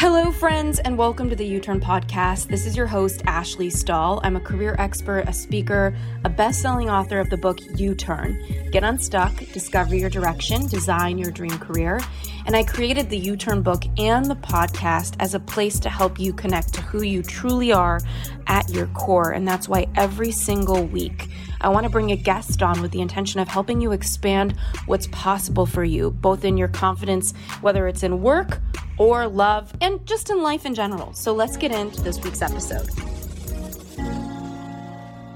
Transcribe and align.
Hello, 0.00 0.30
friends, 0.30 0.78
and 0.78 0.96
welcome 0.96 1.28
to 1.28 1.34
the 1.34 1.44
U 1.44 1.58
Turn 1.58 1.80
Podcast. 1.80 2.46
This 2.46 2.66
is 2.66 2.76
your 2.76 2.86
host, 2.86 3.20
Ashley 3.26 3.68
Stahl. 3.68 4.20
I'm 4.22 4.36
a 4.36 4.40
career 4.40 4.76
expert, 4.78 5.24
a 5.26 5.32
speaker, 5.32 5.92
a 6.22 6.28
best 6.28 6.62
selling 6.62 6.88
author 6.88 7.18
of 7.18 7.28
the 7.30 7.36
book 7.36 7.58
U 7.80 7.96
Turn 7.96 8.40
Get 8.70 8.84
Unstuck, 8.84 9.36
Discover 9.52 9.96
Your 9.96 10.08
Direction, 10.08 10.68
Design 10.68 11.18
Your 11.18 11.32
Dream 11.32 11.58
Career. 11.58 11.98
And 12.46 12.54
I 12.54 12.62
created 12.62 13.10
the 13.10 13.18
U 13.18 13.36
Turn 13.36 13.60
book 13.60 13.82
and 13.98 14.24
the 14.24 14.36
podcast 14.36 15.16
as 15.18 15.34
a 15.34 15.40
place 15.40 15.80
to 15.80 15.90
help 15.90 16.20
you 16.20 16.32
connect 16.32 16.74
to 16.74 16.82
who 16.82 17.02
you 17.02 17.20
truly 17.20 17.72
are 17.72 17.98
at 18.46 18.68
your 18.68 18.86
core. 18.88 19.32
And 19.32 19.48
that's 19.48 19.68
why 19.68 19.88
every 19.96 20.30
single 20.30 20.84
week, 20.86 21.26
I 21.60 21.68
want 21.68 21.84
to 21.84 21.90
bring 21.90 22.12
a 22.12 22.16
guest 22.16 22.62
on 22.62 22.80
with 22.80 22.92
the 22.92 23.00
intention 23.00 23.40
of 23.40 23.48
helping 23.48 23.80
you 23.80 23.90
expand 23.90 24.54
what's 24.86 25.08
possible 25.08 25.66
for 25.66 25.82
you, 25.82 26.12
both 26.12 26.44
in 26.44 26.56
your 26.56 26.68
confidence, 26.68 27.32
whether 27.62 27.88
it's 27.88 28.04
in 28.04 28.22
work 28.22 28.60
or 28.96 29.26
love, 29.26 29.72
and 29.80 30.04
just 30.06 30.30
in 30.30 30.40
life 30.40 30.64
in 30.64 30.74
general. 30.74 31.12
So 31.14 31.32
let's 31.32 31.56
get 31.56 31.72
into 31.72 32.00
this 32.02 32.22
week's 32.22 32.42
episode. 32.42 32.88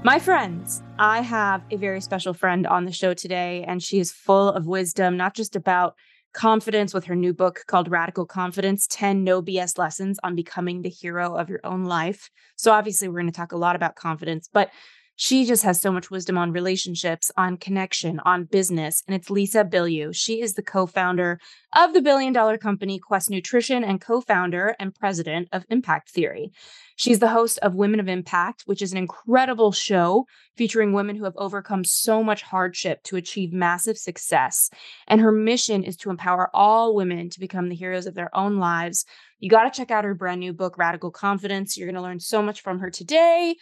My 0.05 0.19
friends, 0.19 0.81
I 0.97 1.21
have 1.21 1.63
a 1.71 1.75
very 1.75 2.01
special 2.01 2.33
friend 2.33 2.67
on 2.67 2.85
the 2.85 2.91
show 2.91 3.13
today, 3.13 3.65
and 3.67 3.81
she 3.81 3.99
is 3.99 4.11
full 4.11 4.49
of 4.49 4.65
wisdom, 4.65 5.17
not 5.17 5.33
just 5.33 5.55
about 5.55 5.95
confidence 6.33 6.93
with 6.93 7.05
her 7.05 7.15
new 7.15 7.33
book 7.33 7.63
called 7.67 7.89
Radical 7.91 8.25
Confidence 8.25 8.87
10 8.89 9.23
No 9.23 9.41
BS 9.41 9.77
Lessons 9.77 10.19
on 10.23 10.35
Becoming 10.35 10.81
the 10.81 10.89
Hero 10.89 11.35
of 11.35 11.49
Your 11.49 11.59
Own 11.63 11.85
Life. 11.85 12.29
So, 12.55 12.71
obviously, 12.71 13.07
we're 13.07 13.19
going 13.21 13.31
to 13.31 13.37
talk 13.37 13.51
a 13.51 13.57
lot 13.57 13.75
about 13.75 13.95
confidence, 13.95 14.49
but 14.51 14.69
she 15.15 15.45
just 15.45 15.63
has 15.63 15.79
so 15.79 15.91
much 15.91 16.09
wisdom 16.09 16.37
on 16.37 16.51
relationships, 16.51 17.31
on 17.37 17.57
connection, 17.57 18.19
on 18.21 18.45
business. 18.45 19.03
And 19.07 19.15
it's 19.15 19.29
Lisa 19.29 19.63
Bilyeu. 19.63 20.15
She 20.15 20.41
is 20.41 20.53
the 20.53 20.63
co 20.63 20.87
founder 20.87 21.39
of 21.75 21.93
the 21.93 22.01
billion 22.01 22.33
dollar 22.33 22.57
company 22.57 22.99
Quest 22.99 23.29
Nutrition 23.29 23.83
and 23.83 24.01
co 24.01 24.21
founder 24.21 24.75
and 24.79 24.95
president 24.95 25.49
of 25.51 25.65
Impact 25.69 26.09
Theory. 26.09 26.51
She's 26.95 27.19
the 27.19 27.29
host 27.29 27.59
of 27.59 27.75
Women 27.75 27.99
of 27.99 28.07
Impact, 28.07 28.63
which 28.65 28.81
is 28.81 28.91
an 28.91 28.97
incredible 28.97 29.71
show 29.71 30.25
featuring 30.55 30.93
women 30.93 31.15
who 31.15 31.23
have 31.23 31.35
overcome 31.37 31.83
so 31.83 32.23
much 32.23 32.41
hardship 32.43 33.01
to 33.03 33.15
achieve 33.15 33.51
massive 33.51 33.97
success. 33.97 34.69
And 35.07 35.21
her 35.21 35.31
mission 35.31 35.83
is 35.83 35.97
to 35.97 36.09
empower 36.09 36.49
all 36.53 36.95
women 36.95 37.29
to 37.31 37.39
become 37.39 37.69
the 37.69 37.75
heroes 37.75 38.05
of 38.05 38.13
their 38.13 38.35
own 38.35 38.57
lives. 38.57 39.05
You 39.39 39.49
got 39.49 39.63
to 39.63 39.77
check 39.77 39.91
out 39.91 40.05
her 40.05 40.15
brand 40.15 40.39
new 40.39 40.53
book, 40.53 40.77
Radical 40.77 41.11
Confidence. 41.11 41.77
You're 41.77 41.87
going 41.87 41.95
to 41.95 42.01
learn 42.01 42.19
so 42.19 42.41
much 42.41 42.61
from 42.61 42.79
her 42.79 42.89
today. 42.89 43.55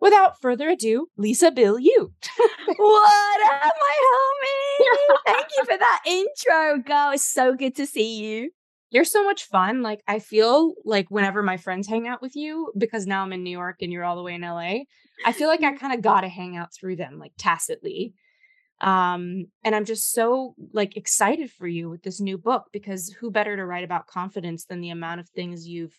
Without 0.00 0.40
further 0.40 0.70
ado, 0.70 1.08
Lisa 1.18 1.50
Bilyeu. 1.50 2.10
what 2.76 3.40
up, 3.52 3.74
my 3.80 3.96
homie? 4.06 5.16
Thank 5.26 5.46
you 5.56 5.64
for 5.64 5.76
that 5.76 6.00
intro, 6.06 6.78
girl. 6.82 7.10
It's 7.12 7.30
so 7.30 7.54
good 7.54 7.76
to 7.76 7.86
see 7.86 8.16
you. 8.16 8.50
You're 8.90 9.04
so 9.04 9.22
much 9.22 9.44
fun. 9.44 9.82
Like, 9.82 10.00
I 10.08 10.18
feel 10.18 10.72
like 10.84 11.10
whenever 11.10 11.42
my 11.42 11.58
friends 11.58 11.86
hang 11.86 12.08
out 12.08 12.22
with 12.22 12.34
you, 12.34 12.72
because 12.76 13.06
now 13.06 13.22
I'm 13.22 13.32
in 13.34 13.44
New 13.44 13.50
York 13.50 13.76
and 13.82 13.92
you're 13.92 14.04
all 14.04 14.16
the 14.16 14.22
way 14.22 14.34
in 14.34 14.40
LA, 14.40 14.80
I 15.24 15.32
feel 15.32 15.48
like 15.48 15.62
I 15.62 15.76
kind 15.76 15.92
of 15.92 16.00
got 16.00 16.22
to 16.22 16.28
hang 16.28 16.56
out 16.56 16.72
through 16.72 16.96
them, 16.96 17.18
like 17.18 17.32
tacitly. 17.36 18.14
Um, 18.80 19.46
and 19.62 19.74
I'm 19.74 19.84
just 19.84 20.12
so 20.12 20.54
like 20.72 20.96
excited 20.96 21.50
for 21.50 21.66
you 21.66 21.90
with 21.90 22.02
this 22.02 22.20
new 22.20 22.38
book 22.38 22.64
because 22.72 23.14
who 23.20 23.30
better 23.30 23.54
to 23.54 23.66
write 23.66 23.84
about 23.84 24.06
confidence 24.06 24.64
than 24.64 24.80
the 24.80 24.88
amount 24.88 25.20
of 25.20 25.28
things 25.28 25.68
you've 25.68 25.94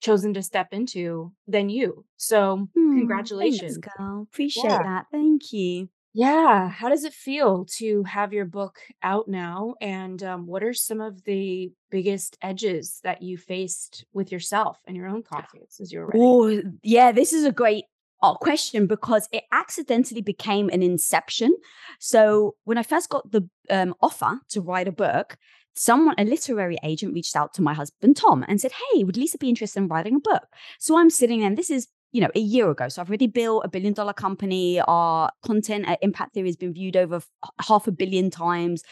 chosen 0.00 0.34
to 0.34 0.42
step 0.42 0.68
into 0.72 1.32
than 1.46 1.68
you. 1.68 2.04
So, 2.16 2.68
Hmm, 2.76 2.98
congratulations. 2.98 3.78
Thanks, 3.78 3.96
girl. 3.96 4.22
Appreciate 4.22 4.64
Yeah. 4.64 4.82
that. 4.82 5.06
Thank 5.10 5.52
you. 5.52 5.88
Yeah. 6.12 6.70
How 6.70 6.88
does 6.88 7.04
it 7.04 7.12
feel 7.12 7.66
to 7.76 8.02
have 8.04 8.32
your 8.32 8.46
book 8.46 8.78
out 9.02 9.28
now? 9.28 9.74
And 9.82 10.22
um, 10.22 10.46
what 10.46 10.62
are 10.62 10.72
some 10.72 11.00
of 11.00 11.24
the 11.24 11.70
biggest 11.90 12.38
edges 12.40 13.00
that 13.04 13.20
you 13.20 13.36
faced 13.36 14.06
with 14.14 14.32
yourself 14.32 14.78
and 14.86 14.96
your 14.96 15.08
own 15.08 15.22
confidence 15.22 15.78
as 15.78 15.92
you 15.92 16.00
were 16.00 16.06
writing? 16.06 16.22
Oh, 16.22 16.62
yeah, 16.82 17.12
this 17.12 17.34
is 17.34 17.44
a 17.44 17.52
great 17.52 17.84
uh, 18.22 18.34
question 18.34 18.86
because 18.86 19.28
it 19.30 19.44
accidentally 19.52 20.22
became 20.22 20.70
an 20.70 20.82
inception. 20.82 21.54
So 22.00 22.56
when 22.64 22.78
I 22.78 22.82
first 22.82 23.10
got 23.10 23.30
the 23.30 23.46
um, 23.68 23.94
offer 24.00 24.40
to 24.50 24.62
write 24.62 24.88
a 24.88 24.92
book, 24.92 25.36
someone, 25.76 26.14
a 26.18 26.24
literary 26.24 26.78
agent, 26.82 27.14
reached 27.14 27.36
out 27.36 27.54
to 27.54 27.62
my 27.62 27.74
husband 27.74 28.16
Tom 28.16 28.44
and 28.48 28.60
said, 28.60 28.72
"Hey, 28.72 29.04
would 29.04 29.16
Lisa 29.16 29.38
be 29.38 29.48
interested 29.48 29.80
in 29.80 29.88
writing 29.88 30.16
a 30.16 30.20
book?" 30.20 30.44
So 30.78 30.96
I'm 30.98 31.10
sitting 31.10 31.40
there, 31.40 31.48
and 31.48 31.58
this 31.58 31.70
is 31.70 31.88
you 32.12 32.20
know 32.20 32.30
a 32.34 32.40
year 32.40 32.70
ago. 32.70 32.88
So 32.88 33.02
I've 33.02 33.08
already 33.08 33.26
built 33.26 33.64
a 33.64 33.68
billion 33.68 33.92
dollar 33.92 34.12
company. 34.12 34.80
Our 34.80 35.30
content 35.44 35.88
at 35.88 35.98
Impact 36.02 36.34
Theory 36.34 36.48
has 36.48 36.56
been 36.56 36.72
viewed 36.72 36.96
over 36.96 37.20
half 37.66 37.86
a 37.86 37.92
billion 37.92 38.30
times, 38.30 38.82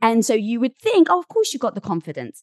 and 0.00 0.24
so 0.24 0.34
you 0.34 0.60
would 0.60 0.76
think, 0.78 1.08
"Oh, 1.10 1.18
of 1.18 1.28
course 1.28 1.52
you 1.52 1.58
got 1.58 1.74
the 1.74 1.80
confidence." 1.80 2.42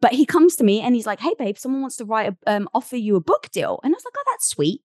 But 0.00 0.12
he 0.12 0.26
comes 0.26 0.54
to 0.56 0.64
me 0.64 0.80
and 0.80 0.94
he's 0.94 1.06
like, 1.06 1.20
"Hey, 1.20 1.34
babe, 1.38 1.58
someone 1.58 1.80
wants 1.80 1.96
to 1.96 2.04
write 2.04 2.32
a, 2.32 2.56
um, 2.56 2.68
offer 2.74 2.96
you 2.96 3.16
a 3.16 3.20
book 3.20 3.50
deal," 3.52 3.80
and 3.82 3.94
I 3.94 3.96
was 3.96 4.04
like, 4.04 4.14
"Oh, 4.16 4.24
that's 4.32 4.48
sweet." 4.48 4.82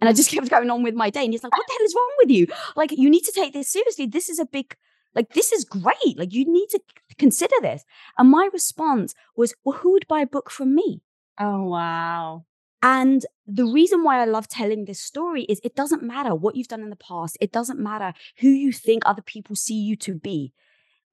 And 0.00 0.08
I 0.08 0.12
just 0.12 0.30
kept 0.34 0.50
going 0.50 0.70
on 0.70 0.82
with 0.82 0.94
my 0.94 1.10
day. 1.10 1.24
And 1.24 1.32
he's 1.32 1.42
like, 1.42 1.56
what 1.56 1.66
the 1.66 1.72
hell 1.72 1.86
is 1.86 1.94
wrong 1.94 2.12
with 2.18 2.30
you? 2.30 2.46
Like, 2.76 2.92
you 2.92 3.10
need 3.10 3.24
to 3.24 3.32
take 3.32 3.52
this 3.52 3.68
seriously. 3.68 4.06
This 4.06 4.28
is 4.28 4.38
a 4.38 4.46
big, 4.46 4.76
like, 5.14 5.32
this 5.32 5.52
is 5.52 5.64
great. 5.64 6.18
Like, 6.18 6.32
you 6.32 6.44
need 6.46 6.68
to 6.70 6.80
consider 7.18 7.54
this. 7.60 7.84
And 8.18 8.30
my 8.30 8.48
response 8.52 9.14
was, 9.36 9.54
well, 9.64 9.78
who 9.78 9.92
would 9.92 10.06
buy 10.08 10.20
a 10.20 10.26
book 10.26 10.50
from 10.50 10.74
me? 10.74 11.02
Oh, 11.38 11.64
wow. 11.64 12.44
And 12.82 13.24
the 13.46 13.64
reason 13.64 14.04
why 14.04 14.20
I 14.20 14.26
love 14.26 14.46
telling 14.46 14.84
this 14.84 15.00
story 15.00 15.44
is 15.44 15.60
it 15.64 15.74
doesn't 15.74 16.02
matter 16.02 16.34
what 16.34 16.54
you've 16.54 16.68
done 16.68 16.82
in 16.82 16.90
the 16.90 16.96
past, 16.96 17.38
it 17.40 17.50
doesn't 17.50 17.80
matter 17.80 18.12
who 18.38 18.48
you 18.48 18.72
think 18.72 19.02
other 19.04 19.22
people 19.22 19.56
see 19.56 19.74
you 19.80 19.96
to 19.96 20.14
be. 20.14 20.52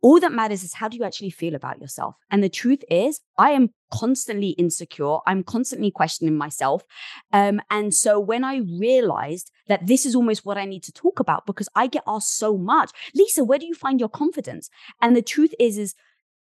All 0.01 0.19
that 0.19 0.31
matters 0.31 0.63
is 0.63 0.73
how 0.73 0.88
do 0.88 0.97
you 0.97 1.03
actually 1.03 1.29
feel 1.29 1.53
about 1.53 1.79
yourself? 1.79 2.16
And 2.31 2.44
the 2.44 2.50
truth 2.50 2.84
is, 2.89 3.19
I 3.38 3.51
am 3.51 3.69
constantly 3.91 4.50
insecure. 4.51 5.17
I'm 5.28 5.44
constantly 5.44 5.91
questioning 5.91 6.35
myself. 6.35 6.84
Um, 7.31 7.62
and 7.69 7.94
so 7.94 8.19
when 8.19 8.44
I 8.44 8.57
realized 8.57 9.51
that 9.67 9.85
this 9.85 10.06
is 10.06 10.16
almost 10.16 10.45
what 10.45 10.57
I 10.57 10.66
need 10.66 10.84
to 10.84 10.91
talk 10.91 11.19
about, 11.19 11.45
because 11.45 11.69
I 11.75 11.88
get 11.88 12.03
asked 12.07 12.35
so 12.35 12.57
much, 12.57 12.91
Lisa, 13.13 13.44
where 13.44 13.59
do 13.59 13.66
you 13.66 13.75
find 13.75 14.00
your 14.00 14.09
confidence? 14.09 14.69
And 15.01 15.16
the 15.16 15.22
truth 15.22 15.53
is, 15.59 15.78
is 15.78 15.94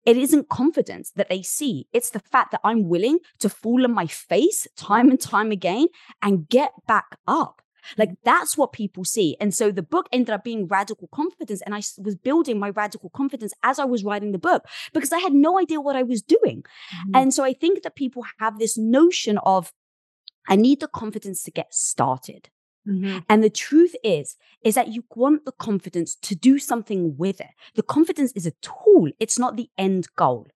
it 0.06 0.18
isn't 0.18 0.50
confidence 0.50 1.12
that 1.12 1.30
they 1.30 1.42
see. 1.42 1.88
It's 1.94 2.10
the 2.10 2.20
fact 2.20 2.52
that 2.52 2.62
I'm 2.64 2.90
willing 2.90 3.20
to 3.40 3.50
fall 3.50 3.84
on 3.84 3.94
my 3.94 4.08
face 4.08 4.68
time 4.76 5.10
and 5.10 5.20
time 5.20 5.52
again 5.52 5.88
and 6.22 6.50
get 6.50 6.72
back 6.88 7.18
up. 7.28 7.61
Like 7.98 8.12
that's 8.24 8.58
what 8.58 8.72
people 8.72 9.04
see. 9.04 9.38
And 9.40 9.54
so 9.54 9.72
the 9.72 9.82
book 9.82 10.08
ended 10.12 10.34
up 10.34 10.44
being 10.44 10.68
radical 10.68 11.08
confidence. 11.12 11.62
And 11.66 11.74
I 11.76 11.82
was 11.98 12.16
building 12.16 12.60
my 12.60 12.70
radical 12.70 13.10
confidence 13.10 13.54
as 13.64 13.80
I 13.80 13.86
was 13.86 14.04
writing 14.04 14.32
the 14.32 14.38
book 14.40 14.66
because 14.94 15.12
I 15.12 15.20
had 15.20 15.34
no 15.34 15.60
idea 15.60 15.82
what 15.82 15.96
I 15.96 16.04
was 16.04 16.22
doing. 16.22 16.64
Mhm. 16.64 17.12
And 17.16 17.34
so 17.34 17.44
I 17.44 17.54
think 17.54 17.84
that 17.84 17.96
people 17.96 18.24
have 18.40 18.60
this 18.60 18.78
notion 18.78 19.38
of, 19.40 19.74
I 20.48 20.56
need 20.56 20.80
the 20.80 20.88
confidence 20.88 21.44
to 21.44 21.52
get 21.52 21.74
started. 21.74 22.50
Mhm. 22.88 23.24
And 23.30 23.44
the 23.44 23.50
truth 23.50 23.96
is, 24.04 24.36
is 24.64 24.74
that 24.76 24.88
you 24.88 25.04
want 25.16 25.46
the 25.46 25.52
confidence 25.52 26.16
to 26.16 26.36
do 26.36 26.58
something 26.58 27.16
with 27.16 27.40
it. 27.40 27.52
The 27.76 27.84
confidence 27.84 28.32
is 28.34 28.48
a 28.48 28.54
tool. 28.62 29.12
It's 29.20 29.38
not 29.38 29.56
the 29.56 29.70
end 29.78 30.08
goal. 30.16 30.48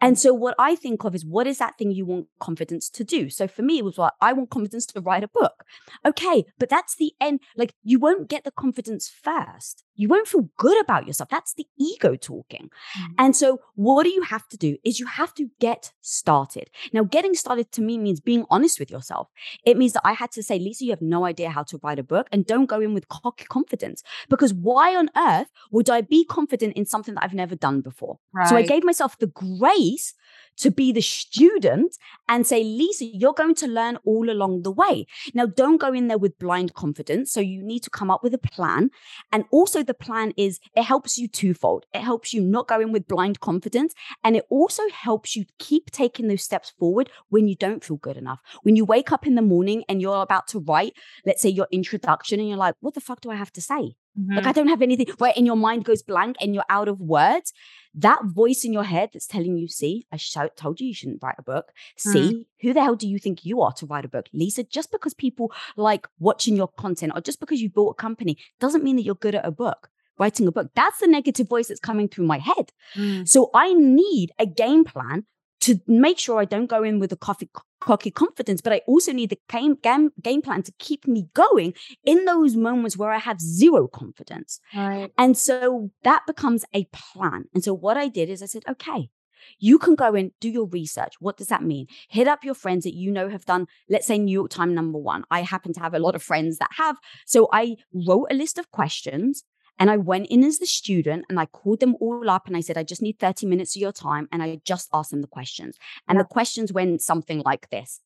And 0.00 0.16
mm. 0.16 0.18
so 0.18 0.34
what 0.34 0.54
I 0.58 0.74
think 0.74 1.04
of 1.04 1.14
is 1.14 1.24
what 1.24 1.46
is 1.46 1.58
that 1.58 1.78
thing 1.78 1.90
you 1.90 2.04
want 2.04 2.26
confidence 2.40 2.88
to 2.90 3.04
do? 3.04 3.30
So 3.30 3.48
for 3.48 3.62
me, 3.62 3.78
it 3.78 3.84
was 3.84 3.98
like, 3.98 4.12
I 4.20 4.32
want 4.32 4.50
confidence 4.50 4.86
to 4.86 5.00
write 5.00 5.24
a 5.24 5.28
book. 5.28 5.64
Okay, 6.04 6.44
but 6.58 6.68
that's 6.68 6.96
the 6.96 7.12
end. 7.20 7.40
Like 7.56 7.74
you 7.82 7.98
won't 7.98 8.28
get 8.28 8.44
the 8.44 8.50
confidence 8.50 9.08
first. 9.08 9.84
You 9.96 10.08
won't 10.08 10.28
feel 10.28 10.48
good 10.56 10.80
about 10.80 11.06
yourself. 11.06 11.28
That's 11.30 11.54
the 11.54 11.66
ego 11.78 12.16
talking. 12.16 12.70
Mhm. 12.98 13.14
And 13.18 13.36
so 13.36 13.60
what 13.74 14.04
do 14.04 14.10
you 14.10 14.22
have 14.22 14.46
to 14.48 14.56
do 14.56 14.76
is 14.84 15.00
you 15.00 15.06
have 15.06 15.34
to 15.34 15.48
get 15.58 15.92
started. 16.00 16.70
Now, 16.92 17.04
getting 17.04 17.34
started 17.34 17.72
to 17.72 17.82
me 17.82 17.98
means 17.98 18.20
being 18.20 18.44
honest 18.50 18.78
with 18.78 18.90
yourself. 18.90 19.28
It 19.64 19.76
means 19.76 19.92
that 19.94 20.02
I 20.04 20.12
had 20.12 20.30
to 20.32 20.42
say, 20.42 20.58
Lisa, 20.58 20.84
you 20.84 20.90
have 20.90 21.02
no 21.02 21.24
idea 21.24 21.50
how 21.50 21.62
to 21.64 21.78
write 21.82 21.98
a 21.98 22.02
book 22.02 22.28
and 22.32 22.46
don't 22.46 22.66
go 22.66 22.80
in 22.80 22.94
with 22.94 23.08
cocky 23.08 23.44
confidence 23.46 24.02
because 24.28 24.52
why 24.54 24.94
on 24.94 25.10
earth 25.16 25.48
would 25.70 25.88
I 25.90 26.00
be 26.00 26.24
confident 26.24 26.76
in 26.76 26.84
something 26.86 27.14
that 27.14 27.24
I've 27.24 27.34
never 27.34 27.56
done 27.56 27.80
before? 27.80 28.18
So 28.48 28.56
I 28.56 28.62
gave 28.62 28.84
myself 28.84 29.18
the 29.18 29.26
grace 29.28 30.14
to 30.58 30.70
be 30.70 30.92
the 30.92 31.00
student 31.00 31.96
and 32.28 32.46
say, 32.46 32.62
Lisa, 32.62 33.04
you're 33.04 33.32
going 33.32 33.54
to 33.56 33.66
learn 33.66 33.98
all 34.04 34.30
along 34.30 34.62
the 34.62 34.70
way. 34.70 35.06
Now, 35.34 35.46
don't 35.46 35.78
go 35.78 35.92
in 35.92 36.08
there 36.08 36.18
with 36.18 36.38
blind 36.38 36.74
confidence. 36.74 37.32
So 37.32 37.40
you 37.40 37.62
need 37.62 37.80
to 37.80 37.90
come 37.90 38.10
up 38.10 38.22
with 38.22 38.34
a 38.34 38.38
plan. 38.38 38.90
And 39.32 39.44
also, 39.50 39.82
the 39.82 39.94
plan 39.94 40.32
is 40.36 40.58
it 40.74 40.82
helps 40.82 41.18
you 41.18 41.28
twofold. 41.28 41.86
It 41.92 42.02
helps 42.02 42.32
you 42.32 42.40
not 42.40 42.68
go 42.68 42.80
in 42.80 42.92
with 42.92 43.08
blind 43.08 43.40
confidence. 43.40 43.94
And 44.24 44.36
it 44.36 44.44
also 44.50 44.82
helps 44.92 45.36
you 45.36 45.44
keep 45.58 45.90
taking 45.90 46.28
those 46.28 46.42
steps 46.42 46.72
forward 46.78 47.10
when 47.28 47.48
you 47.48 47.54
don't 47.54 47.84
feel 47.84 47.96
good 47.96 48.16
enough. 48.16 48.40
When 48.62 48.76
you 48.76 48.84
wake 48.84 49.12
up 49.12 49.26
in 49.26 49.34
the 49.34 49.42
morning 49.42 49.84
and 49.88 50.00
you're 50.00 50.22
about 50.22 50.48
to 50.48 50.58
write, 50.58 50.94
let's 51.24 51.42
say 51.42 51.48
your 51.48 51.68
introduction, 51.70 52.40
and 52.40 52.48
you're 52.48 52.58
like, 52.58 52.74
what 52.80 52.94
the 52.94 53.00
fuck 53.00 53.20
do 53.20 53.30
I 53.30 53.36
have 53.36 53.52
to 53.52 53.60
say? 53.60 53.96
Like, 54.16 54.44
Mhm. 54.44 54.46
I 54.48 54.52
don't 54.52 54.68
have 54.68 54.82
anything, 54.82 55.06
right? 55.20 55.36
in 55.36 55.44
your 55.46 55.56
mind 55.56 55.84
goes 55.84 56.02
blank 56.02 56.36
and 56.40 56.54
you're 56.54 56.64
out 56.70 56.88
of 56.88 57.00
words. 57.00 57.52
That 57.94 58.20
voice 58.24 58.64
in 58.64 58.72
your 58.72 58.84
head 58.84 59.10
that's 59.12 59.26
telling 59.26 59.56
you, 59.56 59.68
see, 59.68 60.06
I 60.12 60.16
sh- 60.16 60.36
told 60.56 60.80
you 60.80 60.88
you 60.88 60.94
shouldn't 60.94 61.22
write 61.22 61.36
a 61.38 61.42
book. 61.42 61.72
See, 61.96 62.44
who 62.60 62.72
the 62.72 62.82
hell 62.82 62.96
do 62.96 63.08
you 63.08 63.18
think 63.18 63.44
you 63.44 63.60
are 63.62 63.72
to 63.72 63.86
write 63.86 64.04
a 64.04 64.08
book? 64.08 64.26
Lisa, 64.32 64.64
just 64.64 64.90
because 64.90 65.14
people 65.14 65.52
like 65.76 66.06
watching 66.18 66.56
your 66.56 66.68
content 66.68 67.12
or 67.14 67.20
just 67.20 67.40
because 67.40 67.60
you 67.62 67.68
built 67.70 67.90
a 67.98 68.02
company 68.02 68.36
doesn't 68.60 68.84
mean 68.84 68.96
that 68.96 69.02
you're 69.02 69.14
good 69.14 69.34
at 69.34 69.46
a 69.46 69.50
book. 69.50 69.88
Writing 70.18 70.46
a 70.46 70.52
book, 70.52 70.70
that's 70.74 70.98
the 71.00 71.06
negative 71.06 71.46
voice 71.48 71.68
that's 71.68 71.80
coming 71.80 72.08
through 72.08 72.24
my 72.26 72.38
head. 72.38 72.72
Mm. 72.94 73.28
So 73.28 73.50
I 73.54 73.74
need 73.74 74.30
a 74.38 74.46
game 74.46 74.84
plan 74.84 75.26
to 75.60 75.80
make 75.86 76.18
sure 76.18 76.38
I 76.38 76.44
don't 76.44 76.66
go 76.66 76.82
in 76.82 76.98
with 76.98 77.12
a 77.12 77.16
coffee, 77.16 77.48
cocky 77.80 78.10
confidence, 78.10 78.60
but 78.60 78.72
I 78.72 78.82
also 78.86 79.12
need 79.12 79.30
the 79.30 79.38
game, 79.48 79.76
game, 79.82 80.10
game 80.22 80.42
plan 80.42 80.62
to 80.62 80.72
keep 80.78 81.06
me 81.06 81.28
going 81.34 81.74
in 82.04 82.24
those 82.24 82.56
moments 82.56 82.96
where 82.96 83.10
I 83.10 83.18
have 83.18 83.40
zero 83.40 83.88
confidence. 83.88 84.60
Right. 84.74 85.10
And 85.18 85.36
so 85.36 85.90
that 86.02 86.22
becomes 86.26 86.64
a 86.74 86.84
plan. 86.92 87.44
And 87.54 87.64
so 87.64 87.74
what 87.74 87.96
I 87.96 88.08
did 88.08 88.28
is 88.28 88.42
I 88.42 88.46
said, 88.46 88.64
okay, 88.68 89.10
you 89.58 89.78
can 89.78 89.94
go 89.94 90.14
and 90.14 90.32
do 90.40 90.48
your 90.48 90.66
research. 90.66 91.14
What 91.20 91.36
does 91.36 91.48
that 91.48 91.62
mean? 91.62 91.86
Hit 92.08 92.28
up 92.28 92.44
your 92.44 92.54
friends 92.54 92.84
that 92.84 92.94
you 92.94 93.10
know 93.10 93.28
have 93.28 93.44
done, 93.44 93.66
let's 93.88 94.06
say, 94.06 94.18
New 94.18 94.32
York 94.32 94.50
Time 94.50 94.74
number 94.74 94.98
one. 94.98 95.24
I 95.30 95.42
happen 95.42 95.72
to 95.74 95.80
have 95.80 95.94
a 95.94 95.98
lot 95.98 96.14
of 96.14 96.22
friends 96.22 96.58
that 96.58 96.70
have. 96.76 96.96
So 97.26 97.48
I 97.52 97.76
wrote 97.92 98.26
a 98.30 98.34
list 98.34 98.58
of 98.58 98.70
questions 98.70 99.44
and 99.78 99.90
I 99.90 99.96
went 99.96 100.26
in 100.28 100.42
as 100.42 100.58
the 100.58 100.66
student 100.66 101.26
and 101.28 101.38
I 101.38 101.46
called 101.46 101.80
them 101.80 101.96
all 102.00 102.28
up 102.30 102.46
and 102.46 102.56
I 102.56 102.60
said, 102.60 102.78
I 102.78 102.82
just 102.82 103.02
need 103.02 103.18
30 103.18 103.46
minutes 103.46 103.76
of 103.76 103.80
your 103.80 103.92
time. 103.92 104.28
And 104.32 104.42
I 104.42 104.60
just 104.64 104.88
asked 104.92 105.10
them 105.10 105.20
the 105.20 105.26
questions. 105.26 105.76
And 106.08 106.16
yeah. 106.16 106.22
the 106.22 106.28
questions 106.28 106.72
went 106.72 107.02
something 107.02 107.42
like 107.44 107.68
this. 107.70 108.00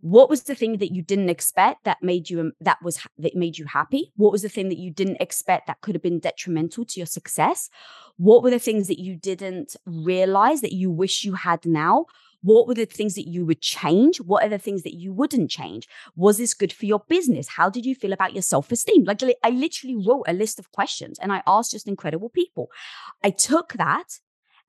What 0.00 0.28
was 0.28 0.42
the 0.42 0.54
thing 0.54 0.76
that 0.78 0.94
you 0.94 1.02
didn't 1.02 1.30
expect 1.30 1.84
that 1.84 2.02
made 2.02 2.28
you 2.28 2.40
um, 2.40 2.52
that 2.60 2.78
was 2.82 3.00
that 3.18 3.34
made 3.34 3.56
you 3.58 3.64
happy? 3.64 4.12
What 4.16 4.30
was 4.30 4.42
the 4.42 4.48
thing 4.48 4.68
that 4.68 4.78
you 4.78 4.90
didn't 4.90 5.16
expect 5.20 5.66
that 5.66 5.80
could 5.80 5.94
have 5.94 6.02
been 6.02 6.20
detrimental 6.20 6.84
to 6.84 7.00
your 7.00 7.06
success? 7.06 7.70
What 8.16 8.42
were 8.42 8.50
the 8.50 8.58
things 8.58 8.88
that 8.88 9.00
you 9.00 9.16
didn't 9.16 9.74
realize 9.86 10.60
that 10.60 10.74
you 10.74 10.90
wish 10.90 11.24
you 11.24 11.34
had 11.34 11.64
now? 11.64 12.06
What 12.46 12.68
were 12.68 12.74
the 12.74 12.86
things 12.86 13.16
that 13.16 13.26
you 13.26 13.44
would 13.44 13.60
change? 13.60 14.18
What 14.18 14.44
are 14.44 14.48
the 14.48 14.56
things 14.56 14.84
that 14.84 14.94
you 14.94 15.12
wouldn't 15.12 15.50
change? 15.50 15.88
Was 16.14 16.38
this 16.38 16.54
good 16.54 16.72
for 16.72 16.86
your 16.86 17.02
business? 17.08 17.48
How 17.48 17.68
did 17.68 17.84
you 17.84 17.96
feel 17.96 18.12
about 18.12 18.34
your 18.34 18.42
self 18.42 18.70
esteem? 18.70 19.02
Like, 19.02 19.20
I 19.42 19.50
literally 19.50 19.96
wrote 19.96 20.26
a 20.28 20.32
list 20.32 20.60
of 20.60 20.70
questions 20.70 21.18
and 21.18 21.32
I 21.32 21.42
asked 21.44 21.72
just 21.72 21.88
incredible 21.88 22.28
people. 22.28 22.68
I 23.24 23.30
took 23.30 23.72
that 23.72 24.20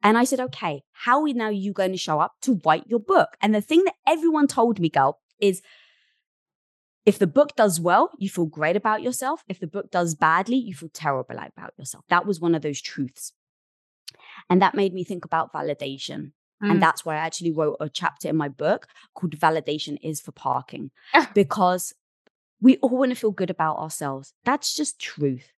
and 0.01 0.18
I 0.18 0.24
said, 0.24 0.39
okay, 0.39 0.81
how 0.91 1.21
are 1.21 1.33
now 1.33 1.50
you 1.50 1.71
going 1.71 1.91
to 1.91 2.00
show 2.00 2.19
up 2.19 2.33
to 2.41 2.59
write 2.65 2.88
your 2.88 3.00
book? 3.00 3.38
And 3.41 3.53
the 3.53 3.62
thing 3.62 3.83
that 3.83 3.94
everyone 4.07 4.47
told 4.47 4.80
me, 4.80 4.89
girl, 4.89 5.19
is 5.39 5.62
if 7.06 7.19
the 7.19 7.27
book 7.27 7.56
does 7.56 7.80
well, 7.80 8.09
you 8.18 8.27
feel 8.27 8.47
great 8.47 8.75
about 8.75 9.03
yourself. 9.03 9.44
If 9.47 9.59
the 9.59 9.68
book 9.68 9.91
does 9.91 10.15
badly, 10.15 10.57
you 10.57 10.73
feel 10.73 10.89
terrible 10.91 11.35
about 11.35 11.73
yourself. 11.77 12.06
That 12.09 12.25
was 12.25 12.39
one 12.39 12.56
of 12.56 12.63
those 12.63 12.81
truths. 12.81 13.33
And 14.50 14.63
that 14.63 14.73
made 14.73 14.95
me 14.95 15.03
think 15.03 15.25
about 15.25 15.53
validation. 15.53 16.31
Mm. 16.63 16.71
And 16.71 16.81
that's 16.81 17.06
why 17.06 17.15
I 17.15 17.19
actually 17.19 17.51
wrote 17.51 17.77
a 17.80 17.89
chapter 17.89 18.27
in 18.27 18.36
my 18.36 18.48
book 18.48 18.88
called 19.13 19.38
Validation 19.38 19.98
is 20.01 20.19
for 20.19 20.31
Parking, 20.31 20.92
because 21.33 21.94
we 22.62 22.77
all 22.77 22.98
want 22.98 23.12
to 23.12 23.15
feel 23.15 23.31
good 23.31 23.50
about 23.50 23.77
ourselves. 23.77 24.33
That's 24.44 24.75
just 24.75 25.00
truth. 25.00 25.51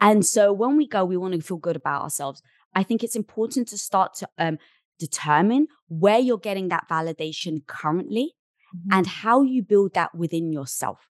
And 0.00 0.24
so 0.24 0.52
when 0.52 0.76
we 0.76 0.86
go, 0.86 1.04
we 1.04 1.16
want 1.16 1.34
to 1.34 1.40
feel 1.40 1.56
good 1.56 1.76
about 1.76 2.02
ourselves. 2.02 2.42
I 2.74 2.82
think 2.82 3.02
it's 3.02 3.16
important 3.16 3.68
to 3.68 3.78
start 3.78 4.14
to 4.14 4.28
um, 4.38 4.58
determine 4.98 5.68
where 5.88 6.18
you're 6.18 6.38
getting 6.38 6.68
that 6.68 6.88
validation 6.88 7.66
currently 7.66 8.34
mm-hmm. 8.74 8.92
and 8.92 9.06
how 9.06 9.42
you 9.42 9.62
build 9.62 9.94
that 9.94 10.14
within 10.14 10.52
yourself. 10.52 11.08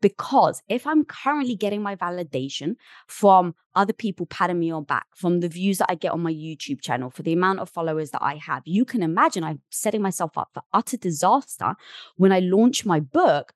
Because 0.00 0.62
if 0.68 0.86
I'm 0.86 1.04
currently 1.04 1.54
getting 1.54 1.82
my 1.82 1.94
validation 1.96 2.76
from 3.06 3.54
other 3.74 3.92
people 3.92 4.26
patting 4.26 4.58
me 4.58 4.70
on 4.70 4.84
back, 4.84 5.06
from 5.14 5.40
the 5.40 5.48
views 5.48 5.78
that 5.78 5.90
I 5.90 5.94
get 5.94 6.12
on 6.12 6.22
my 6.22 6.32
YouTube 6.32 6.80
channel, 6.80 7.10
for 7.10 7.22
the 7.22 7.32
amount 7.32 7.60
of 7.60 7.68
followers 7.68 8.10
that 8.10 8.22
I 8.22 8.36
have, 8.36 8.62
you 8.64 8.84
can 8.84 9.02
imagine 9.02 9.44
I'm 9.44 9.60
setting 9.70 10.02
myself 10.02 10.38
up 10.38 10.50
for 10.54 10.62
utter 10.72 10.96
disaster 10.96 11.74
when 12.16 12.32
I 12.32 12.40
launch 12.40 12.86
my 12.86 13.00
book 13.00 13.52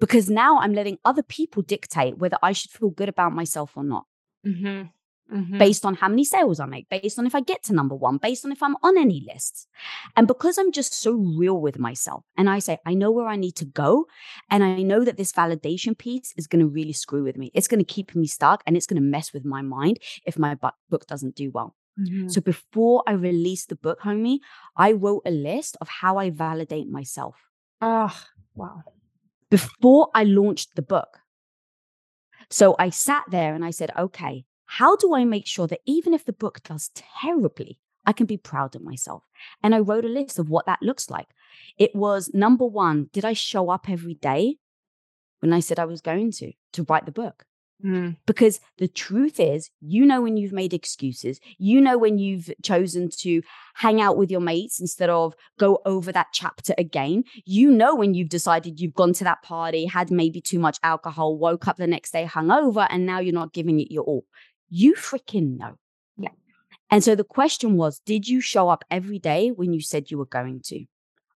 because 0.00 0.30
now 0.30 0.58
I'm 0.58 0.72
letting 0.72 0.98
other 1.04 1.22
people 1.22 1.62
dictate 1.62 2.18
whether 2.18 2.38
I 2.42 2.52
should 2.52 2.70
feel 2.70 2.90
good 2.90 3.08
about 3.08 3.32
myself 3.32 3.76
or 3.76 3.84
not. 3.84 4.06
Mm-hmm 4.46 4.88
mm-hmm. 5.32 5.58
based 5.58 5.84
on 5.84 5.94
how 5.94 6.08
many 6.08 6.24
sales 6.24 6.60
I 6.60 6.66
make, 6.66 6.88
based 6.88 7.18
on 7.18 7.26
if 7.26 7.34
I 7.34 7.40
get 7.40 7.62
to 7.64 7.74
number 7.74 7.94
one, 7.94 8.18
based 8.18 8.44
on 8.44 8.52
if 8.52 8.62
I'm 8.62 8.76
on 8.82 8.96
any 8.98 9.24
lists. 9.26 9.66
And 10.16 10.26
because 10.26 10.58
I'm 10.58 10.72
just 10.72 10.94
so 10.94 11.12
real 11.12 11.60
with 11.60 11.78
myself 11.78 12.24
and 12.36 12.48
I 12.48 12.58
say, 12.58 12.78
I 12.86 12.94
know 12.94 13.10
where 13.10 13.26
I 13.26 13.36
need 13.36 13.56
to 13.56 13.64
go. 13.64 14.06
And 14.50 14.62
I 14.64 14.82
know 14.82 15.04
that 15.04 15.16
this 15.16 15.32
validation 15.32 15.96
piece 15.96 16.32
is 16.36 16.46
going 16.46 16.60
to 16.60 16.68
really 16.68 16.92
screw 16.92 17.24
with 17.24 17.36
me. 17.36 17.50
It's 17.54 17.68
going 17.68 17.80
to 17.80 17.84
keep 17.84 18.14
me 18.14 18.26
stuck 18.26 18.62
and 18.66 18.76
it's 18.76 18.86
going 18.86 19.02
to 19.02 19.08
mess 19.08 19.32
with 19.32 19.44
my 19.44 19.62
mind 19.62 19.98
if 20.26 20.38
my 20.38 20.56
book 20.90 21.06
doesn't 21.06 21.34
do 21.34 21.50
well. 21.50 21.74
Mm-hmm. 22.00 22.28
So 22.28 22.40
before 22.40 23.02
I 23.06 23.12
released 23.12 23.68
the 23.68 23.76
book, 23.76 24.00
homie, 24.00 24.38
I 24.76 24.92
wrote 24.92 25.22
a 25.26 25.30
list 25.30 25.76
of 25.80 25.88
how 25.88 26.16
I 26.16 26.30
validate 26.30 26.88
myself. 26.88 27.36
Oh, 27.80 28.16
wow. 28.54 28.82
Before 29.50 30.08
I 30.14 30.24
launched 30.24 30.74
the 30.76 30.82
book. 30.82 31.18
So 32.48 32.76
I 32.78 32.90
sat 32.90 33.24
there 33.30 33.54
and 33.54 33.64
I 33.64 33.70
said, 33.70 33.90
okay, 33.98 34.44
how 34.78 34.96
do 34.96 35.14
I 35.14 35.24
make 35.24 35.46
sure 35.46 35.66
that 35.66 35.80
even 35.84 36.14
if 36.14 36.24
the 36.24 36.32
book 36.32 36.62
does 36.62 36.90
terribly, 36.94 37.78
I 38.06 38.14
can 38.14 38.24
be 38.24 38.38
proud 38.38 38.74
of 38.74 38.82
myself? 38.82 39.22
And 39.62 39.74
I 39.74 39.80
wrote 39.80 40.06
a 40.06 40.08
list 40.08 40.38
of 40.38 40.48
what 40.48 40.64
that 40.64 40.82
looks 40.82 41.10
like. 41.10 41.28
It 41.76 41.94
was 41.94 42.30
number 42.32 42.64
one, 42.64 43.10
did 43.12 43.22
I 43.22 43.34
show 43.34 43.68
up 43.68 43.90
every 43.90 44.14
day 44.14 44.56
when 45.40 45.52
I 45.52 45.60
said 45.60 45.78
I 45.78 45.84
was 45.84 46.00
going 46.00 46.32
to, 46.32 46.52
to 46.72 46.86
write 46.88 47.04
the 47.04 47.12
book? 47.12 47.44
Mm. 47.84 48.16
Because 48.26 48.60
the 48.78 48.88
truth 48.88 49.38
is, 49.38 49.68
you 49.80 50.06
know 50.06 50.22
when 50.22 50.36
you've 50.38 50.52
made 50.52 50.72
excuses, 50.72 51.38
you 51.58 51.80
know 51.80 51.98
when 51.98 52.16
you've 52.16 52.48
chosen 52.62 53.10
to 53.18 53.42
hang 53.74 54.00
out 54.00 54.16
with 54.16 54.30
your 54.30 54.40
mates 54.40 54.80
instead 54.80 55.10
of 55.10 55.34
go 55.58 55.82
over 55.84 56.12
that 56.12 56.28
chapter 56.32 56.74
again. 56.78 57.24
You 57.44 57.70
know 57.70 57.94
when 57.94 58.14
you've 58.14 58.28
decided 58.28 58.80
you've 58.80 58.94
gone 58.94 59.12
to 59.14 59.24
that 59.24 59.42
party, 59.42 59.84
had 59.84 60.10
maybe 60.10 60.40
too 60.40 60.60
much 60.60 60.78
alcohol, 60.82 61.36
woke 61.36 61.68
up 61.68 61.76
the 61.76 61.86
next 61.86 62.12
day 62.12 62.24
hungover, 62.24 62.86
and 62.88 63.04
now 63.04 63.18
you're 63.18 63.34
not 63.34 63.52
giving 63.52 63.80
it 63.80 63.92
your 63.92 64.04
all. 64.04 64.24
You 64.74 64.94
freaking 64.94 65.58
know. 65.58 65.74
Yeah. 66.16 66.30
And 66.90 67.04
so 67.04 67.14
the 67.14 67.24
question 67.24 67.76
was 67.76 68.00
Did 68.06 68.26
you 68.26 68.40
show 68.40 68.70
up 68.70 68.84
every 68.90 69.18
day 69.18 69.50
when 69.50 69.74
you 69.74 69.82
said 69.82 70.10
you 70.10 70.16
were 70.16 70.24
going 70.24 70.62
to? 70.66 70.86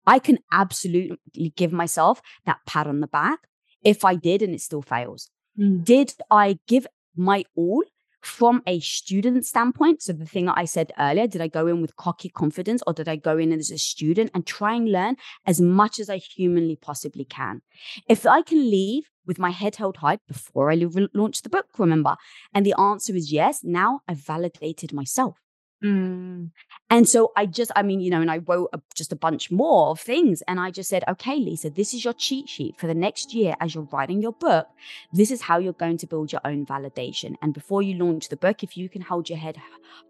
I 0.07 0.21
can 0.21 0.39
absolutely 0.53 1.53
give 1.57 1.73
myself 1.73 2.23
that 2.47 2.59
pat 2.65 2.87
on 2.87 3.01
the 3.01 3.09
back 3.09 3.41
if 3.83 4.05
I 4.05 4.15
did 4.15 4.41
and 4.41 4.55
it 4.55 4.61
still 4.61 4.83
fails. 4.83 5.31
Mm. 5.59 5.85
Did 5.85 6.15
I 6.31 6.61
give 6.69 6.87
my 7.17 7.45
all 7.57 7.83
from 8.21 8.63
a 8.69 8.79
student 8.79 9.45
standpoint? 9.47 10.03
So, 10.03 10.13
the 10.13 10.27
thing 10.27 10.45
that 10.45 10.57
I 10.57 10.65
said 10.65 10.93
earlier, 10.97 11.27
did 11.27 11.41
I 11.41 11.49
go 11.49 11.67
in 11.67 11.83
with 11.83 11.97
cocky 11.97 12.29
confidence 12.29 12.85
or 12.87 12.93
did 12.93 13.09
I 13.09 13.17
go 13.17 13.37
in 13.37 13.51
as 13.51 13.73
a 13.73 13.79
student 13.79 14.31
and 14.33 14.47
try 14.47 14.75
and 14.75 14.93
learn 14.93 15.17
as 15.45 15.61
much 15.61 15.99
as 15.99 16.09
I 16.09 16.19
humanly 16.19 16.77
possibly 16.77 17.25
can? 17.25 17.63
If 18.09 18.27
I 18.27 18.43
can 18.43 18.71
leave 18.71 19.11
with 19.26 19.38
my 19.38 19.50
head 19.50 19.76
held 19.76 19.99
high 19.99 20.19
before 20.26 20.71
I 20.71 20.75
launched 21.15 21.44
the 21.44 21.50
book, 21.50 21.67
remember? 21.79 22.17
And 22.55 22.65
the 22.65 22.79
answer 22.79 23.15
is 23.15 23.32
yes. 23.32 23.62
Now 23.62 24.00
I've 24.09 24.19
validated 24.19 24.93
myself. 24.93 25.37
Mm. 25.85 26.50
And 26.88 27.09
so 27.09 27.32
I 27.37 27.44
just, 27.44 27.71
I 27.76 27.82
mean, 27.82 28.00
you 28.00 28.09
know, 28.11 28.23
and 28.23 28.31
I 28.31 28.38
wrote 28.38 28.71
a, 28.73 28.81
just 28.94 29.12
a 29.12 29.17
bunch 29.17 29.50
more 29.50 29.90
of 29.90 30.00
things. 30.00 30.43
And 30.49 30.59
I 30.59 30.71
just 30.71 30.88
said, 30.88 31.04
okay, 31.09 31.37
Lisa, 31.37 31.69
this 31.69 31.93
is 31.93 32.04
your 32.04 32.14
cheat 32.14 32.49
sheet 32.49 32.78
for 32.78 32.87
the 32.87 32.95
next 32.95 33.35
year 33.35 33.54
as 33.61 33.75
you're 33.75 33.88
writing 33.93 34.23
your 34.23 34.33
book. 34.33 34.66
This 35.12 35.31
is 35.31 35.43
how 35.43 35.59
you're 35.59 35.75
going 35.75 35.99
to 35.99 36.07
build 36.07 36.33
your 36.33 36.40
own 36.45 36.64
validation. 36.64 37.35
And 37.43 37.52
before 37.52 37.83
you 37.83 38.02
launch 38.02 38.28
the 38.31 38.37
book, 38.37 38.62
if 38.62 38.78
you 38.78 38.88
can 38.88 39.02
hold 39.02 39.28
your 39.28 39.38
head 39.38 39.59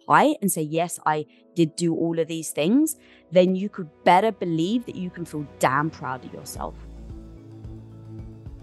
high 0.08 0.36
and 0.40 0.52
say, 0.52 0.62
yes, 0.62 1.00
I 1.06 1.26
did 1.56 1.74
do 1.74 1.94
all 1.94 2.20
of 2.20 2.28
these 2.28 2.50
things, 2.50 2.96
then 3.32 3.56
you 3.56 3.68
could 3.68 3.90
better 4.04 4.30
believe 4.30 4.86
that 4.86 4.96
you 4.96 5.10
can 5.10 5.24
feel 5.24 5.46
damn 5.58 5.90
proud 5.90 6.24
of 6.24 6.32
yourself. 6.32 6.74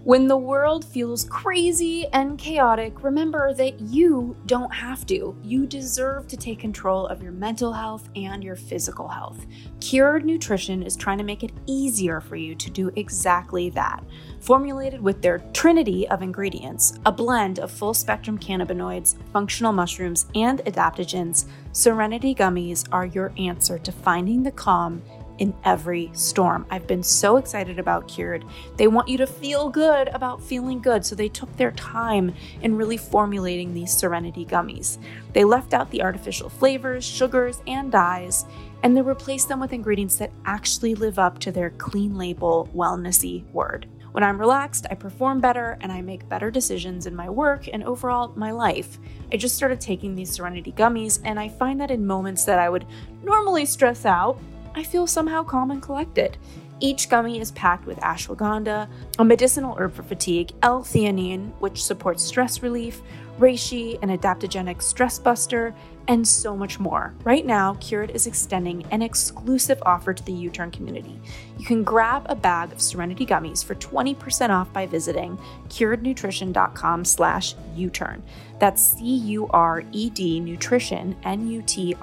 When 0.04 0.26
the 0.26 0.36
world 0.36 0.84
feels 0.84 1.22
crazy 1.22 2.08
and 2.08 2.36
chaotic, 2.36 3.04
remember 3.04 3.54
that 3.54 3.78
you 3.78 4.36
don't 4.46 4.74
have 4.74 5.06
to. 5.06 5.36
You 5.44 5.64
deserve 5.64 6.26
to 6.26 6.36
take 6.36 6.58
control 6.58 7.06
of 7.06 7.22
your 7.22 7.30
mental 7.30 7.72
health 7.72 8.08
and 8.16 8.42
your 8.42 8.56
physical 8.56 9.06
health. 9.06 9.46
Cured 9.78 10.24
Nutrition 10.24 10.82
is 10.82 10.96
trying 10.96 11.18
to 11.18 11.24
make 11.24 11.44
it 11.44 11.52
easier 11.66 12.20
for 12.20 12.34
you 12.34 12.56
to 12.56 12.68
do 12.68 12.90
exactly 12.96 13.70
that. 13.70 14.02
Formulated 14.40 15.00
with 15.00 15.22
their 15.22 15.38
trinity 15.52 16.08
of 16.08 16.20
ingredients, 16.20 16.94
a 17.06 17.12
blend 17.12 17.60
of 17.60 17.70
full 17.70 17.94
spectrum 17.94 18.36
cannabinoids, 18.36 19.14
functional 19.32 19.72
mushrooms, 19.72 20.26
and 20.34 20.58
adaptogens, 20.64 21.46
Serenity 21.70 22.34
Gummies 22.34 22.88
are 22.90 23.06
your 23.06 23.32
answer 23.38 23.78
to 23.78 23.92
finding 23.92 24.42
the 24.42 24.50
calm 24.50 25.00
in 25.38 25.54
every 25.64 26.10
storm. 26.14 26.66
I've 26.70 26.86
been 26.86 27.02
so 27.02 27.36
excited 27.36 27.78
about 27.78 28.08
Cured. 28.08 28.44
They 28.76 28.86
want 28.86 29.08
you 29.08 29.18
to 29.18 29.26
feel 29.26 29.68
good 29.68 30.08
about 30.08 30.42
feeling 30.42 30.80
good, 30.80 31.04
so 31.04 31.14
they 31.14 31.28
took 31.28 31.56
their 31.56 31.72
time 31.72 32.34
in 32.60 32.76
really 32.76 32.96
formulating 32.96 33.74
these 33.74 33.92
Serenity 33.92 34.44
gummies. 34.44 34.98
They 35.32 35.44
left 35.44 35.74
out 35.74 35.90
the 35.90 36.02
artificial 36.02 36.48
flavors, 36.48 37.04
sugars, 37.04 37.62
and 37.66 37.90
dyes, 37.90 38.44
and 38.82 38.96
they 38.96 39.02
replaced 39.02 39.48
them 39.48 39.60
with 39.60 39.72
ingredients 39.72 40.16
that 40.16 40.32
actually 40.44 40.94
live 40.94 41.18
up 41.18 41.38
to 41.40 41.52
their 41.52 41.70
clean 41.70 42.16
label, 42.16 42.68
wellnessy 42.74 43.44
word. 43.52 43.88
When 44.12 44.22
I'm 44.22 44.38
relaxed, 44.38 44.86
I 44.90 44.94
perform 44.94 45.40
better 45.40 45.78
and 45.80 45.90
I 45.90 46.02
make 46.02 46.28
better 46.28 46.50
decisions 46.50 47.06
in 47.06 47.16
my 47.16 47.30
work 47.30 47.66
and 47.72 47.82
overall 47.82 48.32
my 48.36 48.50
life. 48.50 48.98
I 49.32 49.38
just 49.38 49.56
started 49.56 49.80
taking 49.80 50.14
these 50.14 50.30
Serenity 50.30 50.70
gummies, 50.72 51.18
and 51.24 51.40
I 51.40 51.48
find 51.48 51.80
that 51.80 51.90
in 51.90 52.06
moments 52.06 52.44
that 52.44 52.58
I 52.58 52.68
would 52.68 52.86
normally 53.22 53.64
stress 53.64 54.04
out, 54.04 54.38
I 54.74 54.82
feel 54.82 55.06
somehow 55.06 55.42
calm 55.42 55.70
and 55.70 55.82
collected. 55.82 56.38
Each 56.80 57.08
gummy 57.08 57.38
is 57.38 57.52
packed 57.52 57.86
with 57.86 57.98
ashwagandha, 58.00 58.88
a 59.18 59.24
medicinal 59.24 59.76
herb 59.78 59.94
for 59.94 60.02
fatigue, 60.02 60.52
L-theanine, 60.62 61.52
which 61.60 61.84
supports 61.84 62.24
stress 62.24 62.62
relief, 62.62 63.02
reishi, 63.38 64.02
an 64.02 64.16
adaptogenic 64.16 64.82
stress 64.82 65.18
buster, 65.18 65.74
and 66.08 66.26
so 66.26 66.56
much 66.56 66.80
more. 66.80 67.14
Right 67.24 67.46
now, 67.46 67.74
Cured 67.74 68.10
is 68.10 68.26
extending 68.26 68.84
an 68.90 69.02
exclusive 69.02 69.80
offer 69.86 70.12
to 70.12 70.24
the 70.24 70.32
U 70.32 70.50
Turn 70.50 70.70
community. 70.70 71.20
You 71.58 71.64
can 71.64 71.84
grab 71.84 72.26
a 72.26 72.34
bag 72.34 72.72
of 72.72 72.80
Serenity 72.80 73.24
gummies 73.24 73.64
for 73.64 73.76
20% 73.76 74.50
off 74.50 74.72
by 74.72 74.86
visiting 74.86 75.38
curednutrition.com 75.68 77.04
slash 77.04 77.54
U-turn. 77.76 78.22
That's 78.58 78.98
C-U-R-E-D 78.98 80.40
nutrition, 80.40 81.16
N-U-T-R-I-T-I-O-N 81.24 82.00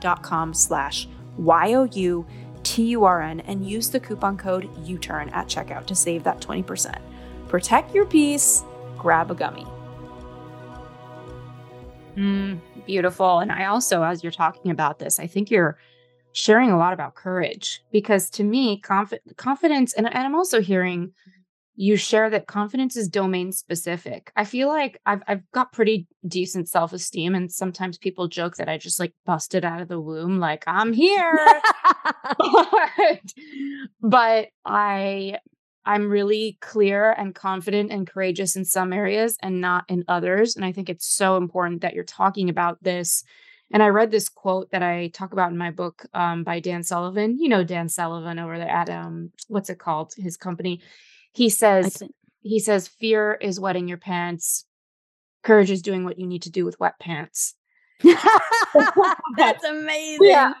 dot 0.00 0.22
com 0.22 0.54
slash 0.54 1.08
Y-O-U-T-U-R-N 1.38 3.40
and 3.40 3.68
use 3.68 3.90
the 3.90 4.00
coupon 4.00 4.36
code 4.36 4.68
U-turn 4.84 5.28
at 5.30 5.46
checkout 5.46 5.86
to 5.86 5.94
save 5.94 6.24
that 6.24 6.40
20%. 6.40 6.98
Protect 7.48 7.94
your 7.94 8.06
peace, 8.06 8.64
grab 8.98 9.30
a 9.30 9.34
gummy. 9.34 9.66
Mm, 12.18 12.60
beautiful. 12.86 13.38
And 13.38 13.52
I 13.52 13.66
also, 13.66 14.02
as 14.02 14.22
you're 14.22 14.32
talking 14.32 14.70
about 14.70 14.98
this, 14.98 15.20
I 15.20 15.26
think 15.26 15.50
you're 15.50 15.78
sharing 16.32 16.70
a 16.70 16.76
lot 16.76 16.92
about 16.92 17.14
courage 17.14 17.80
because 17.92 18.28
to 18.30 18.44
me, 18.44 18.80
confi- 18.80 19.20
confidence, 19.36 19.94
and, 19.94 20.06
and 20.06 20.18
I'm 20.26 20.34
also 20.34 20.60
hearing 20.60 21.12
you 21.80 21.96
share 21.96 22.28
that 22.28 22.48
confidence 22.48 22.96
is 22.96 23.08
domain 23.08 23.52
specific. 23.52 24.32
I 24.34 24.44
feel 24.44 24.66
like 24.66 25.00
I've 25.06 25.22
I've 25.28 25.48
got 25.52 25.72
pretty 25.72 26.08
decent 26.26 26.68
self 26.68 26.92
esteem, 26.92 27.36
and 27.36 27.52
sometimes 27.52 27.98
people 27.98 28.26
joke 28.26 28.56
that 28.56 28.68
I 28.68 28.78
just 28.78 28.98
like 28.98 29.12
busted 29.24 29.64
out 29.64 29.80
of 29.80 29.86
the 29.86 30.00
womb, 30.00 30.40
like 30.40 30.64
I'm 30.66 30.92
here. 30.92 31.38
but, 32.36 33.20
but 34.00 34.48
I 34.64 35.38
I'm 35.88 36.10
really 36.10 36.58
clear 36.60 37.12
and 37.12 37.34
confident 37.34 37.90
and 37.90 38.06
courageous 38.06 38.56
in 38.56 38.66
some 38.66 38.92
areas 38.92 39.38
and 39.40 39.62
not 39.62 39.86
in 39.88 40.04
others. 40.06 40.54
And 40.54 40.62
I 40.62 40.70
think 40.70 40.90
it's 40.90 41.06
so 41.06 41.38
important 41.38 41.80
that 41.80 41.94
you're 41.94 42.04
talking 42.04 42.50
about 42.50 42.82
this. 42.84 43.24
And 43.70 43.82
I 43.82 43.88
read 43.88 44.10
this 44.10 44.28
quote 44.28 44.70
that 44.70 44.82
I 44.82 45.08
talk 45.08 45.32
about 45.32 45.50
in 45.50 45.56
my 45.56 45.70
book 45.70 46.04
um, 46.12 46.44
by 46.44 46.60
Dan 46.60 46.82
Sullivan. 46.82 47.38
You 47.40 47.48
know 47.48 47.64
Dan 47.64 47.88
Sullivan 47.88 48.38
over 48.38 48.58
there 48.58 48.68
at 48.68 48.90
um, 48.90 49.32
what's 49.48 49.70
it 49.70 49.78
called? 49.78 50.12
His 50.14 50.36
company. 50.36 50.82
He 51.32 51.48
says 51.48 52.02
he 52.42 52.60
says 52.60 52.86
fear 52.86 53.38
is 53.40 53.58
wetting 53.58 53.88
your 53.88 53.98
pants. 53.98 54.66
Courage 55.42 55.70
is 55.70 55.80
doing 55.80 56.04
what 56.04 56.18
you 56.18 56.26
need 56.26 56.42
to 56.42 56.50
do 56.50 56.66
with 56.66 56.78
wet 56.78 56.98
pants. 57.00 57.54
That's 58.02 59.64
amazing. 59.64 60.18
Yeah. 60.28 60.52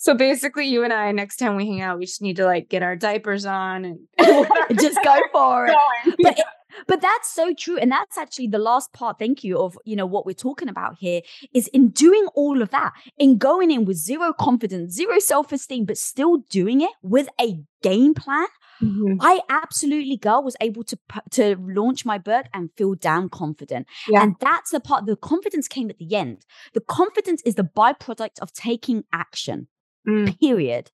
So 0.00 0.14
basically, 0.14 0.66
you 0.66 0.82
and 0.82 0.94
I, 0.94 1.12
next 1.12 1.36
time 1.36 1.56
we 1.56 1.66
hang 1.66 1.82
out, 1.82 1.98
we 1.98 2.06
just 2.06 2.22
need 2.22 2.36
to 2.36 2.46
like 2.46 2.70
get 2.70 2.82
our 2.82 2.96
diapers 2.96 3.44
on 3.44 3.84
and 3.84 3.98
just 4.80 4.98
go 5.04 5.14
for 5.30 5.66
it. 5.66 5.76
But, 6.22 6.38
it, 6.38 6.44
but 6.86 7.02
that's 7.02 7.30
so 7.30 7.52
true, 7.52 7.76
and 7.76 7.92
that's 7.92 8.16
actually 8.16 8.46
the 8.46 8.58
last 8.58 8.94
part. 8.94 9.18
Thank 9.18 9.44
you 9.44 9.58
of 9.58 9.76
you 9.84 9.96
know 9.96 10.06
what 10.06 10.24
we're 10.24 10.32
talking 10.32 10.70
about 10.70 10.96
here 10.98 11.20
is 11.52 11.68
in 11.68 11.90
doing 11.90 12.26
all 12.34 12.62
of 12.62 12.70
that, 12.70 12.92
in 13.18 13.36
going 13.36 13.70
in 13.70 13.84
with 13.84 13.98
zero 13.98 14.32
confidence, 14.32 14.94
zero 14.94 15.18
self 15.18 15.52
esteem, 15.52 15.84
but 15.84 15.98
still 15.98 16.38
doing 16.48 16.80
it 16.80 16.92
with 17.02 17.28
a 17.38 17.60
game 17.82 18.14
plan. 18.14 18.46
Mm-hmm. 18.82 19.16
I 19.20 19.40
absolutely, 19.50 20.16
girl, 20.16 20.42
was 20.42 20.56
able 20.62 20.82
to 20.84 20.98
to 21.32 21.56
launch 21.60 22.06
my 22.06 22.16
book 22.16 22.46
and 22.54 22.70
feel 22.74 22.94
damn 22.94 23.28
confident. 23.28 23.86
Yeah. 24.08 24.22
And 24.22 24.36
that's 24.40 24.70
the 24.70 24.80
part. 24.80 25.04
The 25.04 25.16
confidence 25.16 25.68
came 25.68 25.90
at 25.90 25.98
the 25.98 26.16
end. 26.16 26.46
The 26.72 26.80
confidence 26.80 27.42
is 27.44 27.56
the 27.56 27.64
byproduct 27.64 28.38
of 28.40 28.54
taking 28.54 29.04
action. 29.12 29.68
Mm. 30.08 30.38
Period. 30.38 30.90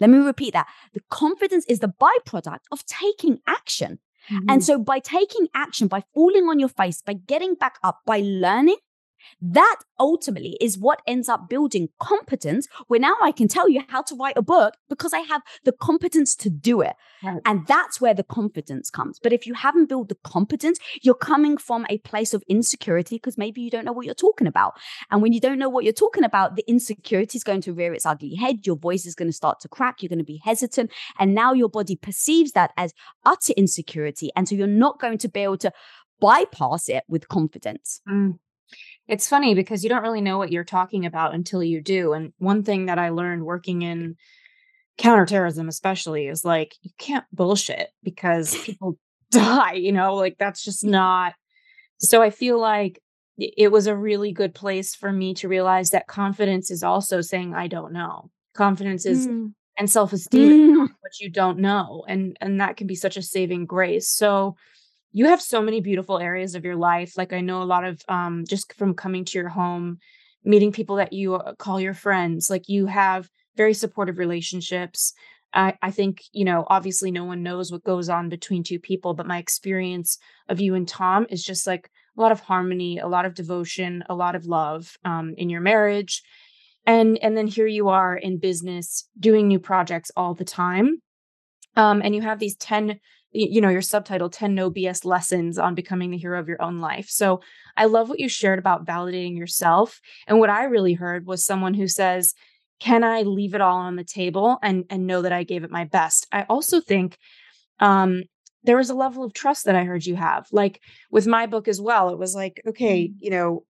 Let 0.00 0.10
me 0.10 0.18
repeat 0.18 0.54
that. 0.54 0.66
The 0.94 1.02
confidence 1.10 1.64
is 1.66 1.80
the 1.80 1.92
byproduct 2.00 2.60
of 2.72 2.84
taking 2.86 3.40
action. 3.46 3.98
Mm-hmm. 4.30 4.50
And 4.50 4.64
so, 4.64 4.78
by 4.78 4.98
taking 4.98 5.48
action, 5.54 5.88
by 5.88 6.04
falling 6.14 6.44
on 6.44 6.58
your 6.58 6.68
face, 6.68 7.02
by 7.02 7.14
getting 7.14 7.54
back 7.54 7.78
up, 7.82 8.00
by 8.06 8.20
learning, 8.24 8.76
that 9.40 9.76
ultimately 9.98 10.56
is 10.60 10.78
what 10.78 11.02
ends 11.06 11.28
up 11.28 11.48
building 11.48 11.88
competence 12.00 12.68
where 12.88 13.00
now 13.00 13.16
I 13.22 13.32
can 13.32 13.48
tell 13.48 13.68
you 13.68 13.82
how 13.88 14.02
to 14.02 14.16
write 14.16 14.36
a 14.36 14.42
book 14.42 14.74
because 14.88 15.12
I 15.12 15.20
have 15.20 15.42
the 15.64 15.72
competence 15.72 16.34
to 16.36 16.50
do 16.50 16.80
it. 16.80 16.94
Right. 17.22 17.40
And 17.44 17.66
that's 17.66 18.00
where 18.00 18.14
the 18.14 18.22
confidence 18.22 18.90
comes. 18.90 19.18
But 19.22 19.32
if 19.32 19.46
you 19.46 19.54
haven't 19.54 19.88
built 19.88 20.08
the 20.08 20.16
competence, 20.24 20.78
you're 21.02 21.14
coming 21.14 21.56
from 21.56 21.86
a 21.88 21.98
place 21.98 22.34
of 22.34 22.42
insecurity 22.48 23.16
because 23.16 23.38
maybe 23.38 23.60
you 23.60 23.70
don't 23.70 23.84
know 23.84 23.92
what 23.92 24.06
you're 24.06 24.14
talking 24.14 24.46
about. 24.46 24.74
And 25.10 25.22
when 25.22 25.32
you 25.32 25.40
don't 25.40 25.58
know 25.58 25.68
what 25.68 25.84
you're 25.84 25.92
talking 25.92 26.24
about, 26.24 26.56
the 26.56 26.64
insecurity 26.68 27.36
is 27.36 27.44
going 27.44 27.60
to 27.62 27.72
rear 27.72 27.92
its 27.92 28.06
ugly 28.06 28.34
head. 28.34 28.66
Your 28.66 28.76
voice 28.76 29.06
is 29.06 29.14
going 29.14 29.28
to 29.28 29.36
start 29.36 29.60
to 29.60 29.68
crack. 29.68 30.02
You're 30.02 30.08
going 30.08 30.18
to 30.18 30.24
be 30.24 30.40
hesitant. 30.44 30.90
And 31.18 31.34
now 31.34 31.52
your 31.52 31.68
body 31.68 31.96
perceives 31.96 32.52
that 32.52 32.72
as 32.76 32.92
utter 33.24 33.52
insecurity. 33.56 34.30
And 34.36 34.48
so 34.48 34.54
you're 34.54 34.66
not 34.66 35.00
going 35.00 35.18
to 35.18 35.28
be 35.28 35.40
able 35.40 35.58
to 35.58 35.72
bypass 36.20 36.88
it 36.88 37.04
with 37.08 37.28
confidence. 37.28 38.00
Mm. 38.08 38.38
It's 39.10 39.28
funny 39.28 39.56
because 39.56 39.82
you 39.82 39.90
don't 39.90 40.04
really 40.04 40.20
know 40.20 40.38
what 40.38 40.52
you're 40.52 40.62
talking 40.62 41.04
about 41.04 41.34
until 41.34 41.64
you 41.64 41.82
do. 41.82 42.12
And 42.12 42.32
one 42.38 42.62
thing 42.62 42.86
that 42.86 42.98
I 43.00 43.08
learned 43.08 43.44
working 43.44 43.82
in 43.82 44.14
counterterrorism, 44.98 45.68
especially, 45.68 46.28
is 46.28 46.44
like 46.44 46.76
you 46.82 46.92
can't 46.96 47.24
bullshit 47.32 47.88
because 48.04 48.56
people 48.64 48.96
die, 49.32 49.72
you 49.72 49.90
know, 49.90 50.14
like 50.14 50.36
that's 50.38 50.64
just 50.64 50.84
not. 50.84 51.34
So 51.98 52.22
I 52.22 52.30
feel 52.30 52.60
like 52.60 53.02
it 53.36 53.72
was 53.72 53.88
a 53.88 53.96
really 53.96 54.30
good 54.30 54.54
place 54.54 54.94
for 54.94 55.10
me 55.10 55.34
to 55.34 55.48
realize 55.48 55.90
that 55.90 56.06
confidence 56.06 56.70
is 56.70 56.84
also 56.84 57.20
saying, 57.20 57.52
I 57.52 57.66
don't 57.66 57.92
know. 57.92 58.30
Confidence 58.54 59.04
is. 59.06 59.26
Mm. 59.26 59.54
And 59.76 59.88
self-esteem 59.88 60.76
mm. 60.76 60.88
what 61.00 61.20
you 61.20 61.30
don't 61.30 61.58
know 61.58 62.04
and 62.06 62.36
and 62.42 62.60
that 62.60 62.76
can 62.76 62.86
be 62.86 62.94
such 62.94 63.16
a 63.16 63.22
saving 63.22 63.64
grace 63.64 64.10
so 64.10 64.56
you 65.12 65.26
have 65.26 65.42
so 65.42 65.60
many 65.60 65.80
beautiful 65.80 66.18
areas 66.18 66.54
of 66.54 66.64
your 66.64 66.76
life. 66.76 67.16
Like 67.16 67.32
I 67.32 67.40
know 67.40 67.62
a 67.62 67.64
lot 67.64 67.84
of 67.84 68.00
um, 68.08 68.44
just 68.48 68.72
from 68.74 68.94
coming 68.94 69.24
to 69.26 69.38
your 69.38 69.48
home, 69.48 69.98
meeting 70.44 70.72
people 70.72 70.96
that 70.96 71.12
you 71.12 71.34
uh, 71.34 71.54
call 71.54 71.80
your 71.80 71.94
friends. 71.94 72.48
Like 72.48 72.68
you 72.68 72.86
have 72.86 73.28
very 73.56 73.74
supportive 73.74 74.18
relationships. 74.18 75.12
I, 75.52 75.74
I 75.82 75.90
think 75.90 76.22
you 76.32 76.44
know 76.44 76.64
obviously 76.68 77.10
no 77.10 77.24
one 77.24 77.42
knows 77.42 77.72
what 77.72 77.82
goes 77.82 78.08
on 78.08 78.28
between 78.28 78.62
two 78.62 78.78
people, 78.78 79.14
but 79.14 79.26
my 79.26 79.38
experience 79.38 80.18
of 80.48 80.60
you 80.60 80.74
and 80.74 80.86
Tom 80.86 81.26
is 81.28 81.42
just 81.42 81.66
like 81.66 81.90
a 82.16 82.20
lot 82.20 82.32
of 82.32 82.40
harmony, 82.40 82.98
a 82.98 83.08
lot 83.08 83.24
of 83.24 83.34
devotion, 83.34 84.04
a 84.08 84.14
lot 84.14 84.36
of 84.36 84.46
love 84.46 84.96
um, 85.04 85.34
in 85.36 85.50
your 85.50 85.60
marriage, 85.60 86.22
and 86.86 87.18
and 87.18 87.36
then 87.36 87.48
here 87.48 87.66
you 87.66 87.88
are 87.88 88.16
in 88.16 88.38
business 88.38 89.08
doing 89.18 89.48
new 89.48 89.58
projects 89.58 90.12
all 90.16 90.34
the 90.34 90.44
time, 90.44 91.02
um, 91.74 92.00
and 92.00 92.14
you 92.14 92.22
have 92.22 92.38
these 92.38 92.56
ten 92.56 93.00
you 93.32 93.60
know 93.60 93.68
your 93.68 93.82
subtitle 93.82 94.28
10 94.28 94.54
no 94.54 94.70
bs 94.70 95.04
lessons 95.04 95.58
on 95.58 95.74
becoming 95.74 96.10
the 96.10 96.18
hero 96.18 96.38
of 96.40 96.48
your 96.48 96.60
own 96.60 96.80
life. 96.80 97.08
So 97.08 97.40
i 97.76 97.84
love 97.84 98.08
what 98.08 98.20
you 98.20 98.28
shared 98.28 98.58
about 98.58 98.86
validating 98.86 99.36
yourself 99.36 100.00
and 100.26 100.38
what 100.38 100.50
i 100.50 100.64
really 100.64 100.94
heard 100.94 101.26
was 101.26 101.44
someone 101.44 101.74
who 101.74 101.86
says 101.86 102.34
can 102.80 103.04
i 103.04 103.22
leave 103.22 103.54
it 103.54 103.60
all 103.60 103.76
on 103.76 103.96
the 103.96 104.04
table 104.04 104.58
and 104.62 104.84
and 104.90 105.06
know 105.06 105.22
that 105.22 105.32
i 105.32 105.44
gave 105.44 105.64
it 105.64 105.70
my 105.70 105.84
best? 105.84 106.26
I 106.32 106.42
also 106.48 106.80
think 106.80 107.18
um 107.78 108.24
there 108.62 108.76
was 108.76 108.90
a 108.90 108.94
level 108.94 109.24
of 109.24 109.32
trust 109.32 109.64
that 109.64 109.76
i 109.76 109.84
heard 109.84 110.04
you 110.04 110.16
have. 110.16 110.46
Like 110.52 110.80
with 111.10 111.26
my 111.26 111.46
book 111.46 111.68
as 111.68 111.80
well 111.80 112.10
it 112.10 112.18
was 112.18 112.34
like 112.34 112.60
okay 112.66 113.08
mm. 113.08 113.14
you 113.18 113.30
know 113.30 113.64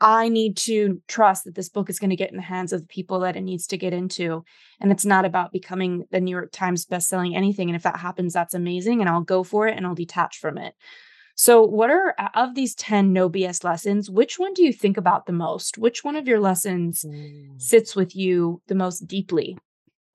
I 0.00 0.28
need 0.28 0.56
to 0.58 1.00
trust 1.06 1.44
that 1.44 1.54
this 1.54 1.68
book 1.68 1.88
is 1.88 1.98
going 1.98 2.10
to 2.10 2.16
get 2.16 2.30
in 2.30 2.36
the 2.36 2.42
hands 2.42 2.72
of 2.72 2.80
the 2.80 2.86
people 2.86 3.20
that 3.20 3.36
it 3.36 3.42
needs 3.42 3.66
to 3.68 3.76
get 3.76 3.92
into. 3.92 4.44
And 4.80 4.90
it's 4.90 5.04
not 5.04 5.24
about 5.24 5.52
becoming 5.52 6.04
the 6.10 6.20
New 6.20 6.32
York 6.32 6.50
Times 6.52 6.84
bestselling 6.84 7.36
anything. 7.36 7.68
And 7.68 7.76
if 7.76 7.84
that 7.84 7.98
happens, 7.98 8.32
that's 8.32 8.54
amazing. 8.54 9.00
And 9.00 9.08
I'll 9.08 9.22
go 9.22 9.44
for 9.44 9.68
it 9.68 9.76
and 9.76 9.86
I'll 9.86 9.94
detach 9.94 10.38
from 10.38 10.58
it. 10.58 10.74
So, 11.36 11.62
what 11.62 11.88
are 11.88 12.16
of 12.34 12.56
these 12.56 12.74
10 12.74 13.12
no 13.12 13.30
BS 13.30 13.62
lessons? 13.62 14.10
Which 14.10 14.40
one 14.40 14.54
do 14.54 14.64
you 14.64 14.72
think 14.72 14.96
about 14.96 15.26
the 15.26 15.32
most? 15.32 15.78
Which 15.78 16.02
one 16.02 16.16
of 16.16 16.26
your 16.26 16.40
lessons 16.40 17.04
mm. 17.04 17.62
sits 17.62 17.94
with 17.94 18.16
you 18.16 18.60
the 18.66 18.74
most 18.74 19.06
deeply? 19.06 19.56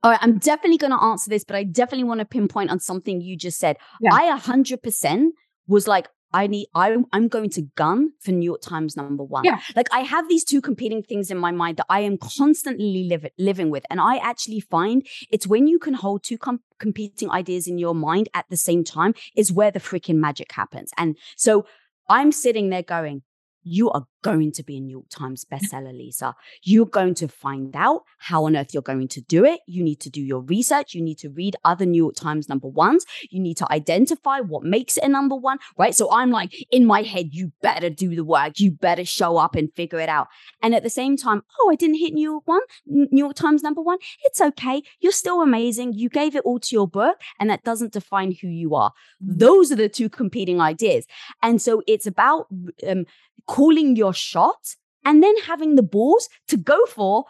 All 0.04 0.12
right, 0.12 0.20
I'm 0.22 0.38
definitely 0.38 0.78
going 0.78 0.92
to 0.92 1.02
answer 1.02 1.30
this, 1.30 1.46
but 1.46 1.56
I 1.56 1.64
definitely 1.64 2.04
want 2.04 2.20
to 2.20 2.26
pinpoint 2.26 2.72
on 2.72 2.82
something 2.82 3.22
you 3.22 3.38
just 3.38 3.58
said. 3.58 3.78
Yeah. 4.02 4.14
I 4.14 4.38
100% 4.38 5.28
was 5.68 5.88
like, 5.88 6.10
I 6.34 6.48
need 6.48 6.68
I 6.74 6.98
I'm 7.12 7.28
going 7.28 7.50
to 7.52 7.62
gun 7.76 8.12
for 8.20 8.32
New 8.32 8.46
York 8.46 8.62
Times 8.62 8.98
number 8.98 9.24
one. 9.24 9.44
Yeah. 9.44 9.60
Like 9.76 9.88
I 9.92 10.00
have 10.00 10.28
these 10.28 10.44
two 10.44 10.62
competing 10.62 11.04
things 11.04 11.30
in 11.30 11.38
my 11.38 11.52
mind 11.52 11.78
that 11.78 11.86
I 11.90 12.00
am 12.02 12.18
constantly 12.18 13.08
live, 13.08 13.28
living 13.38 13.70
with. 13.70 13.86
And 13.90 14.02
I 14.02 14.18
actually 14.18 14.60
find 14.60 15.06
it's 15.30 15.48
when 15.48 15.68
you 15.68 15.80
can 15.80 15.94
hold 15.94 16.24
two 16.24 16.38
com- 16.38 16.62
competing 16.80 17.30
ideas 17.30 17.68
in 17.68 17.78
your 17.78 17.96
mind 17.96 18.30
at 18.34 18.46
the 18.50 18.58
same 18.58 18.84
time 18.84 19.14
is 19.36 19.52
where 19.52 19.72
the 19.72 19.80
freaking 19.80 20.16
magic 20.16 20.52
happens. 20.52 20.92
And 20.98 21.18
so 21.38 21.66
I'm 22.10 22.32
sitting 22.32 22.70
there 22.70 22.84
going, 22.84 23.22
you 23.64 23.90
are 23.92 24.06
going 24.24 24.52
to 24.54 24.64
be 24.64 24.78
a 24.78 24.80
New 24.80 24.98
York 24.98 25.10
Times 25.10 25.46
bestseller, 25.46 25.96
Lisa. 25.96 26.36
You're 26.64 26.88
going 26.88 27.14
to 27.16 27.28
find 27.28 27.76
out 27.76 28.04
how 28.18 28.46
on 28.46 28.56
earth 28.56 28.74
you're 28.74 28.82
going 28.82 29.10
to 29.10 29.22
do 29.22 29.46
it. 29.46 29.60
You 29.68 29.84
need 29.84 30.00
to 30.00 30.10
do 30.10 30.22
your 30.22 30.42
research. 30.42 30.96
You 30.96 31.02
need 31.02 31.20
to 31.20 31.30
read 31.30 31.56
other 31.64 31.86
New 31.86 32.02
York 32.04 32.16
Times 32.16 32.50
number 32.50 32.68
ones. 32.68 33.06
You 33.30 33.40
need 33.40 33.58
to 33.58 33.72
identify 33.72 34.40
what 34.40 34.64
makes 34.64 34.98
it 34.98 35.04
a 35.04 35.10
number 35.10 35.36
one, 35.36 35.60
right? 35.78 35.94
So 35.94 36.12
I'm 36.12 36.32
like, 36.32 36.54
in 36.72 36.86
my 36.86 37.04
head, 37.04 37.36
you 37.36 37.52
better 37.62 37.90
do 37.90 38.16
the 38.16 38.24
work. 38.24 38.60
You 38.60 38.72
better 38.72 39.06
show 39.06 39.38
up 39.38 39.56
and 39.56 39.74
figure 39.74 40.00
it 40.00 40.10
out. 40.10 40.28
And 40.62 40.74
at 40.74 40.84
the 40.84 40.90
same 40.90 41.18
time, 41.18 41.44
oh, 41.60 41.70
I 41.72 41.76
didn't 41.76 42.00
hit 42.00 42.14
New 42.14 42.32
York 42.32 42.48
one, 42.48 42.62
New 42.86 43.24
York 43.26 43.36
Times 43.36 43.62
number 43.62 43.82
one. 43.82 44.00
It's 44.24 44.42
okay. 44.42 44.82
You're 45.00 45.12
still 45.12 45.42
amazing. 45.42 45.94
You 45.94 46.10
gave 46.10 46.36
it 46.36 46.44
all 46.46 46.60
to 46.60 46.76
your 46.76 46.88
book, 46.88 47.18
and 47.40 47.50
that 47.50 47.64
doesn't 47.64 47.94
define 47.94 48.32
who 48.42 48.48
you 48.48 48.76
are. 48.76 48.92
Mm. 49.24 49.40
Those 49.40 49.72
are 49.72 49.76
the 49.76 49.90
two 49.90 50.10
competing 50.10 50.62
ideas. 50.62 51.06
And 51.42 51.62
so 51.62 51.84
it's 51.88 52.08
about 52.08 52.48
um, 52.88 53.06
calling 53.48 53.96
your 53.96 54.13
shot 54.14 54.76
and 55.06 55.22
then 55.22 55.36
having 55.46 55.76
the 55.76 55.84
balls 55.84 56.30
to 56.48 56.58
go 56.58 56.86
for 56.86 57.26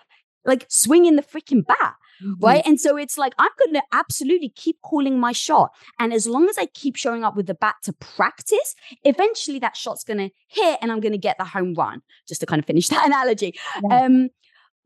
like 0.46 0.66
swinging 0.70 1.16
the 1.16 1.22
freaking 1.22 1.66
bat. 1.66 1.96
Mm-hmm. 2.24 2.46
Right. 2.46 2.62
And 2.66 2.80
so 2.80 2.96
it's 2.96 3.18
like, 3.18 3.34
I'm 3.38 3.52
going 3.60 3.74
to 3.74 3.84
absolutely 3.92 4.50
keep 4.50 4.78
calling 4.82 5.20
my 5.20 5.32
shot. 5.32 5.72
And 6.00 6.14
as 6.14 6.28
long 6.28 6.48
as 6.48 6.58
I 6.58 6.68
keep 6.68 6.96
showing 6.96 7.24
up 7.24 7.36
with 7.36 7.48
the 7.48 7.54
bat 7.54 7.76
to 7.84 7.94
practice, 7.94 8.76
eventually 9.04 9.60
that 9.60 9.76
shot's 9.76 10.04
going 10.04 10.20
to 10.20 10.30
hit 10.48 10.80
and 10.82 10.92
I'm 10.92 11.00
going 11.00 11.14
to 11.14 11.18
get 11.18 11.38
the 11.38 11.46
home 11.46 11.74
run, 11.74 12.02
just 12.28 12.42
to 12.42 12.46
kind 12.46 12.60
of 12.60 12.66
finish 12.66 12.88
that 12.90 13.06
analogy. 13.06 13.56
Yeah. 13.84 14.04
Um, 14.04 14.30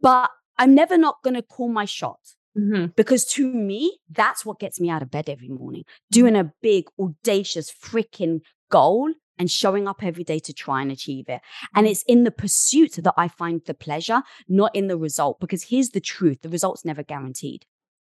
but 0.02 0.32
I'm 0.58 0.74
never 0.74 0.98
not 0.98 1.18
going 1.24 1.36
to 1.36 1.42
call 1.42 1.70
my 1.70 1.86
shot. 1.86 2.20
Mm-hmm. 2.58 2.88
Because 2.96 3.26
to 3.34 3.54
me, 3.54 4.00
that's 4.10 4.44
what 4.44 4.60
gets 4.60 4.80
me 4.80 4.90
out 4.90 5.04
of 5.04 5.12
bed 5.12 5.30
every 5.30 5.50
morning. 5.50 5.84
Doing 6.12 6.36
a 6.36 6.52
big, 6.62 6.86
audacious, 7.00 7.72
freaking 7.72 8.40
goal 8.72 9.14
and 9.40 9.50
showing 9.50 9.88
up 9.88 10.04
every 10.04 10.24
day 10.24 10.40
to 10.40 10.54
try 10.54 10.82
and 10.82 10.92
achieve 10.92 11.30
it. 11.30 11.42
And 11.76 11.88
mm. 11.88 11.92
it's 11.92 12.04
in 12.04 12.24
the 12.24 12.32
pursuit 12.32 12.94
that 12.94 13.14
I 13.18 13.28
find 13.28 13.62
the 13.66 13.74
pleasure, 13.74 14.24
not 14.48 14.76
in 14.76 14.88
the 14.88 14.98
result. 14.98 15.40
Because 15.40 15.64
here's 15.64 15.90
the 15.90 16.00
truth 16.00 16.42
the 16.42 16.50
result's 16.50 16.86
never 16.86 17.04
guaranteed, 17.04 17.66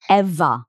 ever. 0.09 0.65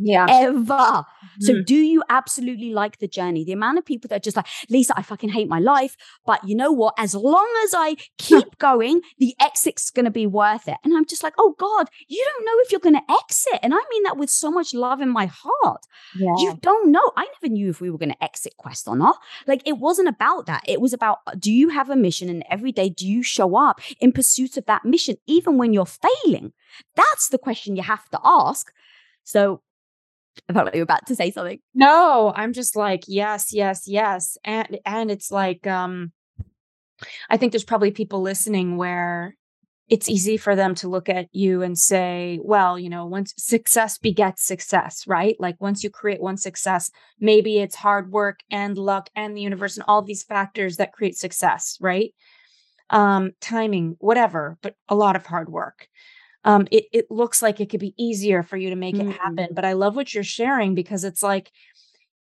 Yeah. 0.00 0.26
Ever. 0.28 0.58
Mm-hmm. 0.62 1.44
So 1.44 1.62
do 1.62 1.74
you 1.74 2.02
absolutely 2.08 2.72
like 2.72 2.98
the 2.98 3.08
journey? 3.08 3.44
The 3.44 3.52
amount 3.52 3.78
of 3.78 3.84
people 3.84 4.08
that 4.08 4.16
are 4.16 4.20
just 4.20 4.36
like, 4.36 4.46
Lisa, 4.68 4.94
I 4.96 5.02
fucking 5.02 5.30
hate 5.30 5.48
my 5.48 5.58
life. 5.58 5.96
But 6.26 6.46
you 6.46 6.54
know 6.54 6.72
what? 6.72 6.94
As 6.98 7.14
long 7.14 7.48
as 7.64 7.74
I 7.76 7.96
keep 8.18 8.58
going, 8.58 9.02
the 9.18 9.34
exit's 9.40 9.90
gonna 9.90 10.10
be 10.10 10.26
worth 10.26 10.68
it. 10.68 10.76
And 10.84 10.94
I'm 10.96 11.06
just 11.06 11.22
like, 11.22 11.34
oh 11.38 11.54
God, 11.58 11.88
you 12.08 12.24
don't 12.24 12.44
know 12.44 12.62
if 12.62 12.72
you're 12.72 12.80
gonna 12.80 13.02
exit. 13.08 13.60
And 13.62 13.74
I 13.74 13.80
mean 13.90 14.02
that 14.04 14.16
with 14.16 14.30
so 14.30 14.50
much 14.50 14.74
love 14.74 15.00
in 15.00 15.08
my 15.08 15.30
heart. 15.32 15.82
Yeah. 16.16 16.34
You 16.38 16.58
don't 16.60 16.90
know. 16.90 17.12
I 17.16 17.26
never 17.42 17.52
knew 17.52 17.70
if 17.70 17.80
we 17.80 17.90
were 17.90 17.98
gonna 17.98 18.16
exit 18.20 18.56
Quest 18.56 18.88
or 18.88 18.96
not. 18.96 19.18
Like 19.46 19.62
it 19.66 19.78
wasn't 19.78 20.08
about 20.08 20.46
that. 20.46 20.62
It 20.66 20.80
was 20.80 20.92
about 20.92 21.18
do 21.38 21.52
you 21.52 21.70
have 21.70 21.90
a 21.90 21.96
mission 21.96 22.28
and 22.28 22.44
every 22.50 22.72
day 22.72 22.88
do 22.88 23.06
you 23.06 23.22
show 23.22 23.56
up 23.56 23.80
in 24.00 24.12
pursuit 24.12 24.56
of 24.56 24.66
that 24.66 24.84
mission, 24.84 25.16
even 25.26 25.58
when 25.58 25.72
you're 25.72 25.86
failing? 25.86 26.52
That's 26.96 27.28
the 27.28 27.38
question 27.38 27.76
you 27.76 27.82
have 27.82 28.08
to 28.10 28.20
ask. 28.24 28.72
So 29.24 29.62
I 30.48 30.52
felt 30.52 30.66
like 30.66 30.74
you 30.74 30.80
were 30.80 30.84
about 30.84 31.06
to 31.06 31.16
say 31.16 31.30
something. 31.30 31.58
No, 31.74 32.32
I'm 32.34 32.52
just 32.52 32.76
like, 32.76 33.04
yes, 33.06 33.52
yes, 33.52 33.84
yes. 33.86 34.36
And 34.44 34.78
and 34.84 35.10
it's 35.10 35.30
like 35.30 35.66
um 35.66 36.12
I 37.28 37.36
think 37.36 37.52
there's 37.52 37.64
probably 37.64 37.90
people 37.90 38.22
listening 38.22 38.76
where 38.76 39.36
it's 39.88 40.08
easy 40.08 40.36
for 40.36 40.56
them 40.56 40.74
to 40.76 40.88
look 40.88 41.08
at 41.08 41.26
you 41.32 41.60
and 41.62 41.76
say, 41.76 42.38
well, 42.42 42.78
you 42.78 42.88
know, 42.88 43.04
once 43.04 43.34
success 43.36 43.98
begets 43.98 44.42
success, 44.42 45.06
right? 45.06 45.36
Like 45.38 45.56
once 45.60 45.84
you 45.84 45.90
create 45.90 46.22
one 46.22 46.36
success, 46.36 46.90
maybe 47.20 47.58
it's 47.58 47.74
hard 47.74 48.10
work 48.10 48.40
and 48.50 48.78
luck 48.78 49.10
and 49.14 49.36
the 49.36 49.42
universe 49.42 49.76
and 49.76 49.84
all 49.86 50.00
these 50.00 50.22
factors 50.22 50.76
that 50.76 50.92
create 50.92 51.16
success, 51.16 51.76
right? 51.80 52.14
Um, 52.90 53.32
timing, 53.40 53.96
whatever, 53.98 54.56
but 54.62 54.76
a 54.88 54.94
lot 54.94 55.16
of 55.16 55.26
hard 55.26 55.50
work 55.50 55.88
um, 56.44 56.66
it, 56.70 56.84
it 56.92 57.06
looks 57.10 57.42
like 57.42 57.60
it 57.60 57.70
could 57.70 57.80
be 57.80 57.94
easier 57.96 58.42
for 58.42 58.56
you 58.56 58.70
to 58.70 58.76
make 58.76 58.94
mm-hmm. 58.94 59.10
it 59.10 59.18
happen. 59.18 59.48
But 59.52 59.64
I 59.64 59.74
love 59.74 59.96
what 59.96 60.12
you're 60.12 60.24
sharing 60.24 60.74
because 60.74 61.04
it's 61.04 61.22
like, 61.22 61.50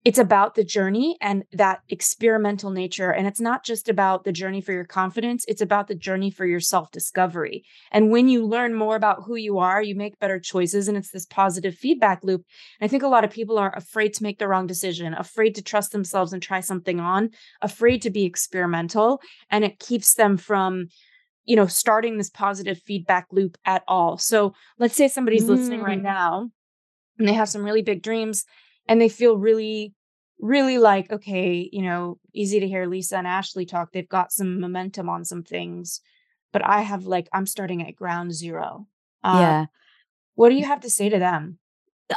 it's 0.05 0.17
about 0.17 0.55
the 0.55 0.63
journey 0.63 1.17
and 1.19 1.43
that 1.51 1.81
experimental 1.89 2.71
nature. 2.71 3.11
And 3.11 3.27
it's 3.27 3.41
not 3.41 3.65
just 3.65 3.89
about 3.89 4.23
the 4.23 4.31
journey 4.31 4.61
for 4.61 4.71
your 4.71 4.85
confidence, 4.85 5.43
it's 5.47 5.61
about 5.61 5.89
the 5.89 5.95
journey 5.95 6.31
for 6.31 6.45
your 6.45 6.61
self 6.61 6.89
discovery. 6.91 7.65
And 7.91 8.09
when 8.09 8.29
you 8.29 8.45
learn 8.45 8.73
more 8.75 8.95
about 8.95 9.23
who 9.25 9.35
you 9.35 9.57
are, 9.57 9.81
you 9.81 9.95
make 9.95 10.17
better 10.19 10.39
choices. 10.39 10.87
And 10.87 10.97
it's 10.97 11.11
this 11.11 11.25
positive 11.25 11.75
feedback 11.75 12.23
loop. 12.23 12.45
And 12.79 12.87
I 12.87 12.89
think 12.89 13.03
a 13.03 13.09
lot 13.09 13.25
of 13.25 13.31
people 13.31 13.57
are 13.57 13.75
afraid 13.75 14.13
to 14.15 14.23
make 14.23 14.39
the 14.39 14.47
wrong 14.47 14.67
decision, 14.67 15.13
afraid 15.13 15.55
to 15.55 15.61
trust 15.61 15.91
themselves 15.91 16.31
and 16.31 16.41
try 16.41 16.61
something 16.61 17.01
on, 17.01 17.31
afraid 17.61 18.01
to 18.03 18.09
be 18.09 18.23
experimental. 18.23 19.21
And 19.51 19.65
it 19.65 19.79
keeps 19.79 20.13
them 20.13 20.37
from 20.37 20.87
you 21.49 21.55
know 21.55 21.65
starting 21.65 22.17
this 22.17 22.29
positive 22.29 22.77
feedback 22.77 23.25
loop 23.31 23.57
at 23.65 23.83
all 23.87 24.19
so 24.19 24.53
let's 24.77 24.95
say 24.95 25.07
somebody's 25.07 25.45
mm. 25.45 25.49
listening 25.49 25.81
right 25.81 25.99
mm. 25.99 26.03
now 26.03 26.49
and 27.17 27.27
they 27.27 27.33
have 27.33 27.49
some 27.49 27.63
really 27.65 27.81
big 27.81 28.03
dreams 28.03 28.45
and 28.87 29.01
they 29.01 29.09
feel 29.09 29.35
really 29.35 29.95
really 30.39 30.77
like 30.77 31.11
okay 31.11 31.67
you 31.73 31.81
know 31.81 32.19
easy 32.33 32.59
to 32.59 32.67
hear 32.67 32.85
lisa 32.85 33.17
and 33.17 33.25
ashley 33.25 33.65
talk 33.65 33.91
they've 33.91 34.07
got 34.07 34.31
some 34.31 34.61
momentum 34.61 35.09
on 35.09 35.25
some 35.25 35.41
things 35.41 36.01
but 36.53 36.63
i 36.63 36.81
have 36.81 37.05
like 37.05 37.27
i'm 37.33 37.47
starting 37.47 37.81
at 37.81 37.95
ground 37.95 38.31
zero 38.31 38.85
uh, 39.23 39.37
yeah 39.39 39.65
what 40.35 40.49
do 40.49 40.55
you 40.55 40.65
have 40.65 40.81
to 40.81 40.89
say 40.89 41.09
to 41.09 41.17
them 41.17 41.57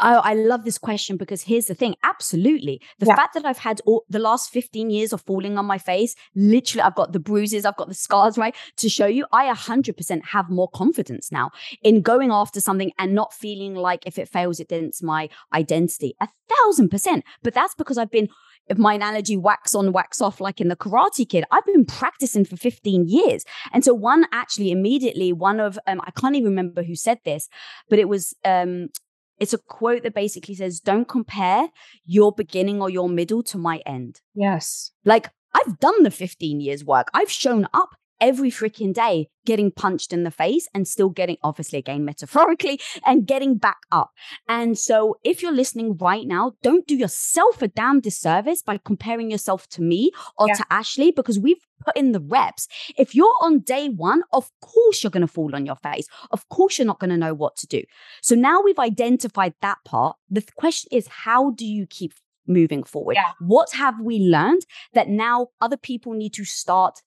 I, 0.00 0.14
I, 0.14 0.34
love 0.34 0.64
this 0.64 0.78
question 0.78 1.16
because 1.16 1.42
here's 1.42 1.66
the 1.66 1.74
thing. 1.74 1.94
Absolutely. 2.02 2.80
The 2.98 3.06
yeah. 3.06 3.16
fact 3.16 3.34
that 3.34 3.44
I've 3.44 3.58
had 3.58 3.80
all, 3.84 4.04
the 4.08 4.18
last 4.18 4.50
15 4.50 4.90
years 4.90 5.12
of 5.12 5.20
falling 5.22 5.58
on 5.58 5.66
my 5.66 5.78
face, 5.78 6.14
literally, 6.34 6.82
I've 6.82 6.94
got 6.94 7.12
the 7.12 7.20
bruises, 7.20 7.64
I've 7.64 7.76
got 7.76 7.88
the 7.88 7.94
scars, 7.94 8.38
right? 8.38 8.54
To 8.78 8.88
show 8.88 9.06
you, 9.06 9.26
I 9.32 9.52
100% 9.52 10.24
have 10.26 10.50
more 10.50 10.68
confidence 10.68 11.30
now 11.30 11.50
in 11.82 12.00
going 12.00 12.30
after 12.30 12.60
something 12.60 12.92
and 12.98 13.14
not 13.14 13.32
feeling 13.34 13.74
like 13.74 14.06
if 14.06 14.18
it 14.18 14.28
fails, 14.28 14.60
it 14.60 14.68
dents 14.68 15.02
my 15.02 15.28
identity. 15.52 16.14
A 16.20 16.28
thousand 16.48 16.88
percent. 16.88 17.24
But 17.42 17.54
that's 17.54 17.74
because 17.74 17.98
I've 17.98 18.10
been 18.10 18.28
if 18.68 18.78
my 18.78 18.94
analogy 18.94 19.36
wax 19.36 19.74
on, 19.74 19.92
wax 19.92 20.20
off, 20.20 20.40
like 20.40 20.60
in 20.60 20.68
the 20.68 20.76
Karate 20.76 21.28
Kid, 21.28 21.44
I've 21.50 21.66
been 21.66 21.84
practicing 21.84 22.44
for 22.44 22.56
15 22.56 23.08
years. 23.08 23.44
And 23.72 23.84
so, 23.84 23.92
one 23.92 24.26
actually 24.32 24.70
immediately, 24.70 25.32
one 25.32 25.60
of, 25.60 25.78
um, 25.86 26.00
I 26.06 26.10
can't 26.12 26.36
even 26.36 26.50
remember 26.50 26.82
who 26.82 26.94
said 26.94 27.18
this, 27.24 27.48
but 27.90 27.98
it 27.98 28.08
was 28.08 28.34
um, 28.44 28.88
it's 29.38 29.52
a 29.52 29.58
quote 29.58 30.02
that 30.02 30.14
basically 30.14 30.54
says, 30.54 30.80
Don't 30.80 31.08
compare 31.08 31.68
your 32.04 32.32
beginning 32.32 32.80
or 32.80 32.90
your 32.90 33.08
middle 33.08 33.42
to 33.44 33.58
my 33.58 33.82
end. 33.86 34.20
Yes. 34.34 34.92
Like, 35.04 35.30
I've 35.54 35.78
done 35.78 36.02
the 36.02 36.10
15 36.10 36.60
years 36.60 36.84
work. 36.84 37.08
I've 37.12 37.30
shown 37.30 37.66
up 37.74 37.90
every 38.22 38.50
freaking 38.50 38.94
day 38.94 39.28
getting 39.44 39.72
punched 39.72 40.12
in 40.12 40.22
the 40.22 40.30
face 40.30 40.68
and 40.72 40.86
still 40.86 41.10
getting, 41.10 41.36
obviously, 41.42 41.80
again, 41.80 42.04
metaphorically, 42.04 42.80
and 43.04 43.26
getting 43.26 43.58
back 43.58 43.78
up. 43.90 44.12
And 44.48 44.78
so, 44.78 45.16
if 45.24 45.42
you're 45.42 45.52
listening 45.52 45.96
right 45.96 46.26
now, 46.26 46.52
don't 46.62 46.86
do 46.86 46.96
yourself 46.96 47.60
a 47.60 47.68
damn 47.68 48.00
disservice 48.00 48.62
by 48.62 48.78
comparing 48.78 49.30
yourself 49.30 49.68
to 49.70 49.82
me 49.82 50.12
or 50.38 50.46
yeah. 50.48 50.54
to 50.54 50.66
Ashley 50.70 51.10
because 51.10 51.38
we've 51.38 51.66
put 51.84 51.96
in 51.96 52.12
the 52.12 52.20
reps. 52.20 52.68
If 52.96 53.14
you're 53.14 53.34
on 53.42 53.58
day 53.58 53.88
one, 53.88 54.22
of 54.32 54.50
course 54.60 55.02
you're 55.02 55.10
going 55.10 55.26
to 55.26 55.26
fall 55.26 55.54
on 55.56 55.66
your 55.66 55.76
face. 55.76 56.06
Of 56.30 56.48
course 56.48 56.78
you're 56.78 56.86
not 56.86 57.00
going 57.00 57.10
to 57.10 57.16
know 57.16 57.34
what 57.34 57.56
to 57.56 57.66
do. 57.66 57.82
So 58.22 58.36
now 58.36 58.62
we've 58.62 58.78
identified 58.78 59.54
that 59.60 59.78
part. 59.84 60.16
The 60.30 60.44
question 60.56 60.88
is, 60.92 61.08
how 61.08 61.50
do 61.50 61.66
you 61.66 61.86
keep 61.86 62.14
moving 62.46 62.84
forward? 62.84 63.16
Yeah. 63.16 63.32
What 63.40 63.72
have 63.72 64.00
we 64.00 64.20
learned 64.20 64.62
that 64.94 65.08
now 65.08 65.48
other 65.60 65.76
people 65.76 66.12
need 66.12 66.34
to 66.34 66.44
start 66.44 67.02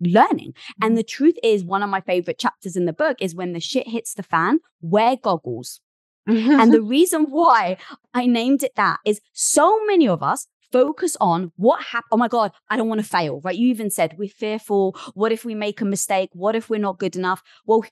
learning. 0.00 0.54
And 0.80 0.90
mm-hmm. 0.90 0.96
the 0.96 1.02
truth 1.02 1.36
is, 1.42 1.64
one 1.64 1.82
of 1.82 1.90
my 1.90 2.00
favorite 2.00 2.38
chapters 2.38 2.76
in 2.76 2.86
the 2.86 2.92
book 2.92 3.16
is 3.20 3.34
when 3.34 3.52
the 3.52 3.60
shit 3.60 3.88
hits 3.88 4.14
the 4.14 4.22
fan, 4.22 4.60
wear 4.80 5.16
goggles. 5.16 5.80
and 6.26 6.72
the 6.72 6.82
reason 6.96 7.24
why 7.24 7.78
I 8.14 8.26
named 8.26 8.62
it 8.62 8.74
that 8.76 8.98
is 9.04 9.20
so 9.32 9.84
many 9.86 10.08
of 10.08 10.22
us 10.22 10.46
focus 10.70 11.16
on 11.20 11.52
what 11.56 11.82
happened. 11.82 12.10
Oh 12.12 12.16
my 12.16 12.28
God, 12.28 12.52
I 12.68 12.76
don't 12.76 12.88
want 12.88 13.00
to 13.00 13.06
fail, 13.06 13.40
right? 13.42 13.56
You 13.56 13.68
even 13.68 13.90
said 13.90 14.16
we're 14.18 14.28
fearful. 14.28 14.96
What 15.14 15.32
if 15.32 15.44
we 15.44 15.54
make 15.54 15.80
a 15.80 15.84
mistake? 15.84 16.30
What 16.32 16.54
if 16.54 16.68
we're 16.68 16.80
not 16.80 16.98
good 16.98 17.16
enough? 17.16 17.42
Well, 17.66 17.84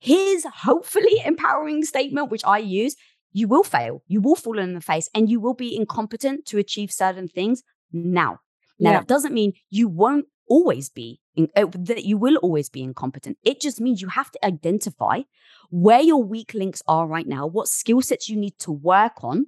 here's 0.00 0.44
hopefully 0.44 1.20
empowering 1.24 1.84
statement, 1.84 2.30
which 2.30 2.44
I 2.44 2.58
use. 2.58 2.96
You 3.32 3.48
will 3.48 3.64
fail. 3.64 4.02
You 4.06 4.20
will 4.20 4.34
fall 4.34 4.58
in 4.58 4.74
the 4.74 4.80
face 4.80 5.10
and 5.14 5.28
you 5.28 5.40
will 5.40 5.54
be 5.54 5.76
incompetent 5.76 6.46
to 6.46 6.58
achieve 6.58 6.90
certain 6.90 7.28
things 7.28 7.62
now. 7.92 8.40
Now, 8.78 8.92
yeah. 8.92 8.98
that 9.00 9.08
doesn't 9.08 9.34
mean 9.34 9.52
you 9.70 9.88
won't 9.88 10.26
always 10.48 10.88
be 10.88 11.20
in, 11.34 11.48
uh, 11.56 11.66
that 11.72 12.04
you 12.04 12.16
will 12.16 12.36
always 12.36 12.68
be 12.68 12.82
incompetent. 12.82 13.38
It 13.44 13.60
just 13.60 13.80
means 13.80 14.00
you 14.00 14.08
have 14.08 14.30
to 14.32 14.44
identify 14.44 15.22
where 15.70 16.00
your 16.00 16.22
weak 16.22 16.54
links 16.54 16.82
are 16.86 17.06
right 17.06 17.26
now, 17.26 17.46
what 17.46 17.68
skill 17.68 18.00
sets 18.00 18.28
you 18.28 18.36
need 18.36 18.58
to 18.60 18.72
work 18.72 19.22
on, 19.22 19.46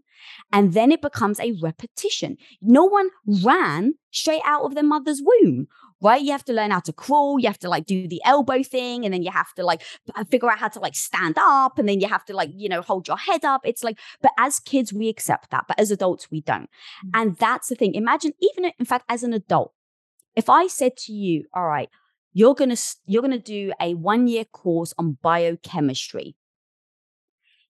and 0.53 0.73
then 0.75 0.91
it 0.93 1.01
becomes 1.01 1.39
a 1.41 1.53
repetition. 1.63 2.37
No 2.61 2.85
one 2.85 3.11
ran 3.43 3.95
straight 4.11 4.43
out 4.45 4.65
of 4.65 4.75
their 4.75 4.85
mother's 4.85 5.23
womb, 5.25 5.69
right? 6.01 6.21
You 6.21 6.33
have 6.33 6.45
to 6.47 6.53
learn 6.53 6.73
how 6.73 6.81
to 6.81 6.93
crawl, 6.93 7.39
you 7.39 7.47
have 7.47 7.59
to 7.61 7.69
like 7.69 7.87
do 7.87 8.09
the 8.09 8.21
elbow 8.25 8.63
thing, 8.63 9.05
and 9.05 9.15
then 9.15 9.23
you 9.23 9.31
have 9.31 9.53
to 9.55 9.65
like 9.65 9.83
figure 10.29 10.51
out 10.51 10.59
how 10.59 10.69
to 10.69 10.81
like 10.81 10.97
stand 10.97 11.37
up, 11.39 11.79
and 11.79 11.89
then 11.89 12.01
you 12.01 12.09
have 12.09 12.25
to 12.27 12.35
like, 12.35 12.51
you 12.55 12.69
know, 12.69 12.83
hold 12.83 13.07
your 13.07 13.19
head 13.19 13.45
up. 13.45 13.61
It's 13.65 13.85
like, 13.85 13.99
but 14.21 14.33
as 14.39 14.59
kids, 14.59 14.93
we 14.93 15.09
accept 15.09 15.51
that, 15.51 15.67
but 15.69 15.79
as 15.79 15.91
adults, 15.91 16.31
we 16.31 16.41
don't. 16.41 16.69
Mm. 17.07 17.11
And 17.15 17.37
that's 17.37 17.69
the 17.69 17.77
thing. 17.77 17.95
Imagine, 17.95 18.33
even 18.41 18.73
in 18.79 18.87
fact, 18.87 19.05
as 19.09 19.23
an 19.23 19.33
adult, 19.33 19.73
if 20.39 20.49
I 20.49 20.69
said 20.69 20.97
to 21.05 21.13
you, 21.13 21.45
all 21.53 21.67
right, 21.67 21.91
you're 22.33 22.55
going 22.55 22.75
to 22.75 22.81
you're 23.07 23.23
going 23.23 23.33
to 23.33 23.39
do 23.39 23.73
a 23.81 23.95
1 23.95 24.29
year 24.29 24.45
course 24.45 24.95
on 24.97 25.19
biochemistry. 25.21 26.37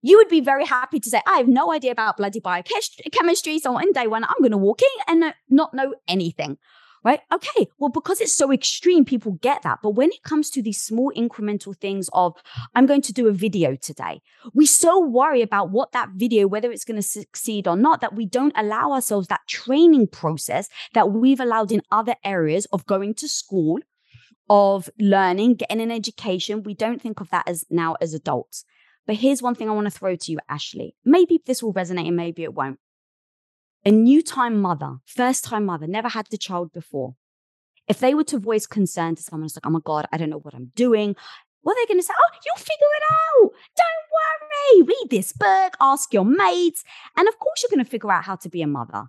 You 0.03 0.19
would 0.19 0.29
be 0.29 0.41
very 0.41 0.67
happy 0.67 1.01
to 1.01 1.11
say, 1.11 1.23
I 1.27 1.39
have 1.39 1.49
no 1.49 1.73
idea 1.73 1.93
about 1.93 2.19
bloody 2.19 2.41
biochemistry. 2.41 3.59
So 3.59 3.75
on 3.77 3.93
day 3.93 4.07
one, 4.07 4.23
I'm 4.23 4.41
going 4.41 4.53
to 4.53 4.59
walk 4.59 4.81
in 4.83 4.99
and 5.09 5.35
not 5.49 5.73
know 5.73 5.95
anything 6.07 6.59
right? 7.09 7.21
Okay, 7.33 7.69
well, 7.79 7.89
because 7.89 8.21
it's 8.21 8.35
so 8.35 8.53
extreme, 8.53 9.03
people 9.03 9.33
get 9.41 9.63
that. 9.63 9.79
But 9.83 9.91
when 9.91 10.11
it 10.11 10.23
comes 10.23 10.51
to 10.51 10.63
these 10.63 10.81
small 10.81 11.11
incremental 11.17 11.75
things 11.75 12.11
of, 12.13 12.35
I'm 12.75 12.85
going 12.85 13.01
to 13.03 13.15
do 13.15 13.29
a 13.29 13.33
video 13.33 13.77
today, 13.77 14.21
we 14.53 14.67
so 14.67 15.01
worry 15.01 15.41
about 15.41 15.71
what 15.71 15.93
that 15.93 16.11
video, 16.17 16.47
whether 16.47 16.71
it's 16.71 16.85
going 16.85 17.01
to 17.01 17.03
succeed 17.03 17.67
or 17.67 17.77
not, 17.77 18.03
that 18.03 18.15
we 18.15 18.27
don't 18.27 18.53
allow 18.57 18.93
ourselves 18.93 19.29
that 19.29 19.41
training 19.49 20.09
process 20.09 20.69
that 20.93 21.11
we've 21.11 21.41
allowed 21.41 21.73
in 21.73 21.81
other 21.91 22.15
areas 22.25 22.67
of 22.67 22.85
going 22.85 23.15
to 23.15 23.29
school, 23.29 23.79
of 24.51 24.91
learning, 24.99 25.55
getting 25.55 25.81
an 25.81 25.91
education. 25.91 26.63
We 26.63 26.75
don't 26.75 27.01
think 27.01 27.21
of 27.21 27.31
that 27.31 27.49
as 27.49 27.65
now 27.71 27.97
as 28.03 28.13
adults. 28.13 28.67
But 29.07 29.17
here's 29.17 29.41
one 29.41 29.55
thing 29.55 29.71
I 29.71 29.73
want 29.73 29.87
to 29.87 29.99
throw 29.99 30.15
to 30.15 30.33
you, 30.33 30.39
Ashley. 30.51 30.95
Maybe 31.07 31.41
this 31.47 31.63
will 31.63 31.73
resonate 31.73 32.09
and 32.09 32.17
maybe 32.17 32.43
it 32.43 32.53
won't 32.53 32.79
a 33.85 33.91
new 33.91 34.23
time 34.23 34.61
mother, 34.61 34.97
first 35.07 35.45
time 35.45 35.67
mother, 35.67 35.87
never 35.87 36.09
had 36.09 36.27
the 36.31 36.39
child 36.39 36.73
before, 36.73 37.15
if 37.89 37.99
they 37.99 38.15
were 38.15 38.25
to 38.25 38.39
voice 38.39 38.67
concern 38.67 39.15
to 39.17 39.23
someone, 39.23 39.47
it's 39.47 39.57
like, 39.57 39.67
oh 39.67 39.71
my 39.71 39.81
God, 39.83 40.07
I 40.13 40.19
don't 40.19 40.31
know 40.31 40.39
what 40.39 40.55
I'm 40.55 40.73
doing. 40.77 41.17
What 41.63 41.73
are 41.73 41.83
they 41.83 41.87
going 41.87 42.01
to 42.01 42.07
say? 42.07 42.15
Oh, 42.17 42.39
you'll 42.45 42.57
figure 42.57 42.75
it 42.97 43.03
out. 43.13 43.51
Don't 43.77 44.83
worry. 44.83 44.83
Read 44.83 45.11
this 45.11 45.33
book, 45.33 45.75
ask 45.81 46.13
your 46.13 46.25
mates. 46.25 46.85
And 47.17 47.27
of 47.29 47.39
course, 47.39 47.63
you're 47.63 47.75
going 47.75 47.85
to 47.85 47.91
figure 47.91 48.13
out 48.13 48.25
how 48.25 48.37
to 48.37 48.49
be 48.49 48.63
a 48.63 48.67
mother. 48.67 49.05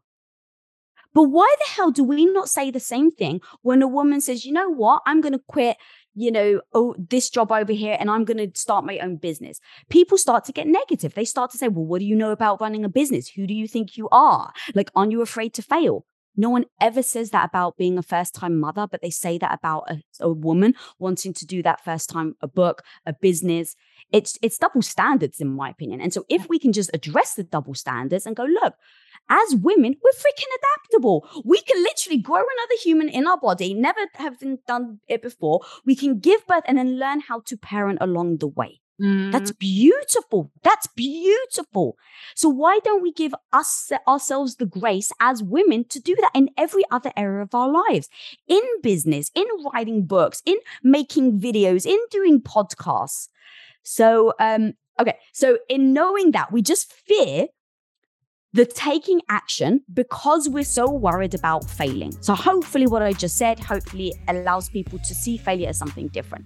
But 1.14 1.24
why 1.24 1.54
the 1.60 1.72
hell 1.72 1.92
do 1.92 2.04
we 2.04 2.26
not 2.26 2.50
say 2.50 2.72
the 2.72 2.80
same 2.80 3.12
thing 3.12 3.42
when 3.62 3.82
a 3.82 3.88
woman 3.88 4.22
says, 4.22 4.46
you 4.46 4.54
know 4.54 4.70
what, 4.70 5.02
I'm 5.06 5.22
going 5.22 5.34
to 5.34 5.42
quit 5.48 5.78
you 6.16 6.32
know, 6.32 6.62
oh, 6.74 6.96
this 6.98 7.30
job 7.30 7.52
over 7.52 7.72
here 7.72 7.96
and 8.00 8.10
I'm 8.10 8.26
going 8.26 8.38
to 8.38 8.60
start 8.60 8.86
my 8.86 9.00
own 9.00 9.18
business. 9.18 9.60
People 9.90 10.18
start 10.18 10.46
to 10.46 10.52
get 10.52 10.68
negative. 10.68 11.14
They 11.14 11.26
start 11.26 11.52
to 11.52 11.58
say, 11.58 11.68
well, 11.68 11.86
what 11.86 12.00
do 12.00 12.06
you 12.06 12.16
know 12.16 12.32
about 12.32 12.62
running 12.62 12.84
a 12.84 12.90
business? 12.90 13.30
Who 13.30 13.48
do 13.48 13.54
you 13.54 13.68
think 13.68 13.98
you 13.98 14.10
are? 14.12 14.52
Like, 14.74 14.92
aren't 14.96 15.12
you 15.12 15.22
afraid 15.22 15.54
to 15.56 15.62
fail? 15.62 16.06
No 16.36 16.50
one 16.50 16.66
ever 16.80 17.04
says 17.04 17.32
that 17.32 17.50
about 17.50 17.76
being 17.76 17.98
a 17.98 18.02
first 18.02 18.34
time 18.34 18.60
mother, 18.60 18.88
but 18.90 19.02
they 19.02 19.10
say 19.10 19.38
that 19.40 19.54
about 19.54 19.92
a, 19.92 20.02
a, 20.22 20.32
woman 20.32 20.74
wanting 20.98 21.34
to 21.34 21.46
do 21.46 21.62
that 21.64 21.84
first 21.84 22.10
time, 22.10 22.36
a 22.42 22.48
book, 22.48 22.82
a 23.06 23.12
business. 23.12 23.76
It's 24.14 24.38
it's 24.42 24.58
double 24.58 24.82
standards, 24.82 25.42
in 25.42 25.50
my 25.50 25.70
opinion. 25.70 26.00
And 26.00 26.14
so 26.14 26.26
if 26.30 26.48
we 26.48 26.58
can 26.58 26.72
just 26.72 26.92
address 26.94 27.34
the 27.34 27.44
double 27.44 27.74
standards 27.74 28.26
and 28.26 28.38
go, 28.38 28.46
look, 28.46 28.76
as 29.30 29.56
women, 29.56 29.96
we're 30.04 30.12
freaking 30.12 30.52
adaptable. 30.58 31.28
We 31.46 31.62
can 31.62 31.82
literally 31.84 32.20
grow 32.20 32.38
another 32.38 32.82
human 32.82 33.10
in 33.10 33.28
our 33.28 33.40
body, 33.40 33.74
never 33.74 34.00
having 34.16 34.60
done 34.68 35.00
it 35.08 35.22
before. 35.22 35.62
We 35.86 35.96
can 35.96 36.20
give 36.20 36.46
birth 36.48 36.64
and 36.66 36.78
then 36.78 37.00
learn 37.00 37.22
how 37.22 37.42
to 37.42 37.58
parent 37.58 38.00
along 38.02 38.38
the 38.38 38.48
way. 38.48 38.82
Mm. 39.02 39.32
That's 39.32 39.52
beautiful. 39.52 40.52
That's 40.62 40.88
beautiful. 40.88 41.98
So 42.36 42.50
why 42.50 42.80
don't 42.84 43.02
we 43.02 43.14
give 43.14 43.34
us 43.54 43.92
ourselves 44.08 44.56
the 44.56 44.66
grace 44.66 45.12
as 45.22 45.42
women 45.42 45.86
to 45.86 46.00
do 46.00 46.16
that 46.20 46.32
in 46.36 46.50
every 46.58 46.84
other 46.92 47.12
area 47.16 47.42
of 47.42 47.56
our 47.56 47.70
lives? 47.70 48.10
In 48.48 48.62
business, 48.82 49.32
in 49.36 49.46
writing 49.74 50.06
books, 50.06 50.42
in 50.46 50.58
making 50.84 51.40
videos, 51.40 51.86
in 51.86 52.00
doing 52.12 52.42
podcasts. 52.42 53.30
So 53.84 54.34
um 54.40 54.74
okay, 55.00 55.18
so 55.32 55.60
in 55.70 55.94
knowing 55.94 56.32
that 56.32 56.52
we 56.52 56.62
just 56.62 56.92
fear 56.92 57.48
the 58.54 58.66
taking 58.66 59.22
action 59.30 59.82
because 59.94 60.50
we're 60.50 60.64
so 60.64 60.90
worried 60.90 61.34
about 61.34 61.70
failing. 61.70 62.12
So, 62.22 62.34
hopefully, 62.34 62.88
what 62.88 63.02
I 63.02 63.14
just 63.14 63.38
said, 63.38 63.60
hopefully, 63.60 64.14
allows 64.28 64.70
people 64.70 65.00
to 65.00 65.16
see 65.16 65.38
failure 65.38 65.70
as 65.70 65.78
something 65.78 66.08
different. 66.08 66.46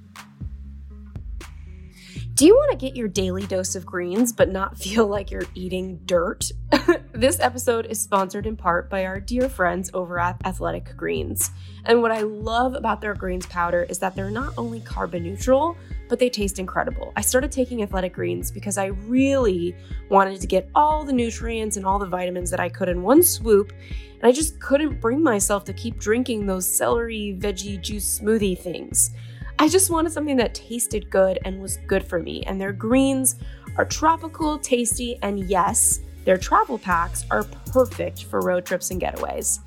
Do 2.36 2.48
you 2.48 2.56
want 2.56 2.72
to 2.72 2.78
get 2.78 2.96
your 2.96 3.08
daily 3.08 3.46
dose 3.46 3.76
of 3.76 3.86
greens 3.86 4.34
but 4.34 4.50
not 4.50 4.76
feel 4.80 5.06
like 5.06 5.30
you're 5.30 5.46
eating 5.54 6.00
dirt? 6.06 6.52
this 7.14 7.40
episode 7.40 7.86
is 7.86 8.02
sponsored 8.02 8.48
in 8.48 8.58
part 8.58 8.90
by 8.90 9.06
our 9.06 9.20
dear 9.20 9.48
friends 9.48 9.92
over 9.94 10.18
at 10.18 10.44
Athletic 10.44 10.98
Greens. 10.98 11.52
And 11.86 12.02
what 12.02 12.12
I 12.12 12.22
love 12.22 12.74
about 12.74 13.02
their 13.02 13.14
greens 13.14 13.46
powder 13.46 13.86
is 13.88 14.00
that 14.00 14.16
they're 14.16 14.32
not 14.32 14.54
only 14.58 14.80
carbon 14.80 15.22
neutral, 15.22 15.78
but 16.10 16.18
they 16.18 16.30
taste 16.30 16.58
incredible. 16.58 17.14
I 17.16 17.22
started 17.22 17.52
taking 17.52 17.84
Athletic 17.84 18.14
Greens 18.14 18.50
because 18.50 18.80
I 18.80 18.88
really 18.88 19.76
wanted 20.10 20.42
to 20.42 20.48
get 20.48 20.70
all 20.74 21.04
the 21.04 21.14
nutrients 21.14 21.78
and 21.78 21.86
all 21.86 22.00
the 22.00 22.08
vitamins 22.08 22.50
that 22.50 22.60
I 22.60 22.68
could 22.68 22.90
in 22.90 23.04
one 23.04 23.22
swoop. 23.22 23.72
And 24.16 24.24
I 24.24 24.32
just 24.32 24.60
couldn't 24.60 25.00
bring 25.00 25.22
myself 25.22 25.66
to 25.66 25.74
keep 25.74 26.00
drinking 26.00 26.48
those 26.48 26.68
celery 26.68 27.38
veggie 27.40 27.80
juice 27.80 28.20
smoothie 28.20 28.58
things. 28.58 29.12
I 29.60 29.68
just 29.68 29.90
wanted 29.90 30.12
something 30.12 30.38
that 30.38 30.54
tasted 30.54 31.10
good 31.10 31.40
and 31.46 31.62
was 31.62 31.78
good 31.88 32.06
for 32.06 32.20
me. 32.20 32.44
And 32.44 32.60
their 32.60 32.74
greens 32.74 33.36
are 33.78 33.86
tropical, 33.86 34.58
tasty, 34.60 35.18
and 35.22 35.40
yes, 35.40 36.02
their 36.26 36.38
travel 36.38 36.78
packs 36.78 37.26
are 37.32 37.44
perfect 37.72 38.26
for 38.26 38.42
road 38.42 38.66
trips 38.66 38.92
and 38.92 39.02
getaways. 39.02 39.60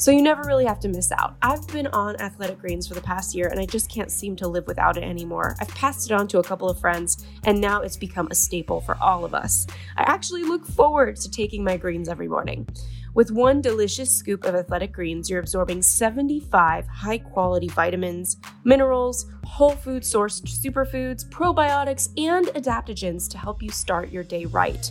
So 0.00 0.10
you 0.10 0.22
never 0.22 0.44
really 0.44 0.64
have 0.64 0.80
to 0.80 0.88
miss 0.88 1.12
out. 1.12 1.36
I've 1.42 1.66
been 1.68 1.86
on 1.88 2.16
Athletic 2.22 2.58
Greens 2.58 2.88
for 2.88 2.94
the 2.94 3.02
past 3.02 3.34
year 3.34 3.48
and 3.48 3.60
I 3.60 3.66
just 3.66 3.90
can't 3.90 4.10
seem 4.10 4.34
to 4.36 4.48
live 4.48 4.66
without 4.66 4.96
it 4.96 5.02
anymore. 5.02 5.56
I've 5.60 5.68
passed 5.68 6.10
it 6.10 6.14
on 6.14 6.26
to 6.28 6.38
a 6.38 6.42
couple 6.42 6.70
of 6.70 6.80
friends 6.80 7.26
and 7.44 7.60
now 7.60 7.82
it's 7.82 7.98
become 7.98 8.26
a 8.30 8.34
staple 8.34 8.80
for 8.80 8.96
all 8.98 9.26
of 9.26 9.34
us. 9.34 9.66
I 9.98 10.04
actually 10.04 10.44
look 10.44 10.64
forward 10.64 11.16
to 11.16 11.30
taking 11.30 11.62
my 11.62 11.76
greens 11.76 12.08
every 12.08 12.28
morning. 12.28 12.66
With 13.12 13.32
one 13.32 13.60
delicious 13.60 14.14
scoop 14.14 14.44
of 14.44 14.54
athletic 14.54 14.92
greens, 14.92 15.28
you're 15.28 15.40
absorbing 15.40 15.82
75 15.82 16.86
high 16.86 17.18
quality 17.18 17.66
vitamins, 17.66 18.36
minerals, 18.62 19.26
whole 19.44 19.72
food 19.72 20.04
sourced 20.04 20.42
superfoods, 20.42 21.28
probiotics, 21.28 22.08
and 22.16 22.46
adaptogens 22.48 23.28
to 23.30 23.38
help 23.38 23.62
you 23.62 23.70
start 23.70 24.12
your 24.12 24.22
day 24.22 24.44
right. 24.44 24.90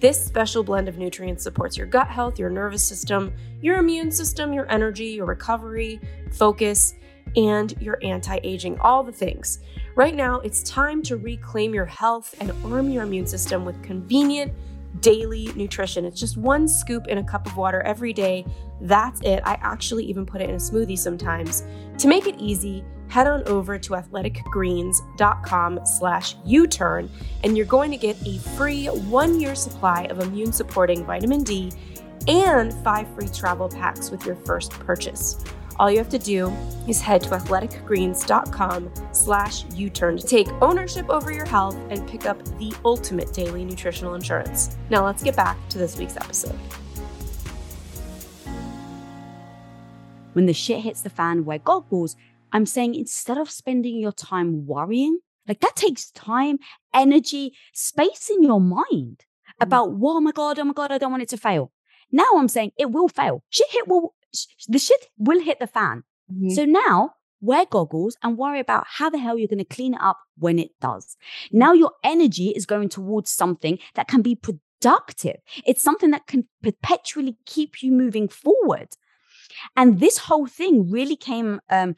This 0.00 0.24
special 0.24 0.62
blend 0.62 0.88
of 0.88 0.96
nutrients 0.96 1.42
supports 1.42 1.76
your 1.76 1.86
gut 1.86 2.08
health, 2.08 2.38
your 2.38 2.48
nervous 2.48 2.82
system, 2.82 3.34
your 3.60 3.78
immune 3.78 4.12
system, 4.12 4.52
your 4.52 4.70
energy, 4.70 5.06
your 5.06 5.26
recovery, 5.26 6.00
focus, 6.32 6.94
and 7.36 7.74
your 7.82 7.98
anti 8.02 8.38
aging, 8.44 8.78
all 8.80 9.02
the 9.02 9.12
things. 9.12 9.58
Right 9.94 10.14
now, 10.14 10.40
it's 10.40 10.62
time 10.62 11.02
to 11.02 11.16
reclaim 11.16 11.74
your 11.74 11.84
health 11.84 12.34
and 12.40 12.52
arm 12.64 12.88
your 12.88 13.02
immune 13.02 13.26
system 13.26 13.64
with 13.64 13.82
convenient, 13.82 14.52
daily 15.00 15.50
nutrition. 15.54 16.04
It's 16.04 16.18
just 16.18 16.36
one 16.36 16.66
scoop 16.68 17.06
in 17.08 17.18
a 17.18 17.24
cup 17.24 17.46
of 17.46 17.56
water 17.56 17.80
every 17.82 18.12
day. 18.12 18.44
That's 18.80 19.20
it. 19.22 19.40
I 19.44 19.54
actually 19.60 20.04
even 20.04 20.26
put 20.26 20.40
it 20.40 20.48
in 20.48 20.56
a 20.56 20.58
smoothie 20.58 20.98
sometimes. 20.98 21.64
To 21.98 22.08
make 22.08 22.26
it 22.26 22.36
easy, 22.38 22.84
head 23.08 23.26
on 23.26 23.46
over 23.48 23.78
to 23.78 23.90
athleticgreens.com 23.90 25.80
slash 25.84 26.36
U-turn 26.44 27.10
and 27.42 27.56
you're 27.56 27.66
going 27.66 27.90
to 27.90 27.96
get 27.96 28.16
a 28.26 28.38
free 28.56 28.86
one-year 28.86 29.54
supply 29.54 30.02
of 30.04 30.20
immune 30.20 30.52
supporting 30.52 31.04
vitamin 31.04 31.42
D 31.42 31.72
and 32.26 32.74
five 32.84 33.08
free 33.14 33.28
travel 33.28 33.68
packs 33.68 34.10
with 34.10 34.26
your 34.26 34.36
first 34.36 34.72
purchase 34.72 35.42
all 35.78 35.90
you 35.90 35.98
have 35.98 36.08
to 36.08 36.18
do 36.18 36.52
is 36.88 37.00
head 37.00 37.22
to 37.22 37.30
athleticgreens.com 37.30 38.90
slash 39.12 39.64
u-turn 39.74 40.16
to 40.18 40.26
take 40.26 40.48
ownership 40.60 41.08
over 41.08 41.32
your 41.32 41.44
health 41.46 41.76
and 41.90 42.06
pick 42.08 42.26
up 42.26 42.42
the 42.58 42.74
ultimate 42.84 43.32
daily 43.32 43.64
nutritional 43.64 44.14
insurance. 44.14 44.76
Now 44.90 45.04
let's 45.04 45.22
get 45.22 45.36
back 45.36 45.56
to 45.68 45.78
this 45.78 45.96
week's 45.96 46.16
episode. 46.16 46.58
When 50.32 50.46
the 50.46 50.52
shit 50.52 50.80
hits 50.80 51.02
the 51.02 51.10
fan, 51.10 51.44
wear 51.44 51.58
goggles. 51.58 52.16
I'm 52.52 52.66
saying 52.66 52.94
instead 52.94 53.38
of 53.38 53.50
spending 53.50 53.98
your 53.98 54.12
time 54.12 54.66
worrying, 54.66 55.18
like 55.46 55.60
that 55.60 55.76
takes 55.76 56.10
time, 56.10 56.58
energy, 56.92 57.54
space 57.72 58.30
in 58.30 58.42
your 58.42 58.60
mind 58.60 59.24
mm. 59.24 59.52
about, 59.60 59.90
oh 59.90 60.20
my 60.20 60.32
God, 60.32 60.58
oh 60.58 60.64
my 60.64 60.72
God, 60.72 60.92
I 60.92 60.98
don't 60.98 61.10
want 61.10 61.22
it 61.22 61.28
to 61.30 61.36
fail. 61.36 61.72
Now 62.10 62.26
I'm 62.36 62.48
saying 62.48 62.72
it 62.78 62.90
will 62.90 63.08
fail. 63.08 63.42
Shit 63.50 63.66
hit 63.70 63.88
will 63.88 64.14
the 64.68 64.78
shit 64.78 65.06
will 65.16 65.40
hit 65.40 65.58
the 65.58 65.66
fan. 65.66 66.04
Mm-hmm. 66.32 66.50
So 66.50 66.64
now 66.64 67.14
wear 67.40 67.66
goggles 67.66 68.16
and 68.22 68.36
worry 68.36 68.60
about 68.60 68.84
how 68.86 69.10
the 69.10 69.18
hell 69.18 69.38
you're 69.38 69.48
going 69.48 69.58
to 69.58 69.64
clean 69.64 69.94
it 69.94 70.00
up 70.00 70.18
when 70.36 70.58
it 70.58 70.70
does. 70.80 71.16
Now 71.52 71.72
your 71.72 71.92
energy 72.02 72.48
is 72.48 72.66
going 72.66 72.88
towards 72.88 73.30
something 73.30 73.78
that 73.94 74.08
can 74.08 74.22
be 74.22 74.34
productive. 74.34 75.36
It's 75.66 75.82
something 75.82 76.10
that 76.10 76.26
can 76.26 76.48
perpetually 76.62 77.36
keep 77.46 77.82
you 77.82 77.92
moving 77.92 78.28
forward. 78.28 78.88
And 79.76 80.00
this 80.00 80.18
whole 80.18 80.46
thing 80.46 80.90
really 80.90 81.16
came 81.16 81.60
um, 81.70 81.96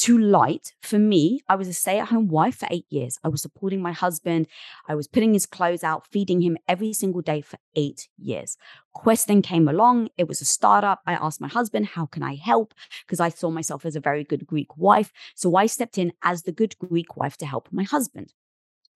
to 0.00 0.16
light 0.16 0.72
for 0.80 0.98
me. 0.98 1.42
I 1.46 1.56
was 1.56 1.68
a 1.68 1.74
stay 1.74 1.98
at 1.98 2.08
home 2.08 2.28
wife 2.28 2.56
for 2.56 2.68
eight 2.70 2.86
years. 2.88 3.18
I 3.22 3.28
was 3.28 3.42
supporting 3.42 3.82
my 3.82 3.92
husband. 3.92 4.46
I 4.88 4.94
was 4.94 5.06
putting 5.06 5.34
his 5.34 5.44
clothes 5.44 5.84
out, 5.84 6.06
feeding 6.06 6.40
him 6.40 6.56
every 6.66 6.94
single 6.94 7.20
day 7.20 7.42
for 7.42 7.58
eight 7.76 8.08
years. 8.16 8.56
Quest 8.94 9.28
then 9.28 9.42
came 9.42 9.68
along. 9.68 10.08
It 10.16 10.26
was 10.26 10.40
a 10.40 10.46
startup. 10.46 11.02
I 11.06 11.12
asked 11.12 11.42
my 11.42 11.48
husband, 11.48 11.88
How 11.88 12.06
can 12.06 12.22
I 12.22 12.36
help? 12.36 12.72
Because 13.04 13.20
I 13.20 13.28
saw 13.28 13.50
myself 13.50 13.84
as 13.84 13.94
a 13.94 14.00
very 14.00 14.24
good 14.24 14.46
Greek 14.46 14.74
wife. 14.74 15.12
So 15.34 15.54
I 15.54 15.66
stepped 15.66 15.98
in 15.98 16.14
as 16.22 16.44
the 16.44 16.52
good 16.52 16.78
Greek 16.78 17.18
wife 17.18 17.36
to 17.36 17.46
help 17.46 17.68
my 17.70 17.82
husband. 17.82 18.32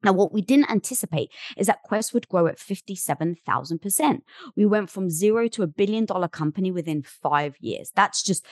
Now, 0.02 0.12
what 0.12 0.32
we 0.32 0.40
didn't 0.40 0.70
anticipate 0.70 1.30
is 1.56 1.66
that 1.66 1.82
Quest 1.82 2.14
would 2.14 2.28
grow 2.28 2.46
at 2.46 2.58
57,000%. 2.58 4.20
We 4.56 4.66
went 4.66 4.90
from 4.90 5.10
zero 5.10 5.48
to 5.48 5.62
a 5.62 5.66
billion 5.66 6.04
dollar 6.06 6.28
company 6.28 6.70
within 6.70 7.02
five 7.02 7.56
years. 7.58 7.90
That's 7.94 8.22
just 8.22 8.46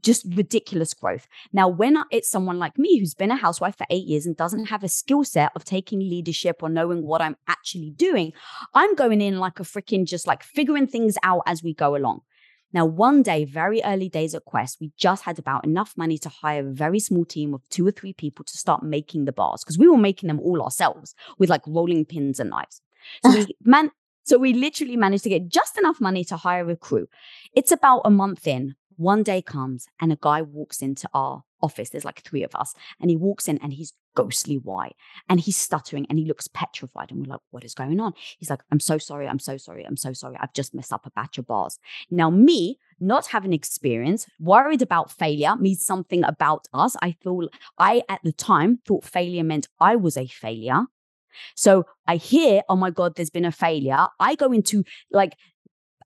just 0.00 0.24
ridiculous 0.34 0.94
growth. 0.94 1.28
Now, 1.52 1.68
when 1.68 1.96
it's 2.10 2.30
someone 2.30 2.58
like 2.58 2.78
me 2.78 2.98
who's 2.98 3.14
been 3.14 3.30
a 3.30 3.36
housewife 3.36 3.76
for 3.76 3.86
eight 3.90 4.06
years 4.06 4.26
and 4.26 4.36
doesn't 4.36 4.64
mm. 4.64 4.68
have 4.68 4.82
a 4.82 4.88
skill 4.88 5.24
set 5.24 5.52
of 5.54 5.64
taking 5.64 6.00
leadership 6.00 6.62
or 6.62 6.68
knowing 6.68 7.02
what 7.02 7.20
I'm 7.20 7.36
actually 7.46 7.90
doing, 7.90 8.32
I'm 8.74 8.94
going 8.94 9.20
in 9.20 9.38
like 9.38 9.60
a 9.60 9.64
freaking 9.64 10.06
just 10.06 10.26
like 10.26 10.42
figuring 10.42 10.86
things 10.86 11.16
out 11.22 11.42
as 11.46 11.62
we 11.62 11.74
go 11.74 11.96
along. 11.96 12.22
Now, 12.74 12.86
one 12.86 13.22
day, 13.22 13.44
very 13.44 13.82
early 13.84 14.08
days 14.08 14.34
at 14.34 14.46
Quest, 14.46 14.78
we 14.80 14.92
just 14.96 15.24
had 15.24 15.38
about 15.38 15.66
enough 15.66 15.92
money 15.96 16.16
to 16.18 16.30
hire 16.30 16.66
a 16.66 16.72
very 16.72 17.00
small 17.00 17.26
team 17.26 17.52
of 17.52 17.68
two 17.68 17.86
or 17.86 17.90
three 17.90 18.14
people 18.14 18.44
to 18.46 18.56
start 18.56 18.82
making 18.82 19.26
the 19.26 19.32
bars 19.32 19.62
because 19.62 19.78
we 19.78 19.88
were 19.88 19.98
making 19.98 20.28
them 20.28 20.40
all 20.40 20.62
ourselves 20.62 21.14
with 21.38 21.50
like 21.50 21.62
rolling 21.66 22.06
pins 22.06 22.40
and 22.40 22.48
knives. 22.48 22.80
So 23.22 23.32
we 23.32 23.46
man, 23.62 23.90
so 24.24 24.38
we 24.38 24.54
literally 24.54 24.96
managed 24.96 25.24
to 25.24 25.30
get 25.30 25.48
just 25.48 25.76
enough 25.76 26.00
money 26.00 26.24
to 26.24 26.36
hire 26.36 26.68
a 26.70 26.76
crew. 26.76 27.08
It's 27.54 27.72
about 27.72 28.02
a 28.04 28.10
month 28.10 28.46
in. 28.46 28.74
One 29.02 29.24
day 29.24 29.42
comes 29.42 29.88
and 30.00 30.12
a 30.12 30.18
guy 30.20 30.42
walks 30.42 30.80
into 30.80 31.08
our 31.12 31.42
office. 31.60 31.90
There's 31.90 32.04
like 32.04 32.22
three 32.22 32.44
of 32.44 32.54
us. 32.54 32.72
And 33.00 33.10
he 33.10 33.16
walks 33.16 33.48
in 33.48 33.58
and 33.58 33.72
he's 33.72 33.94
ghostly 34.14 34.56
white 34.56 34.94
and 35.28 35.40
he's 35.40 35.56
stuttering 35.56 36.06
and 36.08 36.20
he 36.20 36.24
looks 36.24 36.46
petrified. 36.46 37.10
And 37.10 37.20
we're 37.20 37.32
like, 37.32 37.40
what 37.50 37.64
is 37.64 37.74
going 37.74 37.98
on? 37.98 38.12
He's 38.38 38.48
like, 38.48 38.62
I'm 38.70 38.78
so 38.78 38.98
sorry. 38.98 39.26
I'm 39.26 39.40
so 39.40 39.56
sorry. 39.56 39.84
I'm 39.84 39.96
so 39.96 40.12
sorry. 40.12 40.36
I've 40.38 40.52
just 40.52 40.72
messed 40.72 40.92
up 40.92 41.04
a 41.04 41.10
batch 41.10 41.36
of 41.38 41.48
bars. 41.48 41.80
Now, 42.12 42.30
me 42.30 42.78
not 43.00 43.26
having 43.26 43.52
experience, 43.52 44.26
worried 44.38 44.82
about 44.82 45.10
failure 45.10 45.56
means 45.56 45.84
something 45.84 46.22
about 46.22 46.68
us. 46.72 46.94
I 47.02 47.16
feel 47.22 47.48
I 47.78 48.02
at 48.08 48.20
the 48.22 48.32
time 48.32 48.78
thought 48.86 49.04
failure 49.04 49.42
meant 49.42 49.68
I 49.80 49.96
was 49.96 50.16
a 50.16 50.28
failure. 50.28 50.86
So 51.56 51.86
I 52.06 52.16
hear, 52.16 52.62
oh 52.68 52.76
my 52.76 52.90
God, 52.90 53.16
there's 53.16 53.30
been 53.30 53.44
a 53.44 53.52
failure. 53.52 54.06
I 54.20 54.34
go 54.34 54.52
into 54.52 54.84
like 55.10 55.34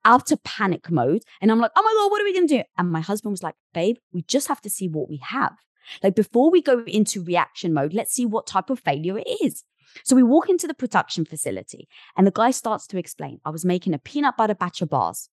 outer 0.06 0.36
panic 0.36 0.90
mode 0.90 1.22
and 1.40 1.50
I'm 1.50 1.58
like, 1.58 1.72
oh 1.76 1.82
my 1.82 1.92
God, 1.98 2.10
what 2.10 2.22
are 2.22 2.24
we 2.24 2.32
going 2.32 2.46
to 2.48 2.58
do? 2.58 2.62
And 2.78 2.90
my 2.90 3.00
husband 3.00 3.32
was 3.32 3.42
like, 3.42 3.56
babe, 3.74 3.96
we 4.12 4.22
just 4.22 4.48
have 4.48 4.62
to 4.62 4.70
see 4.70 4.88
what 4.88 5.08
we 5.08 5.18
have. 5.18 5.56
Like 6.02 6.14
before 6.14 6.50
we 6.50 6.62
go 6.62 6.82
into 6.86 7.22
reaction 7.22 7.74
mode, 7.74 7.92
let's 7.92 8.14
see 8.14 8.24
what 8.24 8.46
type 8.46 8.70
of 8.70 8.80
failure 8.80 9.18
it 9.18 9.28
is. 9.42 9.64
So 10.04 10.16
we 10.16 10.22
walk 10.22 10.48
into 10.48 10.66
the 10.66 10.74
production 10.74 11.24
facility 11.24 11.88
and 12.16 12.26
the 12.26 12.32
guy 12.32 12.52
starts 12.52 12.86
to 12.88 12.98
explain, 12.98 13.40
I 13.44 13.50
was 13.50 13.64
making 13.64 13.94
a 13.94 13.98
peanut 13.98 14.36
butter 14.36 14.54
batch 14.54 14.80
of 14.80 14.90
bars. 14.90 15.28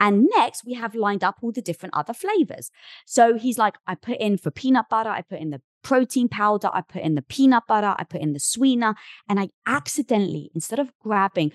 And 0.00 0.28
next, 0.34 0.64
we 0.66 0.74
have 0.74 0.94
lined 0.94 1.22
up 1.22 1.36
all 1.42 1.52
the 1.52 1.62
different 1.62 1.94
other 1.94 2.12
flavors. 2.12 2.70
So 3.06 3.36
he's 3.36 3.58
like, 3.58 3.76
I 3.86 3.94
put 3.94 4.18
in 4.18 4.36
for 4.36 4.50
peanut 4.50 4.86
butter, 4.90 5.10
I 5.10 5.22
put 5.22 5.38
in 5.38 5.50
the 5.50 5.62
protein 5.82 6.28
powder, 6.28 6.68
I 6.72 6.80
put 6.80 7.02
in 7.02 7.14
the 7.14 7.22
peanut 7.22 7.64
butter, 7.68 7.94
I 7.96 8.04
put 8.04 8.20
in 8.20 8.32
the 8.32 8.40
sweetener, 8.40 8.94
and 9.28 9.38
I 9.38 9.50
accidentally, 9.66 10.50
instead 10.54 10.78
of 10.78 10.92
grabbing, 10.98 11.52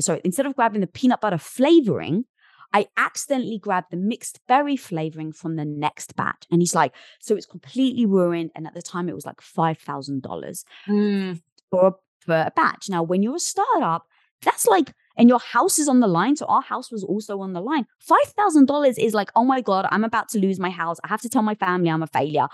sorry, 0.00 0.20
instead 0.24 0.46
of 0.46 0.54
grabbing 0.54 0.80
the 0.80 0.86
peanut 0.86 1.20
butter 1.20 1.38
flavoring, 1.38 2.24
I 2.72 2.86
accidentally 2.96 3.58
grabbed 3.58 3.90
the 3.90 3.96
mixed 3.96 4.40
berry 4.46 4.76
flavoring 4.76 5.32
from 5.32 5.56
the 5.56 5.64
next 5.64 6.16
batch. 6.16 6.44
And 6.50 6.60
he's 6.60 6.74
like, 6.74 6.94
so 7.20 7.34
it's 7.34 7.46
completely 7.46 8.04
ruined. 8.04 8.50
And 8.54 8.66
at 8.66 8.74
the 8.74 8.82
time, 8.82 9.08
it 9.08 9.14
was 9.14 9.24
like 9.24 9.40
$5,000 9.40 10.64
mm. 10.86 11.40
for, 11.70 11.96
for 12.20 12.34
a 12.34 12.52
batch. 12.54 12.88
Now, 12.88 13.02
when 13.02 13.22
you're 13.22 13.36
a 13.36 13.40
startup, 13.40 14.06
that's 14.42 14.66
like, 14.66 14.92
and 15.16 15.28
your 15.28 15.40
house 15.40 15.78
is 15.78 15.88
on 15.88 16.00
the 16.00 16.06
line. 16.06 16.36
So 16.36 16.46
our 16.46 16.62
house 16.62 16.92
was 16.92 17.02
also 17.02 17.40
on 17.40 17.54
the 17.54 17.60
line. 17.60 17.86
$5,000 18.08 18.98
is 18.98 19.14
like, 19.14 19.30
oh 19.34 19.44
my 19.44 19.60
God, 19.60 19.86
I'm 19.90 20.04
about 20.04 20.28
to 20.30 20.38
lose 20.38 20.60
my 20.60 20.70
house. 20.70 20.98
I 21.02 21.08
have 21.08 21.22
to 21.22 21.28
tell 21.28 21.42
my 21.42 21.54
family 21.54 21.90
I'm 21.90 22.02
a 22.02 22.06
failure. 22.06 22.48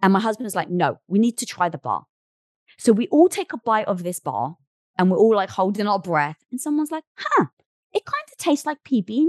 And 0.00 0.12
my 0.12 0.20
husband 0.20 0.46
is 0.46 0.54
like, 0.54 0.70
no, 0.70 1.00
we 1.08 1.18
need 1.18 1.38
to 1.38 1.46
try 1.46 1.68
the 1.68 1.78
bar. 1.78 2.04
So 2.78 2.92
we 2.92 3.08
all 3.08 3.28
take 3.28 3.52
a 3.52 3.58
bite 3.58 3.88
of 3.88 4.02
this 4.02 4.20
bar 4.20 4.56
and 4.98 5.10
we're 5.10 5.18
all 5.18 5.34
like 5.34 5.50
holding 5.50 5.86
our 5.86 5.98
breath. 5.98 6.38
And 6.50 6.60
someone's 6.60 6.90
like, 6.90 7.04
huh, 7.16 7.46
it 7.92 8.04
kind 8.04 8.24
of 8.30 8.36
tastes 8.38 8.66
like 8.66 8.78
PB 8.84 9.28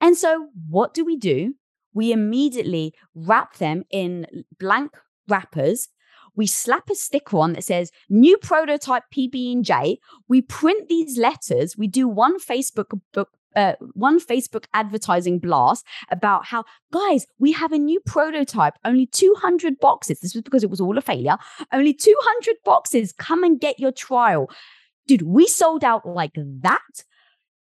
and 0.00 0.16
so 0.16 0.48
what 0.68 0.94
do 0.94 1.04
we 1.04 1.16
do? 1.16 1.54
We 1.92 2.12
immediately 2.12 2.94
wrap 3.14 3.56
them 3.56 3.84
in 3.90 4.26
blank 4.58 4.92
wrappers. 5.28 5.88
We 6.36 6.46
slap 6.46 6.88
a 6.90 6.94
sticker 6.94 7.38
on 7.38 7.54
that 7.54 7.64
says 7.64 7.90
new 8.08 8.38
prototype 8.38 9.04
PB 9.14 9.52
and 9.52 9.64
J. 9.64 9.98
We 10.28 10.40
print 10.40 10.88
these 10.88 11.18
letters. 11.18 11.76
We 11.76 11.88
do 11.88 12.06
one 12.06 12.38
Facebook 12.38 13.00
book 13.12 13.30
uh, 13.56 13.74
one 13.94 14.20
Facebook 14.20 14.66
advertising 14.74 15.38
blast 15.38 15.84
about 16.10 16.46
how, 16.46 16.64
guys, 16.92 17.26
we 17.38 17.52
have 17.52 17.72
a 17.72 17.78
new 17.78 18.00
prototype, 18.06 18.74
only 18.84 19.06
200 19.06 19.78
boxes. 19.80 20.20
This 20.20 20.34
was 20.34 20.42
because 20.42 20.62
it 20.62 20.70
was 20.70 20.80
all 20.80 20.98
a 20.98 21.02
failure. 21.02 21.36
Only 21.72 21.94
200 21.94 22.56
boxes. 22.64 23.12
Come 23.12 23.44
and 23.44 23.60
get 23.60 23.78
your 23.78 23.92
trial. 23.92 24.50
Dude, 25.06 25.22
we 25.22 25.46
sold 25.46 25.84
out 25.84 26.06
like 26.06 26.32
that. 26.34 27.04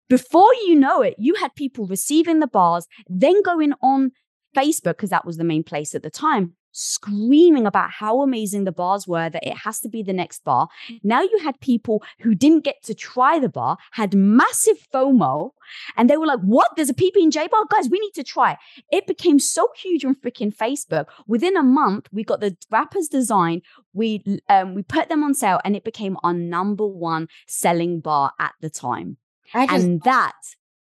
Before 0.08 0.52
you 0.66 0.74
know 0.74 1.02
it, 1.02 1.14
you 1.18 1.34
had 1.34 1.54
people 1.54 1.86
receiving 1.86 2.40
the 2.40 2.46
bars, 2.46 2.86
then 3.08 3.42
going 3.42 3.74
on 3.82 4.12
Facebook, 4.56 4.96
because 4.96 5.10
that 5.10 5.26
was 5.26 5.36
the 5.36 5.44
main 5.44 5.62
place 5.62 5.94
at 5.94 6.02
the 6.02 6.10
time, 6.10 6.54
screaming 6.78 7.66
about 7.66 7.90
how 7.90 8.22
amazing 8.22 8.62
the 8.64 8.72
bars 8.72 9.08
were, 9.08 9.28
that 9.28 9.44
it 9.44 9.56
has 9.58 9.80
to 9.80 9.88
be 9.88 10.02
the 10.02 10.12
next 10.12 10.44
bar. 10.44 10.68
Now 11.02 11.22
you 11.22 11.38
had 11.42 11.58
people 11.60 12.02
who 12.20 12.34
didn't 12.34 12.64
get 12.64 12.82
to 12.84 12.94
try 12.94 13.40
the 13.40 13.48
bar, 13.48 13.78
had 13.92 14.14
massive 14.14 14.76
FOMO, 14.94 15.50
and 15.96 16.08
they 16.08 16.16
were 16.16 16.26
like, 16.26 16.40
What? 16.40 16.70
There's 16.76 16.90
a 16.90 16.94
PB&J 16.94 17.48
bar? 17.48 17.64
Guys, 17.70 17.88
we 17.90 17.98
need 17.98 18.14
to 18.14 18.22
try 18.22 18.52
it. 18.52 18.58
It 18.92 19.06
became 19.06 19.40
so 19.40 19.68
huge 19.76 20.04
on 20.04 20.14
freaking 20.14 20.54
Facebook. 20.54 21.06
Within 21.26 21.56
a 21.56 21.62
month, 21.62 22.08
we 22.12 22.22
got 22.22 22.40
the 22.40 22.56
wrappers 22.70 23.08
design, 23.08 23.62
we 23.92 24.22
um, 24.48 24.74
we 24.74 24.82
put 24.82 25.08
them 25.08 25.24
on 25.24 25.34
sale, 25.34 25.60
and 25.64 25.74
it 25.74 25.84
became 25.84 26.16
our 26.22 26.32
number 26.34 26.86
one 26.86 27.26
selling 27.48 28.00
bar 28.00 28.32
at 28.38 28.52
the 28.60 28.70
time. 28.70 29.16
Just- 29.52 29.72
and 29.72 30.02
that 30.02 30.36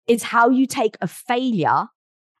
is 0.07 0.23
how 0.23 0.49
you 0.49 0.65
take 0.65 0.97
a 0.99 1.07
failure 1.07 1.87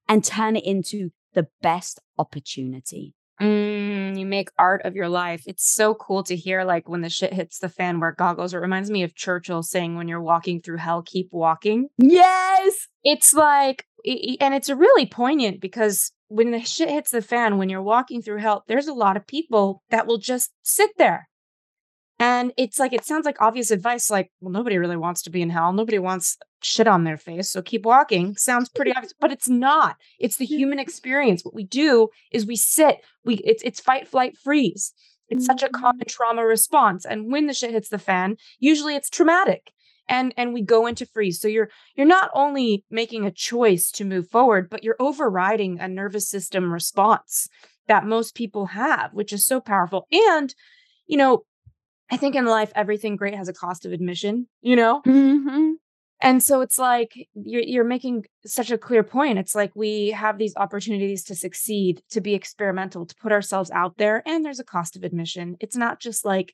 and 0.09 0.23
turn 0.23 0.55
it 0.55 0.65
into 0.65 1.11
the 1.33 1.47
best 1.61 2.01
opportunity. 2.17 3.13
Mm, 3.41 4.19
you 4.19 4.25
make 4.25 4.49
art 4.57 4.81
of 4.83 4.95
your 4.95 5.07
life. 5.07 5.43
It's 5.47 5.69
so 5.71 5.95
cool 5.95 6.23
to 6.23 6.35
hear, 6.35 6.63
like 6.63 6.89
when 6.89 7.01
the 7.01 7.09
shit 7.09 7.33
hits 7.33 7.59
the 7.59 7.69
fan, 7.69 7.99
wear 7.99 8.11
goggles. 8.11 8.53
It 8.53 8.57
reminds 8.57 8.91
me 8.91 9.03
of 9.03 9.15
Churchill 9.15 9.63
saying, 9.63 9.95
"When 9.95 10.07
you're 10.07 10.21
walking 10.21 10.61
through 10.61 10.77
hell, 10.77 11.01
keep 11.05 11.29
walking." 11.31 11.87
Yes, 11.97 12.87
it's 13.03 13.33
like, 13.33 13.85
and 14.05 14.53
it's 14.53 14.69
really 14.69 15.05
poignant 15.05 15.61
because 15.61 16.11
when 16.27 16.51
the 16.51 16.59
shit 16.59 16.89
hits 16.89 17.11
the 17.11 17.21
fan, 17.21 17.57
when 17.57 17.69
you're 17.69 17.81
walking 17.81 18.21
through 18.21 18.39
hell, 18.39 18.63
there's 18.67 18.87
a 18.87 18.93
lot 18.93 19.17
of 19.17 19.25
people 19.25 19.83
that 19.89 20.05
will 20.05 20.17
just 20.19 20.51
sit 20.63 20.91
there 20.97 21.29
and 22.19 22.51
it's 22.57 22.79
like, 22.79 22.91
it 22.91 23.05
sounds 23.05 23.25
like 23.25 23.41
obvious 23.41 23.71
advice 23.71 24.11
like, 24.11 24.29
well, 24.41 24.51
nobody 24.51 24.77
really 24.77 24.97
wants 24.97 25.21
to 25.23 25.29
be 25.29 25.41
in 25.41 25.49
hell. 25.49 25.71
Nobody 25.71 25.99
wants 25.99 26.37
shit 26.61 26.87
on 26.87 27.05
their 27.05 27.17
face. 27.17 27.49
So 27.49 27.61
keep 27.61 27.85
walking. 27.85 28.35
Sounds 28.35 28.67
pretty 28.67 28.91
obvious, 28.91 29.13
but 29.17 29.31
it's 29.31 29.47
not. 29.47 29.95
It's 30.19 30.35
the 30.35 30.45
human 30.45 30.79
experience. 30.85 31.45
What 31.45 31.55
we 31.55 31.63
do 31.63 32.09
is 32.31 32.45
we 32.45 32.57
sit, 32.57 32.97
we 33.23 33.35
it's 33.35 33.63
it's 33.63 33.79
fight, 33.79 34.07
flight, 34.07 34.37
freeze. 34.37 34.93
It's 35.29 35.45
such 35.45 35.63
a 35.63 35.69
common 35.69 36.05
mm. 36.05 36.07
trauma 36.07 36.43
response. 36.43 37.05
And 37.05 37.31
when 37.31 37.45
the 37.45 37.53
shit 37.53 37.71
hits 37.71 37.89
the 37.89 37.99
fan, 37.99 38.35
usually 38.59 38.95
it's 38.95 39.09
traumatic. 39.09 39.71
And 40.09 40.33
and 40.35 40.53
we 40.53 40.61
go 40.61 40.87
into 40.87 41.05
freeze. 41.05 41.39
So 41.39 41.47
you're 41.47 41.69
you're 41.95 42.07
not 42.07 42.31
only 42.33 42.83
making 42.89 43.25
a 43.25 43.31
choice 43.31 43.91
to 43.91 44.03
move 44.03 44.27
forward, 44.27 44.69
but 44.69 44.83
you're 44.83 44.95
overriding 44.99 45.79
a 45.79 45.87
nervous 45.87 46.27
system 46.27 46.73
response 46.73 47.47
that 47.87 48.05
most 48.05 48.35
people 48.35 48.67
have, 48.67 49.13
which 49.13 49.31
is 49.31 49.45
so 49.45 49.61
powerful. 49.61 50.07
And 50.11 50.53
you 51.05 51.17
know, 51.17 51.43
I 52.11 52.17
think 52.17 52.35
in 52.35 52.45
life, 52.45 52.71
everything 52.75 53.15
great 53.15 53.35
has 53.35 53.49
a 53.49 53.53
cost 53.53 53.85
of 53.85 53.91
admission, 53.91 54.47
you 54.61 54.75
know? 54.75 55.01
Mm-hmm. 55.05 55.71
And 56.21 56.43
so 56.43 56.61
it's 56.61 56.77
like 56.77 57.13
you're, 57.33 57.61
you're 57.61 57.83
making 57.85 58.25
such 58.45 58.71
a 58.71 58.77
clear 58.77 59.03
point. 59.03 59.39
It's 59.39 59.55
like 59.55 59.71
we 59.73 60.09
have 60.09 60.37
these 60.37 60.53
opportunities 60.57 61.23
to 61.25 61.35
succeed, 61.35 62.01
to 62.09 62.19
be 62.19 62.33
experimental, 62.33 63.05
to 63.05 63.15
put 63.15 63.31
ourselves 63.31 63.71
out 63.71 63.97
there, 63.97 64.21
and 64.25 64.43
there's 64.43 64.59
a 64.59 64.65
cost 64.65 64.95
of 64.95 65.03
admission. 65.03 65.55
It's 65.61 65.77
not 65.77 66.01
just 66.01 66.25
like 66.25 66.53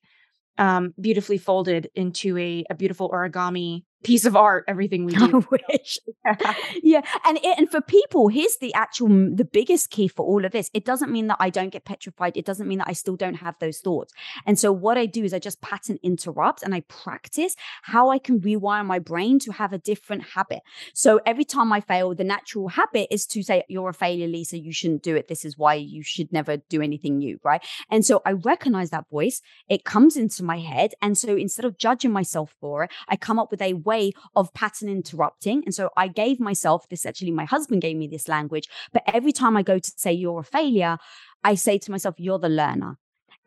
um, 0.57 0.93
beautifully 0.99 1.37
folded 1.37 1.89
into 1.95 2.37
a, 2.37 2.63
a 2.69 2.75
beautiful 2.75 3.09
origami 3.09 3.83
piece 4.03 4.25
of 4.25 4.35
art 4.35 4.63
everything 4.67 5.05
we 5.05 5.13
do. 5.15 5.37
I 5.37 5.57
wish. 5.71 5.99
yeah, 6.83 7.01
and 7.25 7.37
it, 7.37 7.57
and 7.57 7.69
for 7.69 7.81
people, 7.81 8.27
here's 8.27 8.57
the 8.57 8.73
actual 8.73 9.07
the 9.07 9.47
biggest 9.51 9.89
key 9.89 10.07
for 10.07 10.25
all 10.25 10.45
of 10.45 10.51
this. 10.51 10.69
It 10.73 10.85
doesn't 10.85 11.11
mean 11.11 11.27
that 11.27 11.37
I 11.39 11.49
don't 11.49 11.69
get 11.69 11.85
petrified. 11.85 12.37
It 12.37 12.45
doesn't 12.45 12.67
mean 12.67 12.79
that 12.79 12.87
I 12.87 12.93
still 12.93 13.15
don't 13.15 13.35
have 13.35 13.55
those 13.59 13.79
thoughts. 13.79 14.13
And 14.45 14.59
so 14.59 14.71
what 14.71 14.97
I 14.97 15.05
do 15.05 15.23
is 15.23 15.33
I 15.33 15.39
just 15.39 15.61
pattern 15.61 15.97
interrupt 16.03 16.63
and 16.63 16.73
I 16.73 16.81
practice 16.81 17.55
how 17.83 18.09
I 18.09 18.19
can 18.19 18.39
rewire 18.39 18.85
my 18.85 18.99
brain 18.99 19.39
to 19.39 19.51
have 19.51 19.73
a 19.73 19.77
different 19.77 20.23
habit. 20.35 20.59
So 20.93 21.19
every 21.25 21.45
time 21.45 21.71
I 21.71 21.81
fail, 21.81 22.13
the 22.15 22.23
natural 22.23 22.69
habit 22.69 23.07
is 23.11 23.25
to 23.27 23.43
say, 23.43 23.63
"You're 23.69 23.89
a 23.89 23.93
failure, 23.93 24.27
Lisa. 24.27 24.57
You 24.59 24.71
shouldn't 24.71 25.03
do 25.03 25.15
it. 25.15 25.27
This 25.27 25.45
is 25.45 25.57
why 25.57 25.75
you 25.75 26.03
should 26.03 26.31
never 26.31 26.57
do 26.57 26.81
anything 26.81 27.17
new." 27.17 27.39
Right? 27.43 27.63
And 27.89 28.05
so 28.05 28.21
I 28.25 28.33
recognize 28.33 28.89
that 28.91 29.09
voice. 29.09 29.41
It 29.69 29.83
comes 29.83 30.17
into 30.17 30.43
my 30.43 30.59
head, 30.59 30.93
and 31.01 31.17
so 31.17 31.35
instead 31.35 31.65
of 31.65 31.77
judging 31.77 32.11
myself 32.11 32.55
for 32.59 32.83
it, 32.83 32.91
I 33.07 33.15
come 33.15 33.39
up 33.39 33.51
with 33.51 33.61
a 33.61 33.73
way 33.85 34.11
of 34.35 34.53
pattern 34.53 34.89
interrupting. 34.89 35.63
And 35.65 35.73
so 35.73 35.89
I 35.95 36.07
gave 36.07 36.39
myself 36.39 36.87
this 36.89 37.05
actually, 37.05 37.31
my 37.31 37.45
husband 37.45 37.81
gave 37.81 37.95
me 37.95 38.07
this 38.07 38.27
language. 38.27 38.67
But 38.91 39.03
every 39.13 39.31
time 39.31 39.55
I 39.55 39.63
go 39.63 39.79
to 39.79 39.91
say 39.95 40.11
you're 40.11 40.39
a 40.39 40.43
failure, 40.43 40.97
I 41.43 41.55
say 41.55 41.77
to 41.77 41.91
myself, 41.91 42.15
you're 42.17 42.39
the 42.39 42.49
learner. 42.49 42.97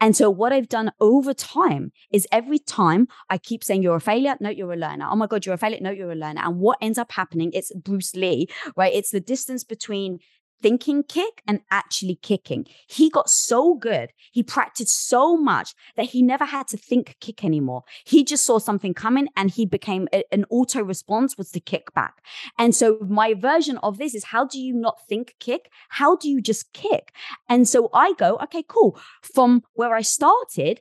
And 0.00 0.16
so 0.16 0.30
what 0.30 0.52
I've 0.52 0.68
done 0.68 0.92
over 1.00 1.34
time 1.34 1.90
is 2.12 2.26
every 2.30 2.60
time 2.60 3.08
I 3.28 3.38
keep 3.38 3.64
saying 3.64 3.82
you're 3.82 3.96
a 3.96 4.00
failure, 4.00 4.36
no, 4.40 4.48
you're 4.48 4.72
a 4.72 4.76
learner. 4.76 5.08
Oh 5.10 5.16
my 5.16 5.26
God, 5.26 5.44
you're 5.44 5.56
a 5.56 5.58
failure, 5.58 5.80
no, 5.80 5.90
you're 5.90 6.12
a 6.12 6.16
learner. 6.16 6.42
And 6.44 6.60
what 6.60 6.78
ends 6.80 6.98
up 6.98 7.10
happening, 7.10 7.50
it's 7.52 7.72
Bruce 7.74 8.14
Lee, 8.14 8.46
right? 8.76 8.94
It's 8.94 9.10
the 9.10 9.20
distance 9.20 9.64
between 9.64 10.20
thinking 10.60 11.02
kick 11.02 11.42
and 11.46 11.60
actually 11.70 12.16
kicking. 12.16 12.66
He 12.86 13.10
got 13.10 13.30
so 13.30 13.74
good. 13.74 14.12
He 14.32 14.42
practiced 14.42 15.08
so 15.08 15.36
much 15.36 15.74
that 15.96 16.06
he 16.06 16.22
never 16.22 16.44
had 16.44 16.68
to 16.68 16.76
think 16.76 17.16
kick 17.20 17.44
anymore. 17.44 17.84
He 18.04 18.24
just 18.24 18.44
saw 18.44 18.58
something 18.58 18.94
coming 18.94 19.28
and 19.36 19.50
he 19.50 19.66
became 19.66 20.08
a, 20.12 20.24
an 20.32 20.44
auto 20.50 20.82
response 20.82 21.36
was 21.36 21.50
to 21.52 21.60
kick 21.60 21.92
back. 21.94 22.24
And 22.58 22.74
so 22.74 22.98
my 23.08 23.34
version 23.34 23.78
of 23.78 23.98
this 23.98 24.14
is 24.14 24.24
how 24.24 24.44
do 24.44 24.60
you 24.60 24.74
not 24.74 25.06
think 25.08 25.34
kick? 25.40 25.70
How 25.88 26.16
do 26.16 26.28
you 26.28 26.40
just 26.40 26.72
kick? 26.72 27.12
And 27.48 27.68
so 27.68 27.90
I 27.92 28.12
go, 28.14 28.38
okay, 28.44 28.64
cool. 28.66 28.98
From 29.22 29.62
where 29.74 29.94
I 29.94 30.02
started, 30.02 30.80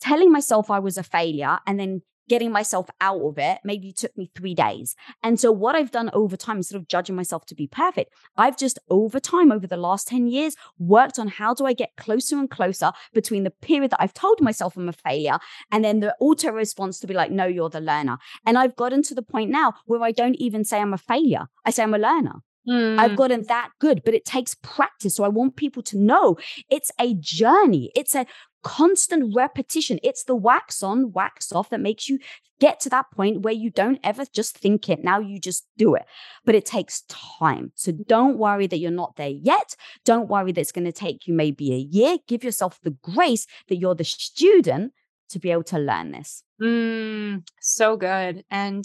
telling 0.00 0.32
myself 0.32 0.70
I 0.70 0.78
was 0.78 0.96
a 0.96 1.02
failure 1.02 1.58
and 1.66 1.78
then 1.78 2.02
getting 2.28 2.50
myself 2.50 2.88
out 3.00 3.20
of 3.20 3.38
it 3.38 3.58
maybe 3.64 3.92
took 3.92 4.16
me 4.16 4.30
three 4.34 4.54
days. 4.54 4.94
And 5.22 5.38
so, 5.38 5.52
what 5.52 5.74
I've 5.74 5.90
done 5.90 6.10
over 6.12 6.36
time, 6.36 6.58
instead 6.58 6.76
of 6.76 6.88
judging 6.88 7.16
myself 7.16 7.46
to 7.46 7.54
be 7.54 7.66
perfect, 7.66 8.12
I've 8.36 8.56
just 8.56 8.78
over 8.90 9.20
time, 9.20 9.52
over 9.52 9.66
the 9.66 9.76
last 9.76 10.08
10 10.08 10.26
years, 10.26 10.56
worked 10.78 11.18
on 11.18 11.28
how 11.28 11.54
do 11.54 11.66
I 11.66 11.72
get 11.72 11.96
closer 11.96 12.38
and 12.38 12.50
closer 12.50 12.92
between 13.12 13.44
the 13.44 13.50
period 13.50 13.90
that 13.90 14.02
I've 14.02 14.14
told 14.14 14.40
myself 14.40 14.76
I'm 14.76 14.88
a 14.88 14.92
failure 14.92 15.38
and 15.70 15.84
then 15.84 16.00
the 16.00 16.14
auto 16.20 16.50
response 16.50 16.98
to 17.00 17.06
be 17.06 17.14
like, 17.14 17.30
no, 17.30 17.46
you're 17.46 17.70
the 17.70 17.80
learner. 17.80 18.18
And 18.46 18.58
I've 18.58 18.76
gotten 18.76 19.02
to 19.04 19.14
the 19.14 19.22
point 19.22 19.50
now 19.50 19.74
where 19.86 20.02
I 20.02 20.12
don't 20.12 20.36
even 20.36 20.64
say 20.64 20.80
I'm 20.80 20.94
a 20.94 20.98
failure, 20.98 21.46
I 21.64 21.70
say 21.70 21.82
I'm 21.82 21.94
a 21.94 21.98
learner. 21.98 22.40
Mm. 22.68 22.98
I've 22.98 23.16
gotten 23.16 23.42
that 23.48 23.70
good, 23.78 24.02
but 24.04 24.14
it 24.14 24.24
takes 24.24 24.54
practice. 24.54 25.16
So 25.16 25.24
I 25.24 25.28
want 25.28 25.56
people 25.56 25.82
to 25.82 25.98
know 25.98 26.38
it's 26.70 26.90
a 26.98 27.14
journey. 27.14 27.92
It's 27.94 28.14
a 28.14 28.26
constant 28.64 29.34
repetition. 29.36 30.00
It's 30.02 30.24
the 30.24 30.34
wax 30.34 30.82
on, 30.82 31.12
wax 31.12 31.52
off 31.52 31.70
that 31.70 31.80
makes 31.80 32.08
you 32.08 32.18
get 32.60 32.80
to 32.80 32.88
that 32.88 33.10
point 33.10 33.42
where 33.42 33.54
you 33.54 33.70
don't 33.70 34.00
ever 34.02 34.24
just 34.32 34.56
think 34.56 34.88
it. 34.88 35.04
Now 35.04 35.20
you 35.20 35.38
just 35.38 35.66
do 35.76 35.94
it. 35.94 36.06
But 36.44 36.54
it 36.54 36.64
takes 36.64 37.02
time. 37.08 37.72
So 37.74 37.92
don't 37.92 38.38
worry 38.38 38.66
that 38.66 38.78
you're 38.78 38.90
not 38.90 39.16
there 39.16 39.28
yet. 39.28 39.76
Don't 40.04 40.28
worry 40.28 40.52
that 40.52 40.60
it's 40.60 40.72
going 40.72 40.86
to 40.86 40.92
take 40.92 41.26
you 41.26 41.34
maybe 41.34 41.72
a 41.72 41.78
year. 41.78 42.18
Give 42.26 42.42
yourself 42.42 42.80
the 42.82 42.96
grace 43.02 43.46
that 43.68 43.76
you're 43.76 43.94
the 43.94 44.04
student 44.04 44.92
to 45.28 45.38
be 45.38 45.50
able 45.50 45.64
to 45.64 45.78
learn 45.78 46.12
this. 46.12 46.42
Mm, 46.60 47.46
so 47.60 47.96
good. 47.96 48.44
And 48.50 48.84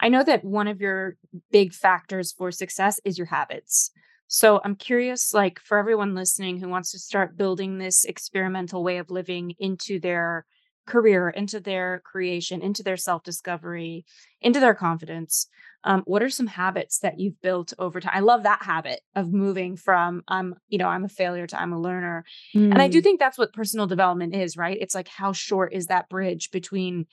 I 0.00 0.08
know 0.08 0.24
that 0.24 0.44
one 0.44 0.66
of 0.66 0.80
your 0.80 1.16
big 1.52 1.72
factors 1.72 2.32
for 2.32 2.50
success 2.50 3.00
is 3.04 3.18
your 3.18 3.26
habits. 3.26 3.90
So 4.32 4.60
I'm 4.64 4.76
curious, 4.76 5.34
like 5.34 5.58
for 5.58 5.76
everyone 5.76 6.14
listening 6.14 6.60
who 6.60 6.68
wants 6.68 6.92
to 6.92 7.00
start 7.00 7.36
building 7.36 7.78
this 7.78 8.04
experimental 8.04 8.84
way 8.84 8.98
of 8.98 9.10
living 9.10 9.54
into 9.58 9.98
their 9.98 10.46
career, 10.86 11.28
into 11.30 11.58
their 11.58 12.00
creation, 12.04 12.62
into 12.62 12.84
their 12.84 12.96
self 12.96 13.24
discovery, 13.24 14.04
into 14.40 14.60
their 14.60 14.74
confidence. 14.74 15.48
Um, 15.82 16.02
what 16.06 16.22
are 16.22 16.30
some 16.30 16.46
habits 16.46 17.00
that 17.00 17.18
you've 17.18 17.40
built 17.42 17.72
over 17.76 18.00
time? 18.00 18.12
I 18.14 18.20
love 18.20 18.44
that 18.44 18.62
habit 18.62 19.00
of 19.16 19.32
moving 19.32 19.76
from 19.76 20.22
I'm, 20.28 20.54
you 20.68 20.78
know, 20.78 20.86
I'm 20.86 21.04
a 21.04 21.08
failure 21.08 21.48
to 21.48 21.60
I'm 21.60 21.72
a 21.72 21.80
learner. 21.80 22.24
Mm. 22.54 22.70
And 22.70 22.80
I 22.80 22.86
do 22.86 23.00
mm. 23.00 23.02
think 23.02 23.18
that's 23.18 23.38
what 23.38 23.52
personal 23.52 23.88
development 23.88 24.36
is, 24.36 24.56
right? 24.56 24.78
It's 24.80 24.94
like 24.94 25.08
how 25.08 25.32
short 25.32 25.72
is 25.72 25.86
that 25.86 26.08
bridge 26.08 26.52
between 26.52 27.06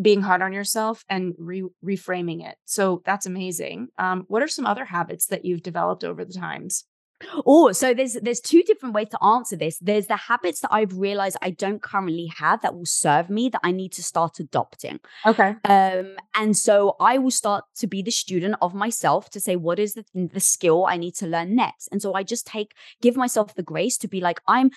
being 0.00 0.22
hard 0.22 0.42
on 0.42 0.52
yourself 0.52 1.04
and 1.08 1.34
re- 1.38 1.68
reframing 1.84 2.46
it. 2.48 2.56
So 2.64 3.02
that's 3.04 3.26
amazing. 3.26 3.88
Um, 3.98 4.24
what 4.28 4.42
are 4.42 4.48
some 4.48 4.66
other 4.66 4.84
habits 4.84 5.26
that 5.26 5.44
you've 5.44 5.62
developed 5.62 6.04
over 6.04 6.24
the 6.24 6.32
times? 6.32 6.84
Oh, 7.44 7.70
so 7.72 7.92
there's 7.92 8.14
there's 8.14 8.40
two 8.40 8.62
different 8.62 8.94
ways 8.94 9.08
to 9.10 9.22
answer 9.22 9.56
this. 9.56 9.78
There's 9.78 10.06
the 10.06 10.16
habits 10.16 10.60
that 10.60 10.72
I've 10.72 10.96
realized 10.96 11.36
I 11.42 11.50
don't 11.50 11.82
currently 11.82 12.32
have 12.36 12.62
that 12.62 12.74
will 12.74 12.86
serve 12.86 13.28
me 13.28 13.48
that 13.50 13.60
I 13.62 13.72
need 13.72 13.92
to 13.92 14.02
start 14.02 14.40
adopting. 14.40 15.00
Okay. 15.26 15.54
Um, 15.64 16.16
and 16.34 16.56
so 16.56 16.96
I 16.98 17.18
will 17.18 17.30
start 17.30 17.64
to 17.76 17.86
be 17.86 18.02
the 18.02 18.10
student 18.10 18.56
of 18.62 18.74
myself 18.74 19.28
to 19.30 19.40
say 19.40 19.56
what 19.56 19.78
is 19.78 19.94
the 19.94 20.04
the 20.14 20.40
skill 20.40 20.86
I 20.86 20.96
need 20.96 21.14
to 21.16 21.26
learn 21.26 21.54
next. 21.54 21.88
And 21.92 22.00
so 22.00 22.14
I 22.14 22.22
just 22.22 22.46
take 22.46 22.74
give 23.02 23.16
myself 23.16 23.54
the 23.54 23.62
grace 23.62 23.98
to 23.98 24.08
be 24.08 24.20
like 24.20 24.40
I'm 24.48 24.70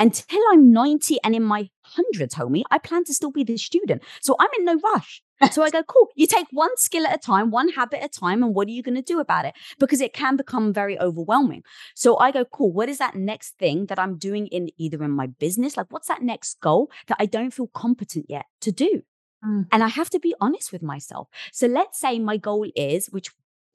until 0.00 0.40
I'm 0.50 0.72
90 0.72 1.18
and 1.22 1.34
in 1.34 1.42
my 1.44 1.68
hundreds, 1.84 2.34
homie, 2.34 2.62
I 2.70 2.78
plan 2.78 3.04
to 3.04 3.14
still 3.14 3.30
be 3.30 3.44
the 3.44 3.56
student. 3.58 4.02
So 4.22 4.34
I'm 4.40 4.48
in 4.58 4.64
no 4.64 4.80
rush. 4.82 5.22
so 5.52 5.62
I 5.62 5.70
go, 5.76 5.82
cool. 5.82 6.08
You 6.16 6.26
take 6.26 6.46
one 6.50 6.76
skill 6.76 7.06
at 7.06 7.14
a 7.14 7.18
time, 7.18 7.50
one 7.50 7.68
habit 7.68 8.02
at 8.02 8.16
a 8.16 8.20
time, 8.20 8.42
and 8.42 8.54
what 8.54 8.66
are 8.66 8.72
you 8.72 8.82
going 8.82 8.94
to 8.94 9.02
do 9.02 9.20
about 9.20 9.44
it? 9.44 9.54
Because 9.78 10.00
it 10.00 10.14
can 10.14 10.36
become 10.36 10.72
very 10.72 10.98
overwhelming. 10.98 11.62
So 11.94 12.18
I 12.18 12.30
go, 12.30 12.44
cool. 12.46 12.72
What 12.72 12.88
is 12.88 12.98
that 12.98 13.14
next 13.14 13.58
thing 13.58 13.86
that 13.86 13.98
I'm 13.98 14.16
doing 14.16 14.46
in 14.46 14.70
either 14.78 15.04
in 15.04 15.10
my 15.10 15.26
business? 15.26 15.76
Like, 15.76 15.86
what's 15.90 16.08
that 16.08 16.22
next 16.22 16.60
goal 16.60 16.90
that 17.08 17.18
I 17.20 17.26
don't 17.26 17.52
feel 17.52 17.68
competent 17.68 18.26
yet 18.28 18.46
to 18.62 18.72
do? 18.72 19.02
Mm. 19.44 19.66
And 19.72 19.82
I 19.82 19.88
have 19.88 20.10
to 20.10 20.18
be 20.18 20.34
honest 20.40 20.72
with 20.72 20.82
myself. 20.82 21.28
So 21.52 21.66
let's 21.66 21.98
say 21.98 22.18
my 22.18 22.36
goal 22.36 22.66
is, 22.76 23.06
which 23.06 23.30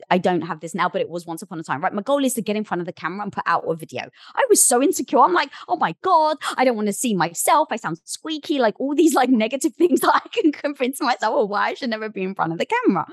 I 0.09 0.17
don't 0.17 0.41
have 0.41 0.59
this 0.59 0.75
now, 0.75 0.89
but 0.89 1.01
it 1.01 1.09
was 1.09 1.25
once 1.25 1.41
upon 1.41 1.59
a 1.59 1.63
time, 1.63 1.81
right? 1.81 1.93
My 1.93 2.01
goal 2.01 2.23
is 2.23 2.33
to 2.35 2.41
get 2.41 2.55
in 2.55 2.63
front 2.63 2.81
of 2.81 2.85
the 2.85 2.93
camera 2.93 3.23
and 3.23 3.31
put 3.31 3.43
out 3.47 3.63
a 3.67 3.75
video. 3.75 4.03
I 4.35 4.45
was 4.49 4.65
so 4.65 4.81
insecure. 4.81 5.19
I'm 5.19 5.33
like, 5.33 5.49
oh 5.67 5.77
my 5.77 5.95
God, 6.01 6.37
I 6.57 6.65
don't 6.65 6.75
want 6.75 6.87
to 6.87 6.93
see 6.93 7.13
myself. 7.13 7.69
I 7.71 7.77
sound 7.77 7.99
squeaky, 8.03 8.59
like 8.59 8.79
all 8.79 8.95
these 8.95 9.13
like 9.13 9.29
negative 9.29 9.73
things 9.77 10.01
that 10.01 10.21
I 10.23 10.27
can 10.29 10.51
convince 10.51 11.01
myself 11.01 11.35
of 11.35 11.49
why 11.49 11.69
I 11.69 11.73
should 11.73 11.89
never 11.89 12.09
be 12.09 12.23
in 12.23 12.35
front 12.35 12.51
of 12.53 12.59
the 12.59 12.65
camera. 12.65 13.05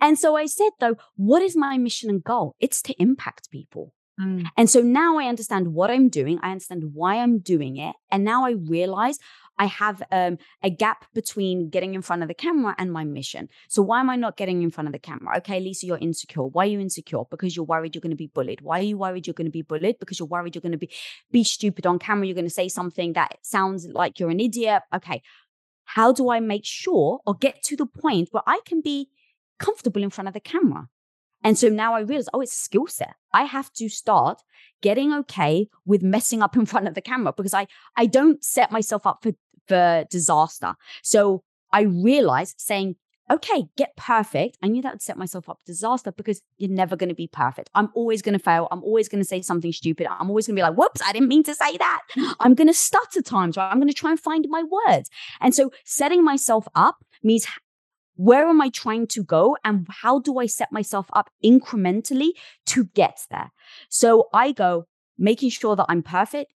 And 0.00 0.18
so 0.18 0.36
I 0.36 0.46
said, 0.46 0.70
though, 0.80 0.96
what 1.16 1.42
is 1.42 1.56
my 1.56 1.78
mission 1.78 2.10
and 2.10 2.22
goal? 2.22 2.56
It's 2.60 2.82
to 2.82 2.94
impact 3.00 3.50
people. 3.50 3.94
Mm. 4.20 4.46
And 4.56 4.68
so 4.68 4.80
now 4.80 5.18
I 5.18 5.26
understand 5.26 5.74
what 5.74 5.90
I'm 5.90 6.08
doing. 6.08 6.38
I 6.42 6.50
understand 6.50 6.90
why 6.92 7.16
I'm 7.16 7.38
doing 7.38 7.76
it. 7.76 7.94
And 8.10 8.24
now 8.24 8.44
I 8.44 8.50
realize 8.50 9.18
I 9.58 9.66
have 9.66 10.02
um, 10.12 10.38
a 10.62 10.70
gap 10.70 11.04
between 11.14 11.68
getting 11.68 11.94
in 11.94 12.02
front 12.02 12.22
of 12.22 12.28
the 12.28 12.34
camera 12.34 12.74
and 12.78 12.92
my 12.92 13.04
mission. 13.04 13.48
So 13.68 13.82
why 13.82 14.00
am 14.00 14.10
I 14.10 14.16
not 14.16 14.36
getting 14.36 14.62
in 14.62 14.70
front 14.70 14.88
of 14.88 14.92
the 14.92 14.98
camera? 14.98 15.36
Okay, 15.38 15.60
Lisa, 15.60 15.86
you're 15.86 15.98
insecure. 15.98 16.44
Why 16.44 16.64
are 16.64 16.68
you 16.68 16.80
insecure? 16.80 17.24
Because 17.30 17.56
you're 17.56 17.64
worried 17.64 17.94
you're 17.94 18.00
going 18.00 18.10
to 18.10 18.16
be 18.16 18.28
bullied. 18.28 18.60
Why 18.60 18.80
are 18.80 18.84
you 18.84 18.98
worried 18.98 19.26
you're 19.26 19.34
going 19.34 19.46
to 19.46 19.50
be 19.50 19.62
bullied? 19.62 19.98
Because 19.98 20.18
you're 20.18 20.28
worried 20.28 20.54
you're 20.54 20.62
going 20.62 20.72
to 20.72 20.78
be 20.78 20.90
be 21.30 21.44
stupid 21.44 21.86
on 21.86 21.98
camera. 21.98 22.26
You're 22.26 22.34
going 22.34 22.44
to 22.44 22.50
say 22.50 22.68
something 22.68 23.14
that 23.14 23.38
sounds 23.42 23.86
like 23.88 24.18
you're 24.18 24.30
an 24.30 24.40
idiot. 24.40 24.82
Okay, 24.94 25.22
how 25.84 26.12
do 26.12 26.30
I 26.30 26.40
make 26.40 26.64
sure 26.64 27.20
or 27.26 27.34
get 27.34 27.62
to 27.64 27.76
the 27.76 27.86
point 27.86 28.28
where 28.30 28.42
I 28.46 28.60
can 28.64 28.80
be 28.80 29.08
comfortable 29.58 30.02
in 30.02 30.10
front 30.10 30.28
of 30.28 30.34
the 30.34 30.40
camera? 30.40 30.88
And 31.44 31.56
so 31.56 31.68
now 31.68 31.94
I 31.94 32.00
realize, 32.00 32.28
oh, 32.34 32.40
it's 32.40 32.56
a 32.56 32.58
skill 32.58 32.86
set. 32.88 33.14
I 33.32 33.44
have 33.44 33.72
to 33.74 33.88
start 33.88 34.42
getting 34.82 35.12
okay 35.12 35.68
with 35.84 36.02
messing 36.02 36.42
up 36.42 36.56
in 36.56 36.66
front 36.66 36.88
of 36.88 36.94
the 36.94 37.00
camera 37.00 37.32
because 37.36 37.54
I 37.54 37.66
I 37.96 38.06
don't 38.06 38.42
set 38.44 38.72
myself 38.72 39.06
up 39.06 39.20
for 39.22 39.32
for 39.68 40.04
disaster. 40.10 40.74
So 41.02 41.42
I 41.72 41.82
realized 41.82 42.56
saying, 42.58 42.96
okay, 43.30 43.64
get 43.76 43.94
perfect. 43.96 44.56
I 44.62 44.68
knew 44.68 44.82
that 44.82 44.94
would 44.94 45.02
set 45.02 45.18
myself 45.18 45.48
up 45.48 45.58
for 45.60 45.66
disaster 45.66 46.12
because 46.12 46.40
you're 46.56 46.70
never 46.70 46.96
going 46.96 47.10
to 47.10 47.14
be 47.14 47.28
perfect. 47.28 47.68
I'm 47.74 47.90
always 47.94 48.22
going 48.22 48.32
to 48.32 48.42
fail. 48.42 48.68
I'm 48.70 48.82
always 48.82 49.08
going 49.08 49.22
to 49.22 49.28
say 49.28 49.42
something 49.42 49.72
stupid. 49.72 50.06
I'm 50.08 50.30
always 50.30 50.46
going 50.46 50.56
to 50.56 50.60
be 50.60 50.62
like, 50.62 50.76
whoops, 50.76 51.02
I 51.04 51.12
didn't 51.12 51.28
mean 51.28 51.42
to 51.44 51.54
say 51.54 51.76
that. 51.76 52.02
I'm 52.40 52.54
going 52.54 52.68
to 52.68 52.74
stutter 52.74 53.22
times, 53.22 53.56
right? 53.56 53.70
I'm 53.70 53.78
going 53.78 53.88
to 53.88 53.94
try 53.94 54.10
and 54.10 54.20
find 54.20 54.46
my 54.48 54.62
words. 54.62 55.10
And 55.40 55.54
so 55.54 55.70
setting 55.84 56.24
myself 56.24 56.66
up 56.74 57.04
means 57.22 57.46
where 58.16 58.48
am 58.48 58.60
I 58.60 58.70
trying 58.70 59.06
to 59.08 59.22
go 59.22 59.56
and 59.64 59.86
how 59.88 60.18
do 60.18 60.38
I 60.38 60.46
set 60.46 60.72
myself 60.72 61.06
up 61.12 61.30
incrementally 61.44 62.30
to 62.66 62.84
get 62.84 63.20
there? 63.30 63.52
So 63.88 64.28
I 64.32 64.52
go, 64.52 64.86
making 65.18 65.50
sure 65.50 65.76
that 65.76 65.86
I'm 65.88 66.02
perfect, 66.02 66.52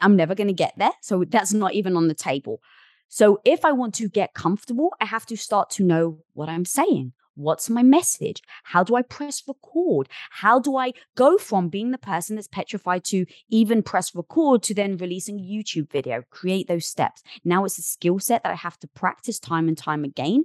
I'm 0.00 0.16
never 0.16 0.34
going 0.34 0.46
to 0.48 0.54
get 0.54 0.74
there. 0.78 0.92
So 1.02 1.24
that's 1.28 1.52
not 1.52 1.74
even 1.74 1.96
on 1.96 2.08
the 2.08 2.14
table. 2.14 2.60
So 3.08 3.40
if 3.44 3.64
I 3.64 3.72
want 3.72 3.94
to 3.94 4.08
get 4.08 4.34
comfortable, 4.34 4.90
I 5.00 5.04
have 5.06 5.26
to 5.26 5.36
start 5.36 5.70
to 5.70 5.84
know 5.84 6.20
what 6.32 6.48
I'm 6.48 6.64
saying. 6.64 7.12
What's 7.36 7.68
my 7.68 7.82
message? 7.82 8.42
How 8.62 8.84
do 8.84 8.94
I 8.94 9.02
press 9.02 9.42
record? 9.46 10.08
How 10.30 10.58
do 10.58 10.76
I 10.76 10.92
go 11.16 11.36
from 11.36 11.68
being 11.68 11.90
the 11.90 11.98
person 11.98 12.36
that's 12.36 12.48
petrified 12.48 13.04
to 13.06 13.26
even 13.50 13.82
press 13.82 14.14
record 14.14 14.62
to 14.64 14.74
then 14.74 14.96
releasing 14.96 15.38
a 15.38 15.42
YouTube 15.42 15.90
video? 15.90 16.22
Create 16.30 16.68
those 16.68 16.86
steps. 16.86 17.22
Now 17.44 17.64
it's 17.64 17.78
a 17.78 17.82
skill 17.82 18.18
set 18.18 18.42
that 18.44 18.52
I 18.52 18.56
have 18.56 18.78
to 18.80 18.88
practice 18.88 19.38
time 19.38 19.68
and 19.68 19.76
time 19.76 20.04
again. 20.04 20.44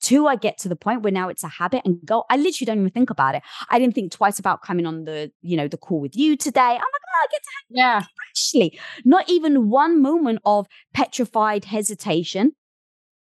Two, 0.00 0.28
I 0.28 0.36
get 0.36 0.58
to 0.58 0.68
the 0.68 0.76
point 0.76 1.02
where 1.02 1.12
now 1.12 1.28
it's 1.28 1.42
a 1.42 1.48
habit 1.48 1.82
and 1.84 1.98
go. 2.04 2.24
I 2.30 2.36
literally 2.36 2.66
don't 2.66 2.78
even 2.78 2.90
think 2.90 3.10
about 3.10 3.34
it. 3.34 3.42
I 3.68 3.80
didn't 3.80 3.96
think 3.96 4.12
twice 4.12 4.38
about 4.38 4.62
coming 4.62 4.86
on 4.86 5.04
the, 5.04 5.32
you 5.42 5.56
know, 5.56 5.66
the 5.66 5.76
call 5.76 6.00
with 6.00 6.16
you 6.16 6.36
today. 6.36 6.60
I'm 6.60 6.74
like, 6.74 6.82
oh, 6.82 7.20
I 7.20 7.26
get 7.32 7.42
to 7.42 7.50
hang 7.54 7.76
yeah. 7.76 8.02
Actually, 8.30 8.78
not 9.04 9.28
even 9.28 9.68
one 9.68 10.00
moment 10.00 10.40
of 10.44 10.68
petrified 10.94 11.64
hesitation 11.64 12.52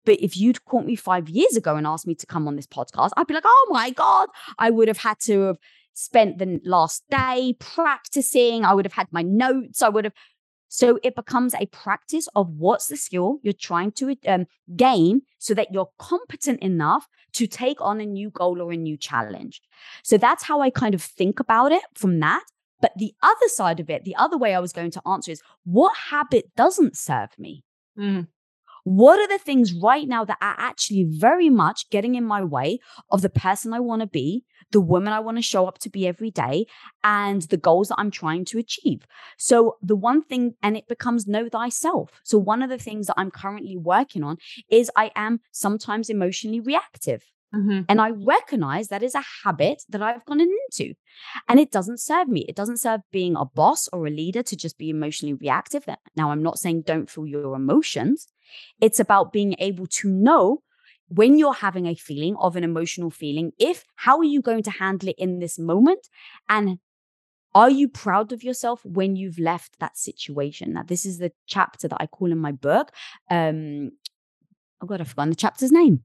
but 0.06 0.20
if 0.22 0.38
you'd 0.38 0.64
caught 0.66 0.86
me 0.86 0.96
five 0.96 1.30
years 1.30 1.56
ago 1.56 1.76
and 1.76 1.88
asked 1.88 2.08
me 2.08 2.16
to 2.16 2.26
come 2.26 2.48
on 2.48 2.56
this 2.56 2.68
podcast, 2.68 3.12
I'd 3.16 3.28
be 3.28 3.34
like, 3.34 3.44
oh 3.46 3.68
my 3.70 3.92
God, 3.92 4.30
I 4.60 4.70
would 4.70 4.88
have 4.88 4.98
had 4.98 5.20
to 5.22 5.42
have 5.42 5.58
spent 5.94 6.38
the 6.38 6.60
last 6.66 7.04
day 7.10 7.56
practicing. 7.60 8.66
I 8.66 8.74
would 8.74 8.86
have 8.86 8.94
had 8.94 9.08
my 9.12 9.22
notes. 9.22 9.82
I 9.82 9.90
would 9.90 10.06
have. 10.06 10.14
So 10.68 11.00
it 11.04 11.16
becomes 11.16 11.54
a 11.54 11.68
practice 11.68 12.28
of 12.36 12.50
what's 12.50 12.88
the 12.88 12.98
skill 12.98 13.38
you're 13.44 13.54
trying 13.54 13.92
to 13.94 14.16
um, 14.28 14.48
gain 14.76 15.22
so 15.38 15.54
that 15.54 15.72
you're 15.72 15.90
competent 16.00 16.62
enough 16.62 17.08
to 17.34 17.46
take 17.46 17.80
on 17.80 18.02
a 18.02 18.06
new 18.06 18.32
goal 18.32 18.60
or 18.60 18.72
a 18.72 18.78
new 18.78 18.98
challenge. 18.98 19.62
So 20.04 20.18
that's 20.18 20.44
how 20.44 20.62
I 20.62 20.72
kind 20.72 20.96
of 20.96 21.02
think 21.02 21.40
about 21.40 21.72
it 21.72 21.84
from 21.94 22.20
that. 22.22 22.44
But 22.82 22.94
the 22.98 23.14
other 23.22 23.48
side 23.48 23.80
of 23.80 23.90
it, 23.90 24.04
the 24.04 24.16
other 24.16 24.38
way 24.38 24.56
I 24.56 24.60
was 24.60 24.74
going 24.74 24.92
to 24.92 25.02
answer 25.08 25.32
is 25.32 25.42
what 25.64 25.96
habit 25.96 26.50
doesn't 26.58 26.98
serve 26.98 27.30
me? 27.38 27.64
Mm. 27.98 28.28
What 28.84 29.20
are 29.20 29.28
the 29.28 29.42
things 29.42 29.74
right 29.74 30.08
now 30.08 30.26
that 30.26 30.38
are 30.42 30.56
actually 30.58 31.06
very 31.10 31.50
much 31.50 31.90
getting 31.90 32.16
in 32.16 32.26
my 32.26 32.44
way 32.44 32.80
of 33.10 33.22
the 33.22 33.30
person 33.30 33.74
I 33.74 33.80
want 33.80 34.02
to 34.02 34.08
be, 34.08 34.44
the 34.72 34.82
woman 34.82 35.14
I 35.14 35.20
want 35.20 35.38
to 35.38 35.42
show 35.42 35.68
up 35.68 35.78
to 35.80 35.90
be 35.90 36.08
every 36.08 36.32
day, 36.32 36.66
and 37.04 37.44
the 37.44 37.58
goals 37.58 37.88
that 37.90 38.00
I'm 38.00 38.12
trying 38.12 38.46
to 38.46 38.60
achieve? 38.60 39.06
So, 39.38 39.78
the 39.82 39.96
one 39.96 40.22
thing, 40.22 40.56
and 40.62 40.76
it 40.76 40.88
becomes 40.88 41.28
know 41.28 41.48
thyself. 41.48 42.22
So, 42.24 42.38
one 42.38 42.62
of 42.62 42.70
the 42.70 42.78
things 42.78 43.08
that 43.08 43.16
I'm 43.18 43.32
currently 43.32 43.78
working 43.78 44.24
on 44.24 44.38
is 44.70 44.92
I 44.96 45.12
am 45.16 45.40
sometimes 45.52 46.10
emotionally 46.10 46.60
reactive. 46.60 47.24
Mm-hmm. 47.56 47.82
And 47.88 48.02
I 48.02 48.10
recognize 48.10 48.88
that 48.88 49.04
is 49.04 49.14
a 49.14 49.24
habit 49.44 49.84
that 49.90 50.02
I've 50.02 50.26
gone 50.26 50.42
into. 50.42 50.96
And 51.48 51.60
it 51.60 51.72
doesn't 51.72 52.00
serve 52.00 52.28
me. 52.28 52.46
It 52.50 52.56
doesn't 52.56 52.80
serve 52.80 53.02
being 53.12 53.36
a 53.36 53.46
boss 53.46 53.88
or 53.94 54.08
a 54.08 54.10
leader 54.10 54.42
to 54.42 54.56
just 54.56 54.78
be 54.78 54.90
emotionally 54.90 55.36
reactive. 55.36 55.86
Now, 56.16 56.32
I'm 56.32 56.42
not 56.42 56.58
saying 56.58 56.82
don't 56.82 57.10
feel 57.10 57.28
your 57.28 57.56
emotions. 57.56 58.28
It's 58.82 59.00
about 59.00 59.32
being 59.32 59.56
able 59.60 59.88
to 59.88 60.10
know 60.10 60.64
when 61.08 61.38
you're 61.38 61.54
having 61.54 61.86
a 61.86 61.96
feeling 61.96 62.36
of 62.40 62.56
an 62.56 62.64
emotional 62.64 63.12
feeling, 63.12 63.52
if 63.60 63.84
how 63.96 64.18
are 64.18 64.24
you 64.24 64.42
going 64.42 64.64
to 64.64 64.72
handle 64.72 65.10
it 65.10 65.16
in 65.18 65.40
this 65.40 65.60
moment? 65.60 66.08
And 66.50 66.80
are 67.54 67.70
you 67.70 67.88
proud 67.88 68.32
of 68.32 68.44
yourself 68.44 68.84
when 68.84 69.16
you've 69.16 69.38
left 69.38 69.80
that 69.80 69.98
situation? 69.98 70.74
Now, 70.74 70.84
this 70.84 71.06
is 71.06 71.20
the 71.20 71.32
chapter 71.46 71.88
that 71.88 71.98
I 72.00 72.08
call 72.08 72.32
in 72.32 72.40
my 72.40 72.52
book. 72.52 72.92
Um, 73.30 73.92
oh 74.82 74.88
God, 74.88 75.02
I've 75.02 75.10
forgotten 75.10 75.30
the 75.30 75.36
chapter's 75.36 75.72
name. 75.72 76.04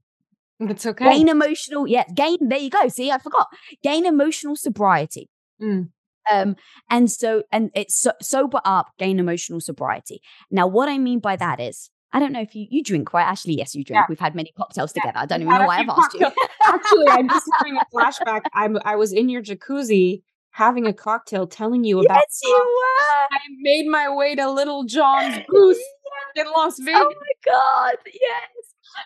It's 0.59 0.85
okay. 0.85 1.05
Gain 1.05 1.29
emotional, 1.29 1.87
yeah, 1.87 2.03
gain. 2.13 2.37
There 2.41 2.59
you 2.59 2.69
go. 2.69 2.87
See, 2.89 3.11
I 3.11 3.17
forgot. 3.17 3.47
Gain 3.81 4.05
emotional 4.05 4.55
sobriety. 4.55 5.29
Mm. 5.61 5.89
Um, 6.29 6.55
and 6.89 7.09
so, 7.09 7.43
and 7.51 7.71
it's 7.73 7.99
so, 7.99 8.11
sober 8.21 8.59
up, 8.65 8.91
gain 8.99 9.19
emotional 9.19 9.61
sobriety. 9.61 10.21
Now, 10.51 10.67
what 10.67 10.89
I 10.89 10.97
mean 10.97 11.19
by 11.19 11.35
that 11.37 11.59
is, 11.59 11.89
I 12.11 12.19
don't 12.19 12.31
know 12.31 12.41
if 12.41 12.55
you 12.55 12.65
you 12.69 12.83
drink, 12.83 13.13
right? 13.13 13.25
Actually, 13.25 13.55
yes, 13.55 13.75
you 13.75 13.83
drink. 13.83 13.99
Yeah. 14.01 14.05
We've 14.09 14.19
had 14.19 14.35
many 14.35 14.51
cocktails 14.57 14.91
Yeah. 14.95 15.01
together. 15.03 15.19
I 15.19 15.25
don't 15.25 15.41
even 15.41 15.53
know 15.53 15.65
why 15.65 15.79
I've 15.79 15.89
asked 15.89 16.13
you. 16.15 16.27
Actually, 16.63 17.07
I'm 17.09 17.29
just 17.29 17.45
having 17.57 17.77
a 17.77 17.85
flashback. 17.93 18.41
I'm 18.53 18.77
I 18.83 18.95
was 18.95 19.13
in 19.13 19.29
your 19.29 19.41
jacuzzi 19.43 20.23
having 20.51 20.87
a 20.87 20.93
cocktail, 20.93 21.45
telling 21.45 21.83
you 21.83 21.99
about 21.99 22.17
yes, 22.17 22.39
you 22.43 22.51
were. 22.53 23.27
I 23.31 23.39
made 23.61 23.85
my 23.87 24.09
way 24.09 24.35
to 24.35 24.49
Lil 24.49 24.83
Jon's 24.85 25.37
booth 25.47 25.77
in 26.35 26.45
Las 26.47 26.79
oh 26.79 26.83
Vegas. 26.83 27.01
Oh 27.01 27.13
my 27.13 27.51
god, 27.51 27.95
yes. 28.05 28.49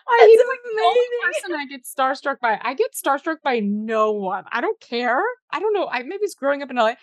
I 0.08 0.16
That's 0.18 0.32
he's 0.32 0.40
like 0.48 0.58
the 0.64 0.82
only 0.82 1.00
person 1.24 1.54
I 1.56 1.66
get 1.66 1.82
starstruck 1.84 2.40
by. 2.40 2.58
I 2.62 2.72
get 2.74 2.92
starstruck 2.94 3.36
by 3.44 3.60
no 3.60 4.12
one. 4.12 4.44
I 4.50 4.62
don't 4.62 4.80
care. 4.80 5.22
I 5.52 5.60
don't 5.60 5.74
know. 5.74 5.86
I 5.88 6.02
maybe 6.02 6.22
it's 6.22 6.34
growing 6.34 6.62
up 6.62 6.70
in 6.70 6.76
LA. 6.76 6.94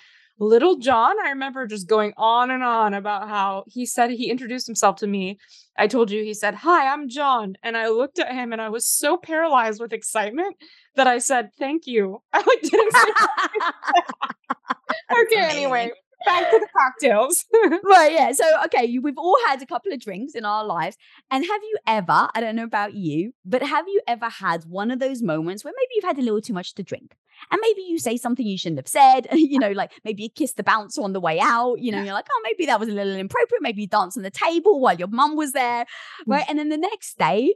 Lil 0.41 0.77
Jon, 0.77 1.15
I 1.23 1.29
remember 1.29 1.67
just 1.67 1.87
going 1.87 2.13
on 2.17 2.49
and 2.49 2.63
on 2.63 2.95
about 2.95 3.29
how 3.29 3.63
he 3.67 3.85
said 3.85 4.09
he 4.09 4.31
introduced 4.31 4.65
himself 4.65 4.95
to 4.97 5.07
me. 5.07 5.37
I 5.77 5.85
told 5.85 6.09
you 6.09 6.23
he 6.23 6.33
said, 6.33 6.55
"Hi, 6.55 6.91
I'm 6.91 7.09
John," 7.09 7.57
and 7.61 7.77
I 7.77 7.89
looked 7.89 8.17
at 8.17 8.33
him 8.33 8.51
and 8.51 8.59
I 8.59 8.69
was 8.69 8.87
so 8.87 9.17
paralyzed 9.17 9.79
with 9.79 9.93
excitement 9.93 10.55
that 10.95 11.05
I 11.05 11.19
said, 11.19 11.51
"Thank 11.59 11.85
you." 11.85 12.23
I 12.33 12.39
like 12.39 12.61
didn't 12.63 12.91
say. 12.91 13.11
okay, 15.21 15.57
anyway, 15.57 15.91
back 16.25 16.49
to 16.49 16.59
the 16.59 16.67
cocktails. 16.75 17.45
right, 17.83 18.11
yeah. 18.11 18.31
So, 18.31 18.43
okay, 18.65 18.85
you, 18.85 19.01
we've 19.01 19.17
all 19.17 19.37
had 19.47 19.61
a 19.61 19.65
couple 19.65 19.93
of 19.93 19.99
drinks 19.99 20.33
in 20.33 20.45
our 20.45 20.65
lives. 20.65 20.97
And 21.29 21.45
have 21.45 21.61
you 21.63 21.77
ever, 21.87 22.29
I 22.33 22.41
don't 22.41 22.55
know 22.55 22.63
about 22.63 22.93
you, 22.93 23.33
but 23.45 23.61
have 23.61 23.87
you 23.87 24.01
ever 24.07 24.29
had 24.29 24.63
one 24.65 24.91
of 24.91 24.99
those 24.99 25.21
moments 25.21 25.63
where 25.63 25.73
maybe 25.75 25.89
you've 25.95 26.03
had 26.03 26.17
a 26.17 26.21
little 26.21 26.41
too 26.41 26.53
much 26.53 26.73
to 26.75 26.83
drink? 26.83 27.15
And 27.49 27.59
maybe 27.61 27.81
you 27.81 27.97
say 27.97 28.17
something 28.17 28.45
you 28.45 28.57
shouldn't 28.57 28.79
have 28.79 28.87
said, 28.87 29.27
you 29.33 29.59
know, 29.59 29.71
like 29.71 29.91
maybe 30.03 30.23
you 30.23 30.29
kiss 30.29 30.53
the 30.53 30.63
bouncer 30.63 31.01
on 31.01 31.13
the 31.13 31.19
way 31.19 31.39
out, 31.39 31.79
you 31.79 31.91
know, 31.91 32.01
you're 32.03 32.13
like, 32.13 32.27
oh, 32.31 32.41
maybe 32.43 32.65
that 32.67 32.79
was 32.79 32.89
a 32.89 32.93
little 32.93 33.13
inappropriate. 33.13 33.61
Maybe 33.61 33.81
you 33.81 33.87
dance 33.87 34.17
on 34.17 34.23
the 34.23 34.31
table 34.31 34.79
while 34.79 34.95
your 34.95 35.07
mum 35.07 35.35
was 35.35 35.53
there, 35.53 35.83
mm. 35.83 35.85
right? 36.27 36.45
And 36.47 36.59
then 36.59 36.69
the 36.69 36.77
next 36.77 37.17
day, 37.17 37.53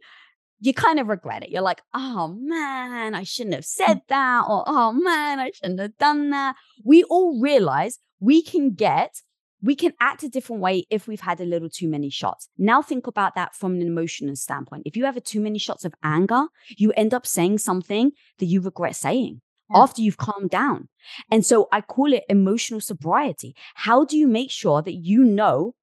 you 0.60 0.74
kind 0.74 1.00
of 1.00 1.08
regret 1.08 1.44
it. 1.44 1.50
You're 1.50 1.62
like, 1.62 1.82
oh 1.94 2.36
man, 2.40 3.14
I 3.14 3.24
shouldn't 3.24 3.56
have 3.56 3.64
mm. 3.64 3.68
said 3.68 4.02
that. 4.10 4.46
Or, 4.48 4.64
oh 4.68 4.94
man, 4.94 5.40
I 5.40 5.52
shouldn't 5.52 5.80
have 5.80 5.98
done 5.98 6.30
that. 6.32 6.56
We 6.84 7.04
all 7.04 7.40
realize 7.42 8.00
we 8.20 8.42
can 8.42 8.74
get, 8.74 9.16
we 9.62 9.76
can 9.76 9.94
act 10.00 10.24
a 10.24 10.30
different 10.30 10.62
way 10.62 10.86
if 10.90 11.08
we've 11.08 11.22
had 11.22 11.42
a 11.42 11.46
little 11.46 11.70
too 11.70 11.88
many 11.88 12.10
shots. 12.10 12.50
Now 12.58 12.82
think 12.82 13.08
about 13.08 13.36
that 13.36 13.56
from 13.56 13.76
an 13.76 13.82
emotional 13.82 14.36
standpoint. 14.36 14.84
If 14.86 14.96
you 14.96 15.06
have 15.06 15.18
a 15.18 15.22
too 15.22 15.42
many 15.42 15.60
shots 15.60 15.86
of 15.86 15.94
anger, 16.04 16.46
you 16.78 16.92
end 16.94 17.14
up 17.14 17.26
saying 17.26 17.60
something 17.60 18.12
that 18.40 18.46
you 18.46 18.62
regret 18.62 18.96
saying. 18.96 19.42
Yeah. 19.72 19.82
After 19.84 20.02
you've 20.02 20.18
calmed 20.18 20.50
down. 20.50 20.90
And 21.32 21.46
so 21.46 21.68
I 21.72 21.82
call 21.82 22.14
it 22.14 22.24
emotional 22.30 22.82
sobriety. 22.82 23.56
How 23.76 24.06
do 24.06 24.18
you 24.18 24.28
make 24.28 24.52
sure 24.52 24.82
that 24.82 24.94
you 24.94 25.24
know 25.24 25.74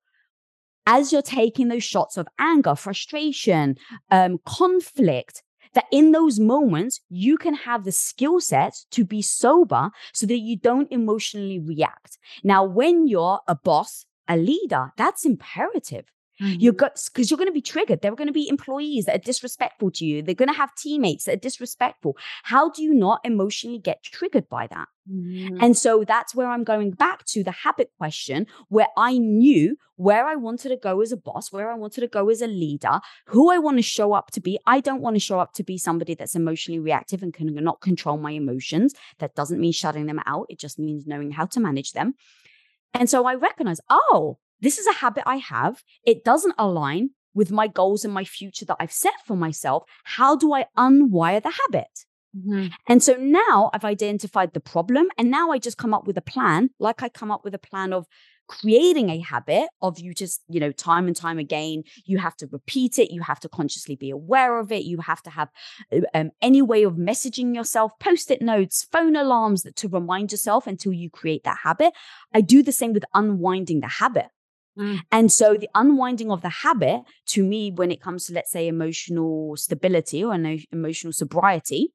as 0.87 1.13
you're 1.13 1.23
taking 1.23 1.69
those 1.69 1.85
shots 1.85 2.17
of 2.17 2.27
anger, 2.39 2.75
frustration, 2.75 3.77
um, 4.11 4.39
conflict, 4.45 5.43
that 5.75 5.85
in 5.91 6.13
those 6.13 6.39
moments 6.39 7.01
you 7.09 7.39
can 7.39 7.55
have 7.55 7.85
the 7.85 7.93
skill 7.93 8.41
set 8.41 8.75
to 8.91 9.05
be 9.05 9.23
sober 9.23 9.91
so 10.13 10.27
that 10.27 10.39
you 10.39 10.57
don't 10.57 10.91
emotionally 10.91 11.59
react. 11.59 12.19
Now, 12.45 12.65
when 12.65 13.07
you're 13.07 13.41
a 13.49 13.55
boss, 13.55 14.05
a 14.29 14.37
leader, 14.37 14.93
that's 14.97 15.25
imperative. 15.25 16.05
You're 16.39 16.73
because 16.73 17.31
you're 17.31 17.39
going 17.39 17.49
to 17.49 17.53
be 17.53 17.61
triggered. 17.63 18.01
There 18.01 18.13
are 18.13 18.17
going 18.17 18.27
to 18.27 18.33
be 18.33 18.49
employees 18.49 19.05
that 19.05 19.15
are 19.17 19.25
disrespectful 19.25 19.91
to 19.93 20.05
you. 20.05 20.23
They're 20.23 20.35
going 20.35 20.49
to 20.49 20.55
have 20.55 20.75
teammates 20.75 21.25
that 21.25 21.35
are 21.35 21.37
disrespectful. 21.37 22.17
How 22.43 22.71
do 22.71 22.83
you 22.83 22.95
not 22.95 23.21
emotionally 23.25 23.79
get 23.79 24.03
triggered 24.03 24.49
by 24.49 24.67
that? 24.69 24.89
Mhm. 25.11 25.59
And 25.61 25.77
so 25.77 26.05
that's 26.05 26.35
where 26.35 26.49
I'm 26.49 26.65
going 26.65 26.93
back 26.93 27.25
to 27.27 27.45
the 27.45 27.51
habit 27.51 27.91
question, 27.99 28.47
where 28.69 28.89
I 28.97 29.19
knew 29.19 29.77
where 29.97 30.27
I 30.27 30.35
wanted 30.35 30.71
to 30.71 30.77
go 30.77 31.01
as 31.01 31.13
a 31.13 31.17
boss, 31.17 31.53
where 31.53 31.71
I 31.71 31.77
wanted 31.77 32.01
to 32.01 32.09
go 32.09 32.29
as 32.29 32.41
a 32.41 32.47
leader, 32.47 33.01
who 33.27 33.51
I 33.51 33.59
want 33.59 33.79
to 33.79 33.83
show 33.83 34.13
up 34.13 34.31
to 34.33 34.41
be. 34.41 34.59
I 34.67 34.81
don't 34.81 35.03
want 35.03 35.15
to 35.17 35.21
show 35.21 35.39
up 35.39 35.53
to 35.55 35.63
be 35.63 35.79
somebody 35.79 36.15
that's 36.15 36.35
emotionally 36.35 36.81
reactive 36.81 37.23
and 37.23 37.33
can 37.33 37.55
not 37.55 37.81
control 37.81 38.17
my 38.17 38.33
emotions. 38.33 38.95
That 39.19 39.35
doesn't 39.35 39.61
mean 39.61 39.73
shutting 39.73 40.07
them 40.07 40.21
out, 40.27 40.47
it 40.49 40.59
just 40.59 40.79
means 40.79 41.07
knowing 41.07 41.31
how 41.31 41.47
to 41.47 41.61
manage 41.61 41.93
them. 41.93 42.15
And 42.95 43.09
so 43.09 43.27
I 43.27 43.35
recognize, 43.35 43.81
oh, 43.89 44.39
this 44.63 44.79
is 44.79 44.87
a 44.87 44.95
habit 44.95 45.25
I 45.27 45.37
have. 45.37 45.83
It 46.05 46.25
doesn't 46.25 46.55
align 46.59 47.11
with 47.35 47.51
my 47.51 47.67
goals 47.67 48.05
and 48.05 48.15
my 48.15 48.25
future 48.25 48.65
that 48.67 48.77
I've 48.81 48.93
set 48.93 49.15
for 49.27 49.37
myself. 49.37 49.85
How 50.05 50.37
do 50.37 50.53
I 50.55 50.67
unwire 50.79 51.43
the 51.43 51.53
habit? 51.63 51.89
Mhm. 52.37 52.73
And 52.89 53.03
so 53.03 53.15
now 53.17 53.71
I've 53.75 53.85
identified 53.85 54.55
the 54.55 54.61
problem, 54.61 55.09
and 55.19 55.31
now 55.31 55.51
I 55.51 55.59
just 55.59 55.77
come 55.77 55.93
up 55.93 56.07
with 56.07 56.17
a 56.17 56.23
plan, 56.23 56.71
like 56.79 57.03
I 57.03 57.11
come 57.11 57.31
up 57.31 57.45
with 57.45 57.55
a 57.55 57.59
plan 57.59 57.93
of 57.93 58.07
creating 58.49 59.09
a 59.11 59.19
habit 59.21 59.69
of 59.81 59.99
you 59.99 60.13
just, 60.13 60.43
you 60.49 60.59
know, 60.61 60.73
time 60.73 61.07
and 61.07 61.17
time 61.17 61.39
again. 61.39 61.83
You 62.05 62.19
have 62.19 62.37
to 62.39 62.47
repeat 62.51 62.99
it. 62.99 63.11
You 63.11 63.23
have 63.23 63.41
to 63.41 63.49
consciously 63.49 63.97
be 63.97 64.11
aware 64.11 64.59
of 64.59 64.73
it. 64.73 64.85
You 64.85 64.99
have 65.01 65.23
to 65.23 65.31
have 65.31 65.49
uh, 65.93 66.01
um, 66.15 66.31
any 66.41 66.61
way 66.61 66.83
of 66.83 66.95
messaging 66.95 67.55
yourself, 67.55 67.93
post 67.99 68.31
it 68.31 68.43
notes, 68.43 68.87
phone 68.91 69.17
alarms 69.17 69.67
to 69.75 69.89
remind 69.89 70.33
yourself 70.33 70.67
until 70.67 70.93
you 70.93 71.09
create 71.11 71.45
that 71.45 71.59
habit. 71.63 71.93
I 72.35 72.41
do 72.41 72.63
the 72.63 72.73
same 72.73 72.93
with 72.93 73.05
unwinding 73.15 73.81
the 73.81 73.89
habit. 73.89 74.27
Mm. 74.79 75.01
And 75.11 75.33
so 75.33 75.55
the 75.55 75.69
unwinding 75.75 76.31
of 76.31 76.41
the 76.43 76.49
habit 76.49 77.03
to 77.27 77.45
me, 77.45 77.71
when 77.71 77.91
it 77.91 78.01
comes 78.01 78.27
to, 78.27 78.33
let's 78.33 78.51
say, 78.51 78.69
emotional 78.69 79.57
stability 79.57 80.25
or 80.25 80.35
emo- 80.35 80.59
emotional 80.73 81.13
sobriety, 81.13 81.93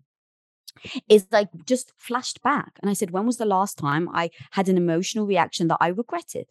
is 1.10 1.26
like 1.32 1.50
just 1.66 1.92
flashed 1.98 2.42
back. 2.44 2.74
And 2.82 2.90
I 2.90 2.94
said, 2.94 3.12
when 3.12 3.26
was 3.26 3.38
the 3.38 3.46
last 3.46 3.78
time 3.78 4.10
I 4.14 4.30
had 4.52 4.70
an 4.70 4.78
emotional 4.78 5.26
reaction 5.26 5.68
that 5.70 5.78
I 5.82 5.88
regretted? 5.88 6.48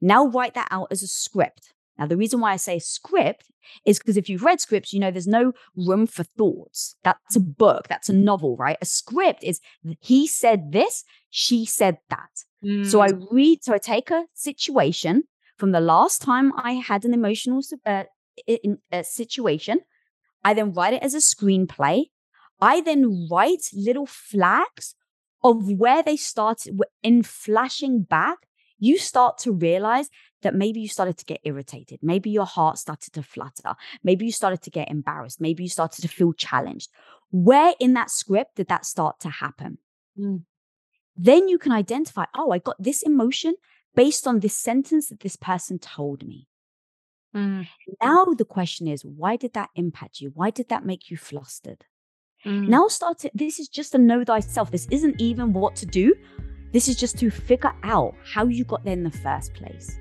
Now 0.00 0.26
write 0.26 0.54
that 0.54 0.68
out 0.70 0.88
as 0.90 1.02
a 1.02 1.06
script. 1.06 1.72
Now, 1.98 2.06
the 2.06 2.16
reason 2.16 2.40
why 2.40 2.52
I 2.52 2.56
say 2.56 2.78
script 2.80 3.50
is 3.86 3.98
because 3.98 4.16
if 4.16 4.28
you've 4.28 4.42
read 4.42 4.60
scripts, 4.60 4.92
you 4.92 4.98
know 4.98 5.10
there's 5.10 5.28
no 5.28 5.52
room 5.76 6.06
for 6.06 6.24
thoughts. 6.24 6.96
That's 7.04 7.36
a 7.36 7.40
book, 7.40 7.86
that's 7.88 8.08
a 8.08 8.12
novel, 8.12 8.56
right? 8.56 8.76
A 8.82 8.84
script 8.84 9.44
is 9.44 9.60
he 10.00 10.26
said 10.26 10.72
this, 10.72 11.04
she 11.30 11.64
said 11.64 11.98
that. 12.10 12.30
So 12.82 13.00
I 13.00 13.10
Mm. 13.12 13.26
read, 13.30 13.62
so 13.62 13.74
I 13.74 13.78
take 13.78 14.10
a 14.10 14.24
situation 14.32 15.24
from 15.56 15.72
the 15.72 15.80
last 15.80 16.22
time 16.22 16.52
I 16.56 16.72
had 16.74 17.04
an 17.04 17.14
emotional 17.14 17.62
uh, 17.86 18.04
in, 18.46 18.78
uh, 18.92 19.02
situation. 19.02 19.80
I 20.42 20.54
then 20.54 20.72
write 20.72 20.94
it 20.94 21.02
as 21.02 21.14
a 21.14 21.18
screenplay. 21.18 22.10
I 22.60 22.80
then 22.80 23.28
write 23.30 23.70
little 23.72 24.06
flags 24.06 24.94
of 25.42 25.70
where 25.70 26.02
they 26.02 26.16
started 26.16 26.78
in 27.02 27.22
flashing 27.22 28.02
back. 28.02 28.38
You 28.78 28.98
start 28.98 29.38
to 29.38 29.52
realize 29.52 30.10
that 30.42 30.54
maybe 30.54 30.80
you 30.80 30.88
started 30.88 31.16
to 31.18 31.24
get 31.24 31.40
irritated. 31.44 32.00
Maybe 32.02 32.30
your 32.30 32.44
heart 32.46 32.78
started 32.78 33.12
to 33.14 33.22
flutter. 33.22 33.74
Maybe 34.02 34.26
you 34.26 34.32
started 34.32 34.62
to 34.62 34.70
get 34.70 34.90
embarrassed. 34.90 35.40
Maybe 35.40 35.62
you 35.62 35.70
started 35.70 36.02
to 36.02 36.08
feel 36.08 36.32
challenged. 36.32 36.90
Where 37.30 37.74
in 37.80 37.94
that 37.94 38.10
script 38.10 38.56
did 38.56 38.68
that 38.68 38.84
start 38.84 39.20
to 39.20 39.30
happen? 39.30 39.78
Mm. 40.18 40.44
then 41.16 41.48
you 41.48 41.58
can 41.58 41.72
identify, 41.72 42.24
oh, 42.36 42.52
I 42.52 42.58
got 42.58 42.76
this 42.78 43.02
emotion 43.02 43.54
based 43.94 44.26
on 44.26 44.40
this 44.40 44.56
sentence 44.56 45.08
that 45.08 45.20
this 45.20 45.36
person 45.36 45.78
told 45.78 46.26
me. 46.26 46.48
Mm. 47.34 47.66
Now 48.02 48.24
the 48.26 48.44
question 48.44 48.86
is, 48.86 49.04
why 49.04 49.36
did 49.36 49.54
that 49.54 49.70
impact 49.74 50.20
you? 50.20 50.30
Why 50.34 50.50
did 50.50 50.68
that 50.68 50.84
make 50.84 51.10
you 51.10 51.16
flustered? 51.16 51.84
Mm. 52.44 52.68
Now 52.68 52.88
start 52.88 53.18
to, 53.20 53.30
this 53.34 53.58
is 53.58 53.68
just 53.68 53.94
a 53.94 53.98
know 53.98 54.24
thyself. 54.24 54.70
This 54.70 54.86
isn't 54.90 55.20
even 55.20 55.52
what 55.52 55.76
to 55.76 55.86
do. 55.86 56.14
This 56.72 56.88
is 56.88 56.96
just 56.96 57.18
to 57.18 57.30
figure 57.30 57.74
out 57.82 58.14
how 58.24 58.46
you 58.46 58.64
got 58.64 58.84
there 58.84 58.92
in 58.92 59.04
the 59.04 59.10
first 59.10 59.54
place. 59.54 59.98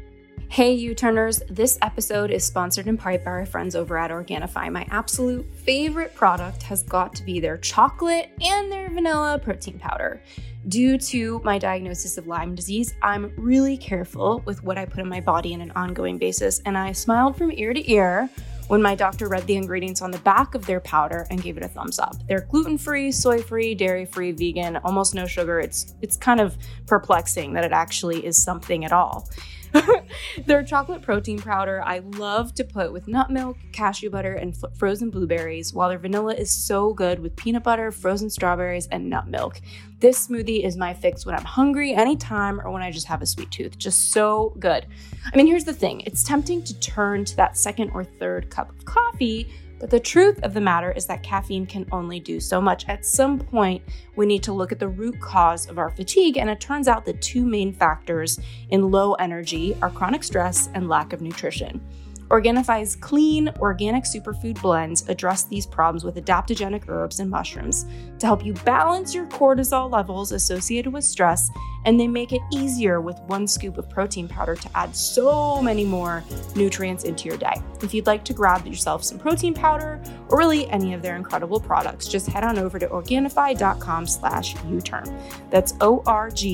Hey, 0.53 0.73
U 0.73 0.93
Turners, 0.93 1.41
this 1.49 1.79
episode 1.81 2.29
is 2.29 2.43
sponsored 2.43 2.85
in 2.85 2.95
part 2.95 3.25
by 3.25 3.31
our 3.31 3.45
friends 3.47 3.75
over 3.75 3.97
at 3.97 4.11
Organifi. 4.11 4.71
My 4.71 4.85
absolute 4.91 5.51
favorite 5.51 6.13
product 6.13 6.61
has 6.61 6.83
got 6.83 7.15
to 7.15 7.23
be 7.23 7.39
their 7.39 7.57
chocolate 7.57 8.29
and 8.39 8.71
their 8.71 8.87
vanilla 8.91 9.39
protein 9.39 9.79
powder. 9.79 10.21
Due 10.67 10.99
to 10.99 11.41
my 11.43 11.57
diagnosis 11.57 12.19
of 12.19 12.27
Lyme 12.27 12.53
disease, 12.53 12.93
I'm 13.01 13.33
really 13.35 13.75
careful 13.75 14.43
with 14.45 14.63
what 14.63 14.77
I 14.77 14.85
put 14.85 14.99
in 14.99 15.09
my 15.09 15.21
body 15.21 15.55
on 15.55 15.61
an 15.61 15.71
ongoing 15.71 16.19
basis, 16.19 16.59
and 16.67 16.77
I 16.77 16.91
smiled 16.91 17.35
from 17.35 17.51
ear 17.51 17.73
to 17.73 17.91
ear 17.91 18.29
when 18.67 18.79
my 18.79 18.93
doctor 18.93 19.27
read 19.27 19.47
the 19.47 19.55
ingredients 19.55 20.03
on 20.03 20.11
the 20.11 20.19
back 20.19 20.53
of 20.53 20.67
their 20.67 20.81
powder 20.81 21.25
and 21.31 21.41
gave 21.41 21.57
it 21.57 21.63
a 21.63 21.67
thumbs 21.67 21.97
up. 21.97 22.15
They're 22.27 22.47
gluten-free, 22.51 23.11
soy-free, 23.11 23.73
dairy-free, 23.73 24.33
vegan, 24.33 24.77
almost 24.77 25.15
no 25.15 25.25
sugar. 25.25 25.59
It's 25.59 25.95
it's 26.03 26.15
kind 26.15 26.39
of 26.39 26.55
perplexing 26.85 27.53
that 27.53 27.65
it 27.65 27.71
actually 27.71 28.23
is 28.23 28.37
something 28.37 28.85
at 28.85 28.93
all. 28.93 29.27
Their 30.45 30.63
chocolate 30.63 31.01
protein 31.01 31.39
powder 31.39 31.81
I 31.83 31.99
love 31.99 32.53
to 32.55 32.63
put 32.63 32.93
with 32.93 33.07
nut 33.07 33.29
milk, 33.29 33.57
cashew 33.71 34.09
butter, 34.09 34.33
and 34.33 34.53
f- 34.53 34.77
frozen 34.77 35.09
blueberries, 35.09 35.73
while 35.73 35.89
their 35.89 35.97
vanilla 35.97 36.33
is 36.33 36.51
so 36.51 36.93
good 36.93 37.19
with 37.19 37.35
peanut 37.35 37.63
butter, 37.63 37.91
frozen 37.91 38.29
strawberries, 38.29 38.87
and 38.87 39.09
nut 39.09 39.27
milk. 39.27 39.61
This 39.99 40.27
smoothie 40.27 40.63
is 40.65 40.75
my 40.75 40.93
fix 40.93 41.25
when 41.25 41.35
I'm 41.35 41.45
hungry 41.45 41.93
anytime 41.93 42.59
or 42.59 42.71
when 42.71 42.81
I 42.81 42.91
just 42.91 43.07
have 43.07 43.21
a 43.21 43.25
sweet 43.25 43.51
tooth. 43.51 43.77
Just 43.77 44.11
so 44.11 44.53
good. 44.59 44.85
I 45.31 45.37
mean, 45.37 45.47
here's 45.47 45.63
the 45.63 45.73
thing 45.73 46.01
it's 46.01 46.23
tempting 46.23 46.63
to 46.63 46.79
turn 46.79 47.25
to 47.25 47.35
that 47.37 47.57
second 47.57 47.91
or 47.91 48.03
third 48.03 48.49
cup 48.49 48.69
of 48.69 48.83
coffee 48.85 49.49
but 49.83 49.89
the 49.89 49.99
truth 49.99 50.41
of 50.43 50.53
the 50.53 50.61
matter 50.61 50.93
is 50.93 51.05
that 51.07 51.23
caffeine 51.23 51.65
can 51.65 51.85
only 51.91 52.17
do 52.17 52.39
so 52.39 52.61
much. 52.61 52.87
At 52.87 53.05
some 53.05 53.37
point, 53.37 53.83
we 54.15 54.25
need 54.25 54.41
to 54.43 54.53
look 54.53 54.71
at 54.71 54.79
the 54.79 54.87
root 54.87 55.19
cause 55.19 55.67
of 55.67 55.77
our 55.77 55.89
fatigue, 55.89 56.37
and 56.37 56.49
it 56.49 56.61
turns 56.61 56.87
out 56.87 57.03
the 57.03 57.11
two 57.11 57.45
main 57.45 57.73
factors 57.73 58.39
in 58.69 58.91
low 58.91 59.15
energy 59.15 59.75
are 59.81 59.89
chronic 59.89 60.23
stress 60.23 60.69
and 60.73 60.87
lack 60.87 61.11
of 61.11 61.19
nutrition. 61.19 61.81
Organifi's 62.29 62.95
clean, 62.95 63.49
organic 63.59 64.05
superfood 64.05 64.61
blends 64.61 65.07
address 65.09 65.43
these 65.43 65.65
problems 65.65 66.03
with 66.03 66.15
adaptogenic 66.15 66.87
herbs 66.87 67.19
and 67.19 67.29
mushrooms 67.29 67.85
to 68.17 68.25
help 68.25 68.43
you 68.45 68.53
balance 68.65 69.13
your 69.13 69.27
cortisol 69.27 69.91
levels 69.91 70.31
associated 70.31 70.91
with 70.91 71.03
stress, 71.03 71.51
and 71.85 71.99
they 71.99 72.07
make 72.07 72.31
it 72.31 72.41
easier 72.51 73.01
with 73.01 73.19
one 73.27 73.45
scoop 73.45 73.77
of 73.77 73.89
protein 73.89 74.27
powder 74.27 74.55
to 74.55 74.69
add 74.73 74.95
so 74.95 75.61
many 75.61 75.83
more 75.83 76.23
nutrients 76.55 77.03
into 77.03 77.27
your 77.27 77.37
day. 77.37 77.61
If 77.81 77.93
you'd 77.93 78.07
like 78.07 78.23
to 78.25 78.33
grab 78.33 78.65
yourself 78.65 79.03
some 79.03 79.19
protein 79.19 79.53
powder 79.53 80.01
or 80.29 80.37
really 80.37 80.67
any 80.69 80.93
of 80.93 81.01
their 81.01 81.17
incredible 81.17 81.59
products, 81.59 82.07
just 82.07 82.27
head 82.27 82.45
on 82.45 82.57
over 82.57 82.79
to 82.79 82.87
organifi.com 82.87 84.07
slash 84.07 84.55
U-turn. 84.69 85.13
That's 85.51 85.73
O-R-G-A-N-I-F-I 85.81 86.45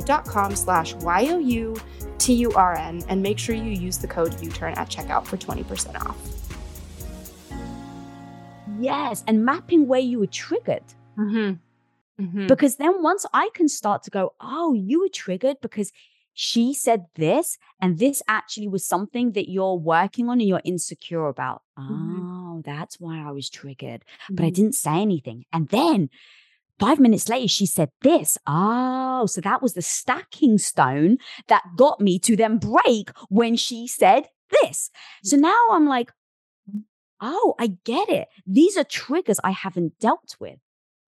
dot 0.00 0.24
com 0.26 0.56
slash 0.56 0.94
Y-O-U 0.94 1.76
T 2.18 2.34
U 2.34 2.50
R 2.52 2.76
N, 2.76 3.04
and 3.08 3.22
make 3.22 3.38
sure 3.38 3.54
you 3.54 3.70
use 3.70 3.96
the 3.96 4.08
code 4.08 4.17
U-turn 4.26 4.74
at 4.74 4.88
checkout 4.88 5.26
for 5.26 5.36
20% 5.36 6.06
off. 6.06 6.16
Yes, 8.80 9.24
and 9.26 9.44
mapping 9.44 9.88
where 9.88 10.00
you 10.00 10.20
were 10.20 10.26
triggered. 10.26 10.84
Mm-hmm. 11.18 12.22
Mm-hmm. 12.22 12.46
Because 12.46 12.76
then 12.76 13.02
once 13.02 13.26
I 13.32 13.50
can 13.54 13.68
start 13.68 14.02
to 14.04 14.10
go, 14.10 14.34
oh, 14.40 14.72
you 14.72 15.00
were 15.00 15.08
triggered 15.08 15.60
because 15.60 15.92
she 16.34 16.72
said 16.72 17.06
this, 17.16 17.58
and 17.80 17.98
this 17.98 18.22
actually 18.28 18.68
was 18.68 18.84
something 18.84 19.32
that 19.32 19.50
you're 19.50 19.74
working 19.74 20.28
on 20.28 20.38
and 20.40 20.48
you're 20.48 20.60
insecure 20.64 21.26
about. 21.26 21.62
Mhm. 21.76 22.18
Oh, 22.20 22.62
that's 22.64 23.00
why 23.00 23.20
I 23.20 23.32
was 23.32 23.50
triggered, 23.50 24.04
but 24.30 24.44
I 24.44 24.50
didn't 24.50 24.76
say 24.76 25.00
anything. 25.00 25.46
And 25.52 25.68
then 25.68 26.10
five 26.78 26.98
minutes 26.98 27.28
later, 27.28 27.48
she 27.48 27.66
said 27.66 27.90
this. 28.02 28.38
Oh, 28.46 29.26
so 29.26 29.40
that 29.40 29.62
was 29.62 29.74
the 29.74 29.82
stacking 29.82 30.58
stone 30.58 31.18
that 31.48 31.62
got 31.76 32.00
me 32.00 32.18
to 32.20 32.36
then 32.36 32.58
break 32.58 33.10
when 33.28 33.56
she 33.56 33.86
said 33.86 34.28
this. 34.62 34.90
So 35.22 35.36
now 35.36 35.66
I'm 35.70 35.86
like, 35.86 36.12
oh, 37.20 37.54
I 37.58 37.78
get 37.84 38.08
it. 38.08 38.28
These 38.46 38.76
are 38.76 38.84
triggers 38.84 39.40
I 39.42 39.50
haven't 39.50 39.98
dealt 39.98 40.36
with. 40.38 40.58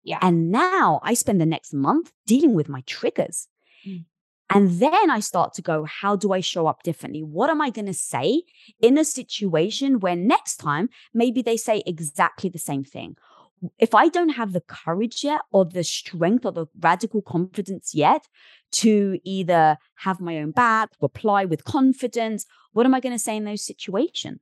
Yeah. 0.03 0.19
And 0.21 0.49
now 0.51 0.99
I 1.03 1.13
spend 1.13 1.39
the 1.39 1.45
next 1.45 1.73
month 1.73 2.11
dealing 2.25 2.53
with 2.53 2.69
my 2.69 2.81
triggers. 2.87 3.47
Mm. 3.87 4.05
And 4.51 4.79
then 4.79 5.11
I 5.11 5.19
start 5.19 5.53
to 5.53 5.61
go, 5.61 5.85
how 5.85 6.15
do 6.15 6.33
I 6.33 6.39
show 6.39 6.65
up 6.65 6.81
differently? 6.81 7.21
What 7.21 7.51
am 7.51 7.61
I 7.61 7.69
going 7.69 7.85
to 7.85 7.93
say 7.93 8.43
in 8.81 8.97
a 8.97 9.05
situation 9.05 9.99
where 9.99 10.15
next 10.15 10.57
time 10.57 10.89
maybe 11.13 11.43
they 11.43 11.55
say 11.55 11.83
exactly 11.85 12.49
the 12.49 12.57
same 12.57 12.83
thing? 12.83 13.15
If 13.77 13.93
I 13.93 14.09
don't 14.09 14.29
have 14.29 14.53
the 14.53 14.61
courage 14.61 15.23
yet, 15.23 15.41
or 15.51 15.65
the 15.65 15.83
strength, 15.83 16.45
or 16.45 16.51
the 16.51 16.67
radical 16.79 17.21
confidence 17.21 17.93
yet 17.93 18.27
to 18.73 19.19
either 19.23 19.77
have 19.95 20.19
my 20.21 20.37
own 20.37 20.51
back, 20.51 20.89
reply 21.01 21.45
with 21.45 21.63
confidence, 21.65 22.45
what 22.73 22.85
am 22.85 22.93
I 22.93 22.99
going 22.99 23.15
to 23.15 23.19
say 23.19 23.35
in 23.35 23.45
those 23.45 23.65
situations? 23.65 24.41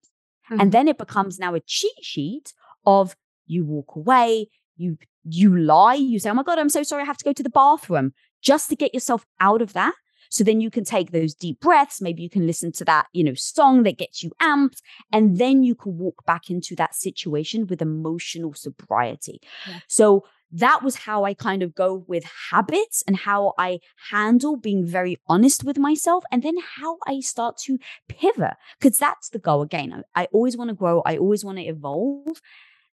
Mhm. 0.49 0.61
And 0.61 0.71
then 0.71 0.87
it 0.87 0.97
becomes 0.97 1.39
now 1.39 1.53
a 1.55 1.59
cheat 1.59 1.99
sheet 2.03 2.53
of 2.85 3.15
you 3.45 3.65
walk 3.65 3.95
away, 3.95 4.49
you 4.75 4.97
you 5.29 5.57
lie, 5.57 5.95
you 5.95 6.19
say, 6.19 6.29
"Oh 6.29 6.33
my 6.33 6.43
god, 6.43 6.57
I'm 6.59 6.69
so 6.69 6.83
sorry, 6.83 7.03
I 7.03 7.05
have 7.05 7.17
to 7.17 7.25
go 7.25 7.33
to 7.33 7.43
the 7.43 7.49
bathroom," 7.49 8.13
just 8.41 8.69
to 8.69 8.75
get 8.75 8.93
yourself 8.93 9.25
out 9.41 9.61
of 9.61 9.73
that. 9.73 9.93
So 10.37 10.43
then 10.43 10.61
you 10.61 10.69
can 10.69 10.83
take 10.83 11.11
those 11.11 11.33
deep 11.33 11.59
breaths, 11.59 11.99
maybe 11.99 12.21
you 12.21 12.29
can 12.29 12.45
listen 12.45 12.71
to 12.73 12.85
that, 12.85 13.07
you 13.11 13.23
know, 13.23 13.33
song 13.33 13.81
that 13.83 13.97
gets 13.97 14.21
you 14.21 14.31
amped, 14.39 14.81
and 15.11 15.39
then 15.39 15.63
you 15.63 15.73
can 15.73 15.97
walk 15.97 16.23
back 16.27 16.51
into 16.51 16.75
that 16.75 16.93
situation 16.93 17.65
with 17.65 17.81
emotional 17.81 18.53
sobriety. 18.53 19.41
Yeah. 19.67 19.79
So 19.87 20.25
that 20.51 20.83
was 20.83 20.95
how 20.95 21.25
I 21.25 21.33
kind 21.33 21.63
of 21.63 21.73
go 21.73 22.05
with 22.07 22.23
habits 22.51 23.03
and 23.07 23.17
how 23.17 23.53
I 23.57 23.79
handle 24.11 24.57
being 24.57 24.85
very 24.85 25.17
honest 25.27 25.63
with 25.63 25.79
myself, 25.79 26.23
and 26.31 26.43
then 26.43 26.57
how 26.77 26.99
I 27.07 27.19
start 27.21 27.57
to 27.65 27.79
pivot 28.07 28.53
because 28.79 28.99
that's 28.99 29.29
the 29.29 29.39
goal 29.39 29.63
again. 29.63 30.03
I, 30.15 30.21
I 30.21 30.27
always 30.31 30.55
want 30.55 30.69
to 30.69 30.75
grow, 30.75 31.01
I 31.03 31.17
always 31.17 31.43
want 31.43 31.57
to 31.57 31.63
evolve. 31.63 32.41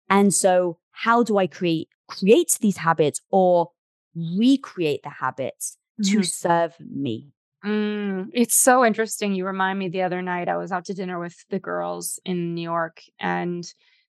And 0.09 0.33
so, 0.33 0.79
how 0.93 1.25
do 1.25 1.39
I 1.39 1.49
create 1.49 1.89
create 2.07 2.57
these 2.61 2.77
habits 2.77 3.21
or 3.31 3.71
recreate 4.15 5.03
the 5.03 5.11
habits 5.11 5.77
to 6.05 6.19
Mhm. 6.19 6.27
serve 6.27 6.77
me? 6.81 7.33
Mm, 7.65 8.31
it's 8.33 8.55
so 8.57 8.85
interesting. 8.85 9.35
You 9.35 9.47
remind 9.47 9.79
me 9.79 9.89
the 9.89 10.03
other 10.03 10.21
night 10.21 10.49
I 10.49 10.57
was 10.57 10.73
out 10.73 10.85
to 10.87 10.95
dinner 10.95 11.19
with 11.21 11.37
the 11.51 11.61
girls 11.61 12.19
in 12.25 12.55
New 12.55 12.63
York 12.63 13.03
and 13.21 13.65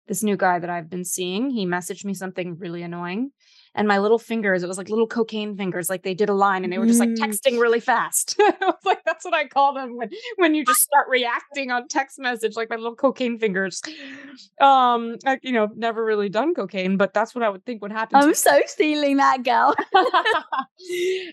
this 0.08 0.24
new 0.24 0.36
guy 0.36 0.60
that 0.60 0.70
I've 0.70 0.90
been 0.90 1.06
seeing, 1.06 1.50
he 1.52 1.66
messaged 1.66 2.04
me 2.04 2.14
something 2.14 2.58
really 2.58 2.82
annoying. 2.84 3.32
And 3.76 3.88
my 3.88 3.98
little 3.98 4.20
fingers, 4.20 4.62
it 4.64 4.68
was 4.68 4.78
like 4.78 4.90
little 4.90 5.08
cocaine 5.08 5.58
fingers, 5.58 5.90
like 5.90 6.04
they 6.04 6.14
did 6.14 6.30
a 6.30 6.34
line 6.34 6.64
and 6.64 6.72
they 6.72 6.78
were 6.78 6.86
just 6.86 7.00
like 7.00 7.10
Mm. 7.10 7.18
texting 7.18 7.60
really 7.60 7.80
fast. 7.80 8.36
I 8.40 8.54
was 8.62 8.76
like, 8.86 9.04
that's 9.06 9.26
what 9.26 9.34
I 9.34 9.48
call 9.48 9.74
them 9.74 9.98
when 9.98 10.10
when 10.38 10.56
you 10.56 10.64
just 10.66 10.82
start 10.82 11.08
reacting 11.10 11.72
on 11.72 11.88
text 11.88 12.20
message, 12.20 12.56
like 12.56 12.70
my 12.70 12.76
little 12.76 12.96
cocaine 12.96 13.40
fingers. 13.40 13.82
Um, 14.62 15.18
I, 15.26 15.40
you 15.42 15.52
know, 15.52 15.70
never 15.76 16.04
really 16.06 16.30
done 16.30 16.54
cocaine, 16.54 16.98
but 16.98 17.14
that's 17.14 17.34
what 17.36 17.44
I 17.44 17.50
would 17.50 17.66
think 17.66 17.82
would 17.82 17.92
happen. 17.92 18.18
I'm 18.20 18.34
so 18.36 18.62
stealing 18.68 19.18
that 19.18 19.44
girl. 19.44 19.76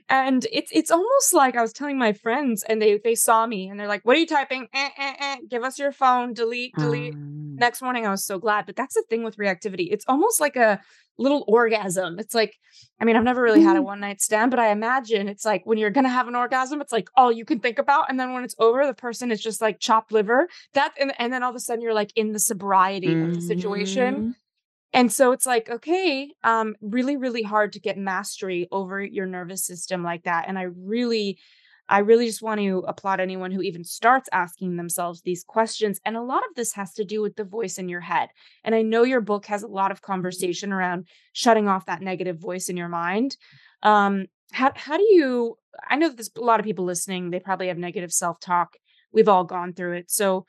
and 0.09 0.47
it's 0.53 0.71
it's 0.73 0.91
almost 0.91 1.35
like 1.35 1.57
I 1.57 1.63
was 1.63 1.73
telling 1.73 1.99
my 1.99 2.13
friends, 2.13 2.63
and 2.63 2.81
they 2.81 2.99
they 2.99 3.15
saw 3.15 3.47
me, 3.47 3.69
and 3.69 3.79
they're 3.79 3.89
like, 3.89 4.05
"What 4.05 4.17
are 4.17 4.21
you 4.21 4.27
typing? 4.27 4.69
Eh, 4.73 4.89
eh, 4.99 5.15
eh. 5.21 5.37
Give 5.49 5.63
us 5.63 5.79
your 5.79 5.93
phone. 5.93 6.33
Delete, 6.35 6.75
delete." 6.79 7.15
Um, 7.15 7.27
Next 7.59 7.83
morning, 7.83 8.07
I 8.07 8.11
was 8.11 8.25
so 8.25 8.39
glad. 8.39 8.65
But 8.65 8.77
that's 8.77 8.95
the 8.95 9.05
thing 9.11 9.23
with 9.23 9.37
reactivity; 9.37 9.89
it's 9.91 10.05
almost 10.09 10.41
like 10.41 10.57
a 10.57 10.81
little 11.21 11.45
orgasm. 11.47 12.19
It's 12.19 12.35
like, 12.35 12.55
I 13.01 13.05
mean, 13.05 13.17
I've 13.17 13.25
never 13.25 13.43
really 13.43 13.61
had 13.61 13.77
a 13.77 13.81
Mm. 13.81 13.85
one 13.85 14.01
night 14.01 14.21
stand, 14.21 14.51
but 14.51 14.61
I 14.61 14.71
imagine 14.73 15.29
it's 15.29 15.45
like 15.45 15.63
when 15.67 15.79
you're 15.79 15.91
gonna 15.91 16.09
have 16.09 16.29
an 16.29 16.35
orgasm, 16.37 16.81
it's 16.81 16.93
like 16.93 17.09
all 17.17 17.31
you 17.33 17.45
can 17.45 17.61
think 17.61 17.79
about, 17.79 18.09
and 18.09 18.19
then 18.19 18.33
when 18.33 18.45
it's 18.45 18.57
over, 18.59 18.87
the 18.87 18.95
person 18.95 19.31
is 19.31 19.41
just 19.43 19.61
like 19.61 19.79
chopped 19.81 20.13
liver. 20.13 20.49
That 20.75 20.93
and, 21.01 21.13
and 21.19 21.33
then 21.33 21.43
all 21.43 21.51
of 21.51 21.57
a 21.57 21.61
sudden 21.61 21.83
you're 21.83 21.95
like 21.95 22.13
in 22.17 22.33
the 22.33 22.39
sobriety 22.41 23.13
of 23.23 23.35
the 23.35 23.41
situation. 23.41 24.15
mhm. 24.23 24.35
And 24.93 25.13
so 25.13 25.31
it's 25.33 25.47
like, 25.47 25.71
okay, 25.71 26.33
um, 26.43 26.75
really, 26.81 27.17
really 27.17 27.43
hard 27.43 27.73
to 27.75 27.81
get 27.81 27.97
mastery 27.97 28.67
over 28.73 29.01
your 29.03 29.27
nervous 29.27 29.65
system 29.65 30.03
like 30.03 30.25
that. 30.25 30.47
And 30.49 30.59
I 30.59 30.63
really, 30.65 31.39
I 31.91 31.99
really 31.99 32.27
just 32.27 32.43
want 32.43 32.61
to 32.61 32.85
applaud 32.87 33.21
anyone 33.21 33.51
who 33.51 33.61
even 33.61 33.85
starts 33.85 34.29
asking 34.33 34.77
themselves 34.77 35.21
these 35.23 35.45
questions. 35.45 36.01
And 36.05 36.17
a 36.17 36.23
lot 36.23 36.43
of 36.49 36.55
this 36.57 36.73
has 36.75 36.95
to 36.95 37.05
do 37.05 37.21
with 37.21 37.37
the 37.37 37.45
voice 37.45 37.77
in 37.79 37.89
your 37.89 38.01
head. 38.01 38.29
And 38.65 38.75
I 38.75 38.83
know 38.83 39.03
your 39.03 39.21
book 39.21 39.47
has 39.47 39.63
a 39.63 39.69
lot 39.69 39.91
of 39.91 40.01
conversation 40.01 40.73
around 40.73 41.09
shutting 41.33 41.69
off 41.69 41.87
that 41.87 42.01
negative 42.01 42.39
voice 42.39 42.69
in 42.69 42.77
your 42.77 42.89
mind. 42.89 43.37
Um, 43.83 44.27
how 44.53 44.73
how 44.75 44.97
do 44.97 45.05
you? 45.05 45.57
I 45.89 45.97
know 45.97 46.09
that 46.09 46.17
there's 46.17 46.31
a 46.37 46.41
lot 46.41 46.61
of 46.61 46.67
people 46.67 46.85
listening. 46.85 47.31
They 47.31 47.41
probably 47.41 47.69
have 47.69 47.79
negative 47.79 48.13
self 48.13 48.41
talk. 48.41 48.77
We've 49.13 49.29
all 49.29 49.45
gone 49.45 49.75
through 49.75 49.95
it. 49.99 50.11
So, 50.11 50.47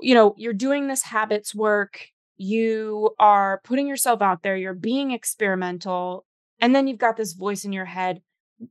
you 0.00 0.14
know, 0.14 0.34
you're 0.36 0.52
doing 0.52 0.88
this 0.88 1.02
habits 1.02 1.54
work 1.54 2.00
you 2.38 3.10
are 3.18 3.60
putting 3.64 3.88
yourself 3.88 4.22
out 4.22 4.42
there, 4.42 4.56
you're 4.56 4.72
being 4.72 5.10
experimental, 5.10 6.24
and 6.60 6.74
then 6.74 6.86
you've 6.86 6.98
got 6.98 7.16
this 7.16 7.32
voice 7.32 7.64
in 7.64 7.72
your 7.72 7.84
head. 7.84 8.22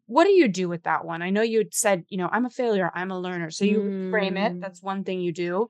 What 0.05 0.25
do 0.25 0.31
you 0.31 0.47
do 0.47 0.67
with 0.67 0.83
that 0.83 1.05
one? 1.05 1.21
I 1.21 1.29
know 1.29 1.41
you 1.41 1.65
said, 1.71 2.03
you 2.09 2.17
know, 2.17 2.29
I'm 2.31 2.45
a 2.45 2.49
failure, 2.49 2.91
I'm 2.93 3.11
a 3.11 3.19
learner. 3.19 3.51
So 3.51 3.65
you 3.65 4.09
frame 4.11 4.37
it. 4.37 4.53
Mm. 4.53 4.61
That's 4.61 4.81
one 4.81 5.03
thing 5.03 5.21
you 5.21 5.31
do. 5.31 5.69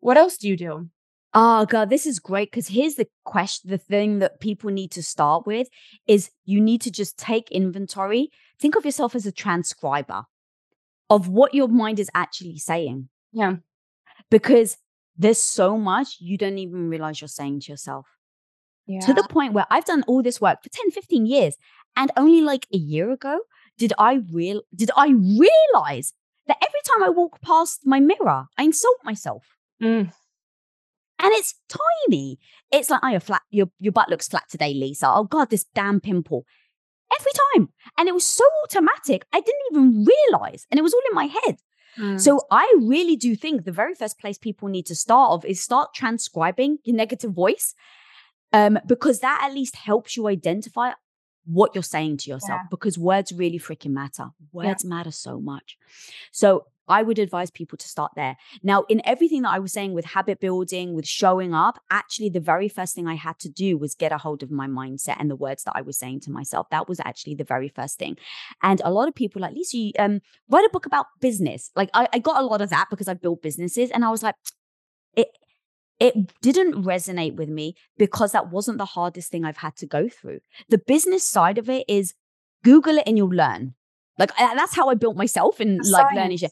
What 0.00 0.16
else 0.16 0.36
do 0.36 0.48
you 0.48 0.56
do? 0.56 0.88
Oh 1.34 1.64
god, 1.64 1.88
this 1.88 2.04
is 2.04 2.18
great 2.18 2.50
because 2.50 2.68
here's 2.68 2.96
the 2.96 3.08
question 3.24 3.70
the 3.70 3.78
thing 3.78 4.18
that 4.18 4.40
people 4.40 4.70
need 4.70 4.90
to 4.92 5.02
start 5.02 5.46
with 5.46 5.68
is 6.06 6.30
you 6.44 6.60
need 6.60 6.82
to 6.82 6.90
just 6.90 7.16
take 7.16 7.50
inventory. 7.50 8.30
Think 8.60 8.76
of 8.76 8.84
yourself 8.84 9.14
as 9.14 9.24
a 9.24 9.32
transcriber 9.32 10.24
of 11.08 11.28
what 11.28 11.54
your 11.54 11.68
mind 11.68 11.98
is 11.98 12.10
actually 12.14 12.58
saying. 12.58 13.08
Yeah. 13.32 13.56
Because 14.30 14.76
there's 15.16 15.38
so 15.38 15.78
much 15.78 16.16
you 16.20 16.36
don't 16.36 16.58
even 16.58 16.88
realize 16.88 17.20
you're 17.20 17.28
saying 17.28 17.60
to 17.60 17.72
yourself. 17.72 18.06
Yeah. 18.86 19.00
To 19.00 19.14
the 19.14 19.26
point 19.28 19.52
where 19.52 19.66
I've 19.70 19.84
done 19.84 20.04
all 20.06 20.22
this 20.22 20.40
work 20.40 20.62
for 20.62 20.68
10, 20.68 20.90
15 20.90 21.26
years. 21.26 21.56
And 21.96 22.10
only 22.16 22.40
like 22.40 22.66
a 22.72 22.78
year 22.78 23.10
ago 23.10 23.40
did 23.78 23.92
I 23.98 24.20
real 24.32 24.62
did 24.74 24.90
I 24.96 25.08
realize 25.08 26.12
that 26.46 26.58
every 26.60 26.80
time 26.84 27.02
I 27.02 27.10
walk 27.10 27.40
past 27.40 27.80
my 27.84 28.00
mirror, 28.00 28.46
I 28.58 28.64
insult 28.64 28.98
myself. 29.04 29.44
Mm. 29.82 30.12
And 31.22 31.32
it's 31.34 31.54
tiny. 31.68 32.38
It's 32.72 32.90
like, 32.90 33.00
oh, 33.02 33.08
your 33.08 33.20
flat, 33.20 33.42
your, 33.50 33.70
your 33.78 33.92
butt 33.92 34.08
looks 34.08 34.28
flat 34.28 34.44
today, 34.50 34.74
Lisa. 34.74 35.08
Oh 35.08 35.24
God, 35.24 35.50
this 35.50 35.66
damn 35.74 36.00
pimple. 36.00 36.44
Every 37.18 37.32
time. 37.54 37.68
And 37.96 38.08
it 38.08 38.14
was 38.14 38.26
so 38.26 38.44
automatic, 38.64 39.24
I 39.32 39.40
didn't 39.40 39.62
even 39.70 40.04
realize. 40.04 40.66
And 40.70 40.78
it 40.78 40.82
was 40.82 40.94
all 40.94 41.02
in 41.10 41.14
my 41.14 41.26
head. 41.26 41.58
Mm. 41.98 42.20
So 42.20 42.40
I 42.50 42.74
really 42.80 43.16
do 43.16 43.36
think 43.36 43.64
the 43.64 43.72
very 43.72 43.94
first 43.94 44.18
place 44.18 44.38
people 44.38 44.68
need 44.68 44.86
to 44.86 44.94
start 44.94 45.30
off 45.30 45.44
is 45.44 45.60
start 45.60 45.94
transcribing 45.94 46.78
your 46.84 46.96
negative 46.96 47.32
voice. 47.32 47.74
Um, 48.54 48.78
because 48.86 49.20
that 49.20 49.42
at 49.44 49.54
least 49.54 49.76
helps 49.76 50.16
you 50.16 50.26
identify 50.28 50.92
what 51.44 51.74
you're 51.74 51.82
saying 51.82 52.16
to 52.18 52.30
yourself 52.30 52.60
Yeah. 52.62 52.68
because 52.70 52.98
words 52.98 53.32
really 53.32 53.58
freaking 53.58 53.90
matter. 53.90 54.30
Words 54.52 54.84
matter 54.84 55.10
so 55.10 55.40
much. 55.40 55.76
So 56.30 56.66
I 56.88 57.02
would 57.02 57.18
advise 57.18 57.50
people 57.50 57.78
to 57.78 57.88
start 57.88 58.12
there. 58.16 58.36
Now, 58.62 58.82
in 58.88 59.00
everything 59.04 59.42
that 59.42 59.52
I 59.52 59.60
was 59.60 59.72
saying 59.72 59.92
with 59.92 60.04
habit 60.04 60.40
building, 60.40 60.94
with 60.94 61.06
showing 61.06 61.54
up, 61.54 61.80
actually, 61.90 62.28
the 62.28 62.40
very 62.40 62.68
first 62.68 62.94
thing 62.94 63.06
I 63.06 63.14
had 63.14 63.38
to 63.40 63.48
do 63.48 63.78
was 63.78 63.94
get 63.94 64.12
a 64.12 64.18
hold 64.18 64.42
of 64.42 64.50
my 64.50 64.66
mindset 64.66 65.16
and 65.18 65.30
the 65.30 65.36
words 65.36 65.62
that 65.64 65.74
I 65.76 65.80
was 65.82 65.96
saying 65.96 66.20
to 66.20 66.30
myself. 66.30 66.68
That 66.70 66.88
was 66.88 66.98
actually 67.00 67.36
the 67.36 67.44
very 67.44 67.68
first 67.68 67.98
thing. 67.98 68.16
And 68.62 68.82
a 68.84 68.90
lot 68.90 69.08
of 69.08 69.14
people 69.14 69.40
like, 69.40 69.54
Lisa, 69.54 69.76
you, 69.76 69.92
um, 69.98 70.20
write 70.50 70.64
a 70.66 70.70
book 70.70 70.84
about 70.86 71.06
business. 71.20 71.70
Like, 71.76 71.88
I, 71.94 72.08
I 72.12 72.18
got 72.18 72.42
a 72.42 72.46
lot 72.46 72.60
of 72.60 72.70
that 72.70 72.88
because 72.90 73.06
I've 73.08 73.22
built 73.22 73.42
businesses. 73.42 73.90
And 73.92 74.04
I 74.04 74.10
was 74.10 74.22
like, 74.24 74.34
it, 75.14 75.28
it 76.06 76.14
didn't 76.46 76.74
resonate 76.92 77.34
with 77.40 77.48
me 77.58 77.66
because 78.04 78.32
that 78.32 78.50
wasn't 78.50 78.78
the 78.78 78.90
hardest 78.96 79.30
thing 79.30 79.44
I've 79.44 79.62
had 79.66 79.74
to 79.76 79.86
go 79.86 80.02
through. 80.08 80.40
The 80.68 80.78
business 80.94 81.24
side 81.36 81.58
of 81.58 81.68
it 81.76 81.84
is 81.88 82.14
Google 82.64 82.96
it 82.98 83.04
and 83.06 83.16
you'll 83.18 83.28
learn. 83.44 83.74
Like 84.18 84.32
that's 84.36 84.74
how 84.78 84.88
I 84.88 84.94
built 84.94 85.16
myself 85.16 85.60
in 85.60 85.70
The 85.78 85.88
like 85.90 86.12
learning 86.14 86.38
science. 86.38 86.40
shit. 86.40 86.50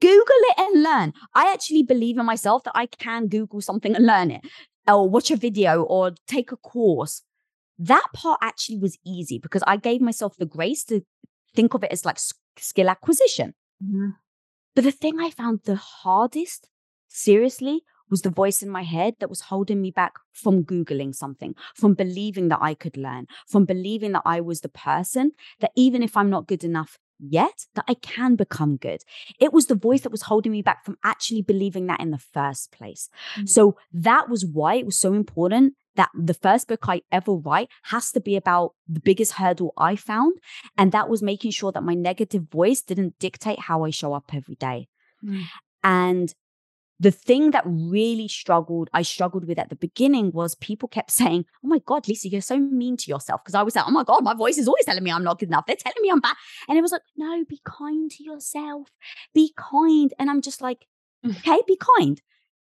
Google 0.00 0.42
it 0.50 0.58
and 0.64 0.82
learn. 0.82 1.12
I 1.34 1.52
actually 1.52 1.82
believe 1.82 2.18
in 2.18 2.26
myself 2.26 2.62
that 2.64 2.76
I 2.76 2.86
can 2.86 3.26
Google 3.28 3.60
something 3.60 3.94
and 3.96 4.06
learn 4.06 4.30
it, 4.30 4.42
or 4.86 5.08
watch 5.08 5.30
a 5.32 5.36
video, 5.36 5.82
or 5.82 6.12
take 6.28 6.52
a 6.52 6.56
course. 6.56 7.22
That 7.80 8.06
part 8.14 8.38
actually 8.42 8.78
was 8.78 8.96
easy 9.04 9.38
because 9.38 9.64
I 9.66 9.76
gave 9.76 10.00
myself 10.00 10.36
the 10.36 10.46
grace 10.46 10.84
to 10.84 11.00
think 11.54 11.74
of 11.74 11.82
it 11.82 11.90
as 11.92 12.04
like 12.04 12.18
skill 12.58 12.88
acquisition. 12.88 13.54
Mhm. 13.82 14.14
But 14.76 14.84
the 14.84 14.92
thing 14.92 15.18
I 15.18 15.30
found 15.30 15.60
the 15.64 15.76
hardest, 15.76 16.68
seriously, 17.08 17.82
was 18.10 18.22
the 18.22 18.30
voice 18.30 18.62
in 18.62 18.70
my 18.70 18.82
head 18.82 19.14
that 19.20 19.30
was 19.30 19.42
holding 19.42 19.80
me 19.80 19.90
back 19.90 20.14
from 20.32 20.64
Googling 20.64 21.14
something, 21.14 21.54
from 21.74 21.94
believing 21.94 22.48
that 22.48 22.60
I 22.62 22.74
could 22.74 22.96
learn, 22.96 23.26
from 23.46 23.64
believing 23.64 24.12
that 24.12 24.22
I 24.24 24.40
was 24.40 24.60
the 24.60 24.68
person 24.68 25.32
that 25.60 25.72
even 25.76 26.02
if 26.02 26.16
I'm 26.16 26.30
not 26.30 26.46
good 26.46 26.64
enough 26.64 26.98
yet, 27.20 27.66
that 27.74 27.84
I 27.88 27.94
can 27.94 28.36
become 28.36 28.76
good. 28.76 29.02
It 29.40 29.52
was 29.52 29.66
the 29.66 29.74
voice 29.74 30.02
that 30.02 30.12
was 30.12 30.22
holding 30.22 30.52
me 30.52 30.62
back 30.62 30.84
from 30.84 30.98
actually 31.04 31.42
believing 31.42 31.86
that 31.86 32.00
in 32.00 32.10
the 32.10 32.18
first 32.18 32.72
place. 32.72 33.08
Mm. 33.36 33.48
So 33.48 33.76
that 33.92 34.28
was 34.28 34.44
why 34.44 34.74
it 34.74 34.86
was 34.86 34.98
so 34.98 35.14
important 35.14 35.74
that 35.96 36.10
the 36.14 36.34
first 36.34 36.68
book 36.68 36.88
I 36.88 37.02
ever 37.10 37.34
write 37.34 37.68
has 37.84 38.12
to 38.12 38.20
be 38.20 38.36
about 38.36 38.74
the 38.88 39.00
biggest 39.00 39.32
hurdle 39.32 39.72
I 39.76 39.96
found. 39.96 40.38
And 40.76 40.92
that 40.92 41.08
was 41.08 41.22
making 41.22 41.50
sure 41.50 41.72
that 41.72 41.82
my 41.82 41.94
negative 41.94 42.44
voice 42.50 42.82
didn't 42.82 43.18
dictate 43.18 43.58
how 43.58 43.84
I 43.84 43.90
show 43.90 44.12
up 44.12 44.30
every 44.32 44.54
day. 44.54 44.88
Mm. 45.24 45.42
And 45.82 46.34
the 47.00 47.10
thing 47.10 47.52
that 47.52 47.62
really 47.66 48.28
struggled, 48.28 48.90
I 48.92 49.02
struggled 49.02 49.46
with 49.46 49.58
at 49.58 49.68
the 49.68 49.76
beginning 49.76 50.32
was 50.32 50.54
people 50.56 50.88
kept 50.88 51.10
saying, 51.20 51.44
Oh 51.64 51.68
my 51.68 51.80
God, 51.84 52.08
Lisa, 52.08 52.28
you're 52.28 52.40
so 52.40 52.58
mean 52.58 52.96
to 52.98 53.10
yourself. 53.10 53.42
Because 53.44 53.54
I 53.54 53.62
was 53.62 53.76
like, 53.76 53.84
Oh 53.86 53.90
my 53.92 54.04
God, 54.04 54.24
my 54.24 54.34
voice 54.34 54.58
is 54.58 54.68
always 54.68 54.84
telling 54.84 55.04
me 55.04 55.12
I'm 55.12 55.24
not 55.24 55.38
good 55.38 55.48
enough. 55.48 55.66
They're 55.66 55.76
telling 55.76 56.02
me 56.02 56.10
I'm 56.10 56.20
bad. 56.20 56.36
And 56.68 56.78
it 56.78 56.82
was 56.82 56.92
like, 56.92 57.02
No, 57.16 57.44
be 57.48 57.60
kind 57.64 58.10
to 58.10 58.24
yourself. 58.24 58.88
Be 59.34 59.52
kind. 59.56 60.12
And 60.18 60.30
I'm 60.30 60.40
just 60.40 60.60
like, 60.60 60.86
mm. 61.24 61.36
Okay, 61.38 61.60
be 61.66 61.78
kind. 61.98 62.20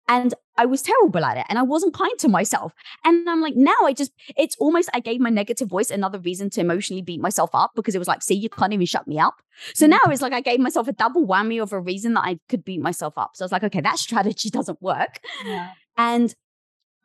And 0.07 0.33
I 0.57 0.65
was 0.65 0.81
terrible 0.81 1.23
at 1.23 1.37
it 1.37 1.45
and 1.49 1.59
I 1.59 1.63
wasn't 1.63 1.93
kind 1.93 2.17
to 2.19 2.29
myself. 2.29 2.73
And 3.03 3.29
I'm 3.29 3.41
like, 3.41 3.55
now 3.55 3.75
I 3.83 3.93
just, 3.93 4.11
it's 4.37 4.55
almost, 4.57 4.89
I 4.93 4.99
gave 4.99 5.19
my 5.19 5.29
negative 5.29 5.67
voice 5.67 5.91
another 5.91 6.19
reason 6.19 6.49
to 6.51 6.61
emotionally 6.61 7.01
beat 7.01 7.21
myself 7.21 7.49
up 7.53 7.71
because 7.75 7.93
it 7.93 7.99
was 7.99 8.07
like, 8.07 8.23
see, 8.23 8.35
you 8.35 8.49
can't 8.49 8.73
even 8.73 8.85
shut 8.85 9.07
me 9.07 9.19
up. 9.19 9.35
So 9.73 9.85
mm. 9.85 9.89
now 9.89 9.99
it's 10.07 10.21
like 10.21 10.33
I 10.33 10.41
gave 10.41 10.59
myself 10.59 10.87
a 10.87 10.93
double 10.93 11.27
whammy 11.27 11.61
of 11.61 11.73
a 11.73 11.79
reason 11.79 12.13
that 12.13 12.23
I 12.23 12.39
could 12.49 12.63
beat 12.63 12.81
myself 12.81 13.17
up. 13.17 13.31
So 13.35 13.43
I 13.43 13.45
was 13.45 13.51
like, 13.51 13.63
okay, 13.65 13.81
that 13.81 13.99
strategy 13.99 14.49
doesn't 14.49 14.81
work. 14.81 15.19
Yeah. 15.45 15.71
And 15.97 16.33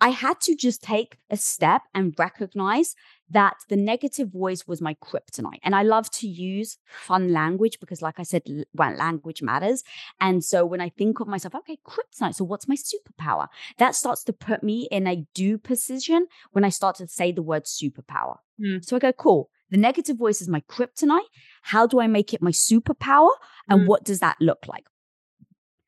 I 0.00 0.08
had 0.08 0.40
to 0.42 0.56
just 0.56 0.82
take 0.82 1.18
a 1.30 1.36
step 1.36 1.82
and 1.94 2.14
recognize 2.18 2.96
that 3.32 3.56
the 3.68 3.76
negative 3.76 4.28
voice 4.28 4.66
was 4.66 4.80
my 4.80 4.94
kryptonite. 4.94 5.60
And 5.62 5.74
I 5.74 5.82
love 5.82 6.10
to 6.12 6.28
use 6.28 6.78
fun 6.86 7.32
language 7.32 7.78
because, 7.80 8.02
like 8.02 8.20
I 8.20 8.22
said, 8.22 8.42
language 8.74 9.42
matters. 9.42 9.82
And 10.20 10.44
so 10.44 10.64
when 10.64 10.80
I 10.80 10.90
think 10.90 11.20
of 11.20 11.28
myself, 11.28 11.54
okay, 11.54 11.78
kryptonite, 11.86 12.34
so 12.34 12.44
what's 12.44 12.68
my 12.68 12.76
superpower? 12.76 13.48
That 13.78 13.94
starts 13.94 14.22
to 14.24 14.32
put 14.32 14.62
me 14.62 14.88
in 14.90 15.06
a 15.06 15.26
do 15.34 15.58
position 15.58 16.26
when 16.52 16.64
I 16.64 16.68
start 16.68 16.96
to 16.96 17.08
say 17.08 17.32
the 17.32 17.42
word 17.42 17.64
superpower. 17.64 18.36
Mm. 18.60 18.84
So 18.84 18.96
I 18.96 18.98
go, 18.98 19.12
cool. 19.12 19.50
The 19.70 19.78
negative 19.78 20.18
voice 20.18 20.42
is 20.42 20.48
my 20.48 20.60
kryptonite. 20.60 21.20
How 21.62 21.86
do 21.86 22.00
I 22.00 22.06
make 22.06 22.34
it 22.34 22.42
my 22.42 22.50
superpower? 22.50 23.30
And 23.68 23.82
Mm. 23.82 23.86
what 23.86 24.04
does 24.04 24.20
that 24.20 24.36
look 24.40 24.66
like? 24.68 24.86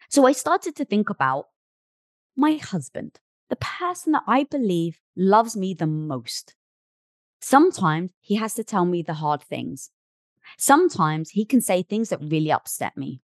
So 0.09 0.27
I 0.27 0.33
started 0.33 0.75
to 0.77 0.85
think 0.85 1.11
about 1.11 1.49
my 2.37 2.55
husband, 2.55 3.21
the 3.51 3.57
person 3.57 4.13
that 4.13 4.23
I 4.27 4.45
believe 4.45 5.01
loves 5.17 5.57
me 5.57 5.75
the 5.75 5.87
most. 5.87 6.55
Sometimes 7.41 8.13
he 8.21 8.37
has 8.37 8.55
to 8.55 8.65
tell 8.65 8.85
me 8.85 9.03
the 9.03 9.15
hard 9.15 9.43
things. 9.43 9.91
Sometimes 10.59 11.31
he 11.31 11.45
can 11.45 11.61
say 11.61 11.83
things 11.83 12.09
that 12.11 12.21
really 12.21 12.53
upset 12.53 12.97
me. 12.97 13.21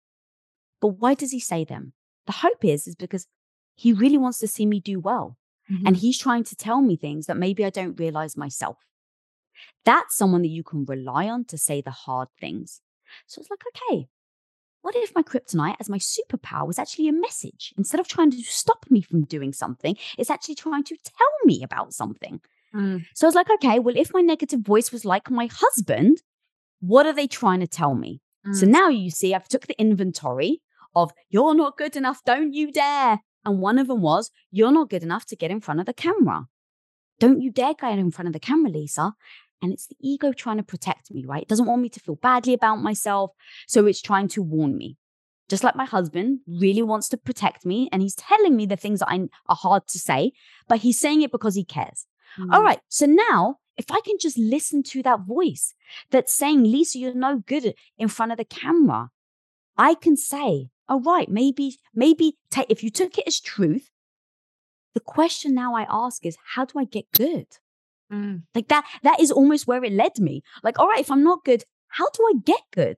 But 0.81 0.99
why 0.99 1.13
does 1.13 1.31
he 1.31 1.39
say 1.39 1.63
them? 1.63 1.93
The 2.25 2.33
hope 2.33 2.63
is 2.63 2.87
is 2.87 2.95
because 2.95 3.27
he 3.75 3.93
really 3.93 4.17
wants 4.17 4.39
to 4.39 4.47
see 4.47 4.65
me 4.65 4.79
do 4.79 4.99
well 4.99 5.37
mm-hmm. 5.71 5.85
and 5.85 5.97
he's 5.97 6.17
trying 6.17 6.43
to 6.45 6.55
tell 6.55 6.81
me 6.81 6.95
things 6.95 7.27
that 7.27 7.37
maybe 7.37 7.65
I 7.65 7.69
don't 7.69 7.99
realize 7.99 8.37
myself. 8.37 8.77
That's 9.83 10.15
someone 10.15 10.41
that 10.41 10.49
you 10.49 10.63
can 10.63 10.85
rely 10.85 11.29
on 11.29 11.45
to 11.45 11.57
say 11.57 11.81
the 11.81 11.91
hard 11.91 12.29
things. 12.39 12.81
So 13.27 13.39
it's 13.39 13.49
like, 13.49 13.63
okay, 13.69 14.07
what 14.81 14.95
if 14.95 15.15
my 15.15 15.23
kryptonite 15.23 15.77
as 15.79 15.89
my 15.89 15.97
superpower 15.97 16.67
was 16.67 16.77
actually 16.77 17.07
a 17.07 17.13
message? 17.13 17.73
Instead 17.77 17.99
of 17.99 18.07
trying 18.07 18.31
to 18.31 18.41
stop 18.43 18.85
me 18.89 19.01
from 19.01 19.23
doing 19.23 19.53
something, 19.53 19.97
it's 20.17 20.29
actually 20.29 20.55
trying 20.55 20.83
to 20.83 20.97
tell 21.03 21.27
me 21.45 21.63
about 21.63 21.93
something. 21.93 22.41
Mm. 22.75 23.05
So 23.13 23.25
I 23.25 23.29
was 23.29 23.35
like, 23.35 23.49
okay, 23.49 23.79
well, 23.79 23.95
if 23.97 24.13
my 24.13 24.21
negative 24.21 24.61
voice 24.61 24.91
was 24.91 25.05
like 25.05 25.31
my 25.31 25.47
husband, 25.51 26.21
what 26.81 27.05
are 27.05 27.13
they 27.13 27.27
trying 27.27 27.61
to 27.61 27.67
tell 27.67 27.95
me? 27.95 28.21
So 28.53 28.65
Mm. 28.67 28.69
now 28.69 28.89
you 28.89 29.09
see, 29.09 29.33
I've 29.33 29.47
took 29.47 29.65
the 29.65 29.79
inventory 29.79 30.61
of 30.93 31.11
you're 31.29 31.55
not 31.55 31.77
good 31.77 31.95
enough, 31.95 32.21
don't 32.25 32.53
you 32.53 32.71
dare. 32.71 33.21
And 33.43 33.59
one 33.59 33.79
of 33.79 33.87
them 33.87 34.01
was, 34.01 34.29
you're 34.51 34.71
not 34.71 34.89
good 34.89 35.03
enough 35.03 35.25
to 35.27 35.35
get 35.35 35.51
in 35.51 35.61
front 35.61 35.79
of 35.79 35.85
the 35.85 35.93
camera. 35.93 36.47
Don't 37.19 37.41
you 37.41 37.51
dare 37.51 37.73
get 37.73 37.97
in 37.97 38.11
front 38.11 38.27
of 38.27 38.33
the 38.33 38.39
camera, 38.39 38.71
Lisa. 38.71 39.13
And 39.61 39.71
it's 39.73 39.87
the 39.87 39.95
ego 39.99 40.31
trying 40.31 40.57
to 40.57 40.63
protect 40.63 41.11
me, 41.11 41.25
right? 41.25 41.41
It 41.43 41.47
doesn't 41.47 41.65
want 41.65 41.81
me 41.81 41.89
to 41.89 41.99
feel 41.99 42.15
badly 42.15 42.53
about 42.53 42.77
myself. 42.77 43.31
So 43.67 43.85
it's 43.85 44.01
trying 44.01 44.27
to 44.29 44.43
warn 44.43 44.77
me. 44.77 44.97
Just 45.47 45.63
like 45.63 45.75
my 45.75 45.85
husband 45.85 46.39
really 46.47 46.81
wants 46.81 47.07
to 47.09 47.17
protect 47.17 47.65
me 47.65 47.87
and 47.91 48.01
he's 48.01 48.15
telling 48.15 48.55
me 48.55 48.65
the 48.65 48.75
things 48.75 48.99
that 48.99 49.09
I, 49.09 49.27
are 49.47 49.55
hard 49.55 49.87
to 49.89 49.99
say, 49.99 50.33
but 50.67 50.79
he's 50.79 50.99
saying 50.99 51.21
it 51.21 51.31
because 51.31 51.55
he 51.55 51.63
cares. 51.63 52.05
All 52.39 52.45
Mm. 52.61 52.63
right. 52.63 52.79
So 52.89 53.05
now, 53.05 53.59
if 53.77 53.91
I 53.91 53.99
can 54.01 54.17
just 54.19 54.37
listen 54.37 54.83
to 54.83 55.03
that 55.03 55.21
voice 55.21 55.73
that's 56.11 56.33
saying, 56.33 56.63
Lisa, 56.63 56.97
you're 56.99 57.13
no 57.13 57.37
good 57.39 57.73
in 57.97 58.07
front 58.07 58.31
of 58.31 58.37
the 58.37 58.45
camera, 58.45 59.09
I 59.77 59.95
can 59.95 60.15
say, 60.17 60.69
all 60.87 61.01
right, 61.01 61.29
maybe, 61.29 61.77
maybe 61.93 62.37
take, 62.49 62.67
if 62.69 62.83
you 62.83 62.89
took 62.89 63.17
it 63.17 63.27
as 63.27 63.39
truth, 63.39 63.89
the 64.93 64.99
question 65.01 65.53
now 65.53 65.75
I 65.75 65.85
ask 65.89 66.25
is, 66.25 66.37
how 66.53 66.63
do 66.65 66.79
I 66.79 66.85
get 66.85 67.11
good? 67.11 67.47
Mm. 68.11 68.43
Like 68.53 68.67
that, 68.69 68.85
that 69.03 69.19
is 69.19 69.31
almost 69.31 69.67
where 69.67 69.83
it 69.83 69.91
led 69.91 70.19
me. 70.19 70.41
Like, 70.63 70.79
all 70.79 70.87
right, 70.87 70.99
if 70.99 71.11
I'm 71.11 71.23
not 71.23 71.43
good, 71.43 71.63
how 71.89 72.07
do 72.13 72.23
I 72.23 72.33
get 72.43 72.61
good? 72.71 72.97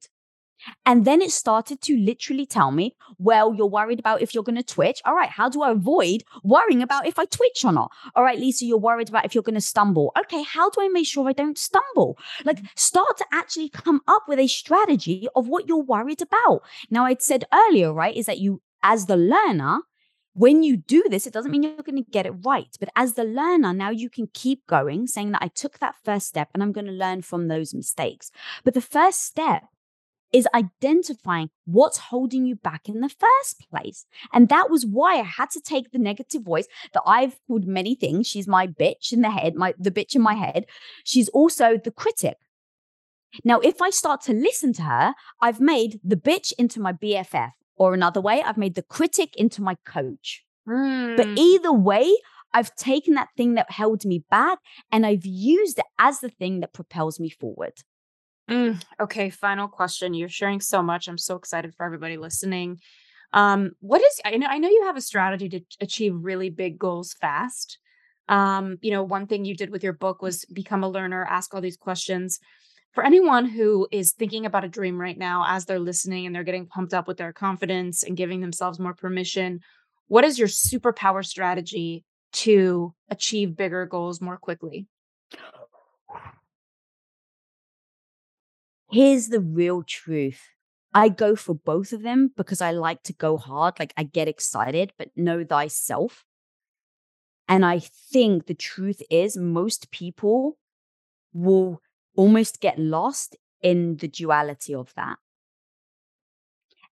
And 0.86 1.06
then 1.06 1.22
it 1.22 1.32
started 1.32 1.82
to 1.82 1.98
literally 1.98 2.46
tell 2.46 2.72
me, 2.72 2.96
well, 3.18 3.54
you're 3.54 3.68
worried 3.68 4.00
about 4.00 4.22
if 4.22 4.34
you're 4.34 4.44
going 4.44 4.56
to 4.56 4.64
twitch. 4.64 5.02
All 5.06 5.16
right, 5.16 5.30
how 5.30 5.50
do 5.50 5.62
I 5.62 5.72
avoid 5.72 6.24
worrying 6.44 6.82
about 6.82 7.06
if 7.06 7.20
I 7.20 7.26
twitch 7.26 7.64
or 7.64 7.72
not? 7.72 7.92
All 8.16 8.24
right, 8.24 8.40
Lisa, 8.40 8.66
you're 8.66 8.78
worried 8.78 9.10
about 9.10 9.26
if 9.26 9.36
you're 9.36 9.44
going 9.44 9.56
to 9.56 9.62
stumble. 9.62 10.12
Okay, 10.20 10.44
how 10.44 10.70
do 10.70 10.82
I 10.82 10.88
make 10.90 11.08
sure 11.08 11.28
I 11.28 11.34
don't 11.34 11.58
stumble? 11.58 12.18
Like, 12.44 12.62
mm. 12.62 12.68
start 12.76 13.18
to 13.18 13.26
actually 13.32 13.70
come 13.70 14.02
up 14.08 14.24
with 14.28 14.40
a 14.40 14.48
strategy 14.48 15.28
of 15.36 15.48
what 15.48 15.68
you're 15.68 15.78
worried 15.78 16.22
about. 16.22 16.62
Now, 16.90 17.06
I'd 17.06 17.22
said 17.22 17.46
earlier, 17.54 17.94
right, 17.94 18.16
is 18.16 18.26
that 18.26 18.40
you, 18.40 18.62
as 18.84 19.06
the 19.06 19.18
learner, 19.18 19.82
when 20.34 20.62
you 20.62 20.78
do 20.78 21.04
this, 21.10 21.26
it 21.26 21.34
doesn't 21.34 21.50
mean 21.50 21.64
you're 21.64 21.82
going 21.82 22.04
to 22.04 22.12
get 22.12 22.28
it 22.28 22.46
right. 22.46 22.70
But 22.80 22.90
as 22.96 23.16
the 23.16 23.24
learner, 23.24 23.74
now 23.74 23.90
you 23.90 24.08
can 24.08 24.30
keep 24.34 24.68
going, 24.68 25.08
saying 25.08 25.32
that 25.32 25.42
I 25.42 25.48
took 25.48 25.80
that 25.80 25.96
first 26.06 26.28
step 26.28 26.50
and 26.54 26.62
I'm 26.62 26.72
going 26.72 26.86
to 26.86 26.92
learn 26.92 27.24
from 27.24 27.48
those 27.48 27.74
mistakes. 27.74 28.30
But 28.64 28.76
the 28.76 28.82
first 28.82 29.24
step 29.24 29.64
is 30.34 30.48
identifying 30.54 31.50
what's 31.66 31.98
holding 31.98 32.46
you 32.46 32.56
back 32.56 32.90
in 32.90 33.00
the 33.02 33.10
first 33.10 33.66
place. 33.70 34.06
And 34.34 34.50
that 34.50 34.70
was 34.70 34.86
why 34.86 35.20
I 35.20 35.24
had 35.24 35.50
to 35.52 35.62
take 35.62 35.92
the 35.92 36.00
negative 36.00 36.44
voice 36.44 36.68
that 36.94 37.04
I've 37.06 37.40
called 37.48 37.66
many 37.66 37.96
things. 37.96 38.28
She's 38.28 38.48
my 38.48 38.68
bitch 38.68 39.12
in 39.12 39.22
the 39.22 39.32
head, 39.32 39.56
my 39.56 39.74
the 39.78 39.92
bitch 39.92 40.16
in 40.16 40.22
my 40.22 40.34
head. 40.34 40.66
She's 41.04 41.30
also 41.30 41.78
the 41.78 41.92
critic. 41.92 42.38
Now, 43.44 43.60
if 43.60 43.82
I 43.82 43.90
start 43.90 44.22
to 44.22 44.34
listen 44.34 44.74
to 44.74 44.84
her, 44.84 45.14
I've 45.42 45.60
made 45.60 46.00
the 46.04 46.16
bitch 46.16 46.54
into 46.58 46.80
my 46.80 46.94
BFF. 46.94 47.52
Or 47.76 47.94
another 47.94 48.20
way, 48.20 48.42
I've 48.42 48.58
made 48.58 48.74
the 48.74 48.82
critic 48.82 49.36
into 49.36 49.62
my 49.62 49.76
coach. 49.86 50.44
Mm. 50.68 51.16
But 51.16 51.28
either 51.38 51.72
way, 51.72 52.12
I've 52.54 52.76
taken 52.76 53.14
that 53.14 53.30
thing 53.38 53.54
that 53.54 53.70
held 53.72 54.04
me 54.04 54.24
back 54.32 54.60
and 54.92 55.06
I've 55.06 55.26
used 55.26 55.78
it 55.78 55.86
as 56.00 56.20
the 56.20 56.30
thing 56.30 56.62
that 56.62 56.74
propels 56.74 57.20
me 57.20 57.30
forward. 57.30 57.74
Mm, 58.50 58.82
okay, 59.00 59.30
final 59.30 59.68
question. 59.68 60.14
You're 60.14 60.30
sharing 60.30 60.62
so 60.62 60.82
much. 60.82 61.08
I'm 61.08 61.18
so 61.18 61.36
excited 61.36 61.74
for 61.76 61.86
everybody 61.86 62.18
listening. 62.18 62.80
Um, 63.34 63.72
what 63.80 64.02
is 64.02 64.22
I 64.24 64.38
know 64.38 64.48
I 64.48 64.58
know 64.58 64.70
you 64.70 64.84
have 64.86 64.96
a 64.96 65.02
strategy 65.02 65.50
to 65.50 65.62
achieve 65.82 66.14
really 66.16 66.50
big 66.50 66.80
goals 66.80 67.14
fast. 67.20 67.78
Um, 68.30 68.78
you 68.82 68.92
know, 68.92 69.04
one 69.04 69.28
thing 69.28 69.46
you 69.46 69.56
did 69.56 69.70
with 69.70 69.84
your 69.84 69.94
book 69.94 70.22
was 70.22 70.46
become 70.46 70.84
a 70.84 70.90
learner, 70.90 71.26
ask 71.26 71.54
all 71.54 71.62
these 71.62 71.78
questions. 71.78 72.40
For 72.94 73.06
anyone 73.06 73.46
who 73.46 73.88
is 73.92 74.14
thinking 74.14 74.46
about 74.46 74.64
a 74.64 74.70
dream 74.70 75.00
right 75.00 75.18
now 75.18 75.46
as 75.48 75.66
they're 75.66 75.80
listening 75.80 76.26
and 76.26 76.34
they're 76.34 76.44
getting 76.44 76.68
pumped 76.68 76.94
up 76.94 77.08
with 77.08 77.18
their 77.18 77.34
confidence 77.34 78.02
and 78.02 78.18
giving 78.18 78.42
themselves 78.42 78.80
more 78.80 78.94
permission, 78.94 79.60
what 80.08 80.24
is 80.24 80.40
your 80.40 80.48
superpower 80.48 81.24
strategy 81.24 82.06
to 82.32 82.94
achieve 83.10 83.56
bigger 83.56 83.86
goals 83.86 84.20
more 84.20 84.38
quickly? 84.38 84.88
Here's 88.90 89.28
the 89.28 89.42
real 89.42 89.84
truth. 89.84 90.42
I 90.94 91.10
go 91.10 91.36
for 91.36 91.54
both 91.54 91.92
of 91.92 92.02
them 92.02 92.32
because 92.36 92.62
I 92.62 92.72
like 92.72 93.04
to 93.04 93.14
go 93.14 93.38
hard. 93.38 93.80
Like 93.80 93.94
I 93.98 94.04
get 94.04 94.28
excited, 94.28 94.94
but 94.98 95.10
know 95.16 95.44
thyself. 95.44 96.24
And 97.48 97.66
I 97.66 97.80
think 97.80 98.48
the 98.48 98.54
truth 98.54 99.02
is, 99.10 99.38
most 99.38 99.92
people 99.92 100.58
will 101.34 101.82
almost 102.16 102.60
get 102.62 102.80
lost 102.80 103.36
in 103.62 103.98
the 103.98 104.08
duality 104.08 104.74
of 104.74 104.94
that. 104.96 105.18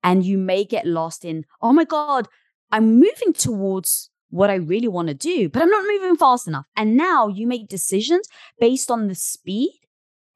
And 0.04 0.26
you 0.26 0.38
may 0.38 0.64
get 0.64 0.88
lost 0.88 1.26
in, 1.26 1.46
oh 1.62 1.74
my 1.74 1.84
God, 1.84 2.28
I'm 2.72 2.96
moving 3.00 3.34
towards 3.34 4.10
what 4.30 4.50
I 4.50 4.56
really 4.56 4.88
want 4.88 5.08
to 5.10 5.14
do, 5.14 5.50
but 5.50 5.62
I'm 5.62 5.70
not 5.70 5.86
moving 5.86 6.16
fast 6.16 6.48
enough. 6.48 6.66
And 6.76 6.96
now 6.96 7.28
you 7.28 7.48
make 7.48 7.68
decisions 7.68 8.28
based 8.60 8.90
on 8.90 9.08
the 9.08 9.16
speed 9.16 9.72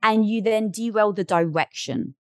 and 0.04 0.28
you 0.28 0.42
then 0.42 0.70
derail 0.70 1.14
the 1.14 1.24
direction. 1.24 2.16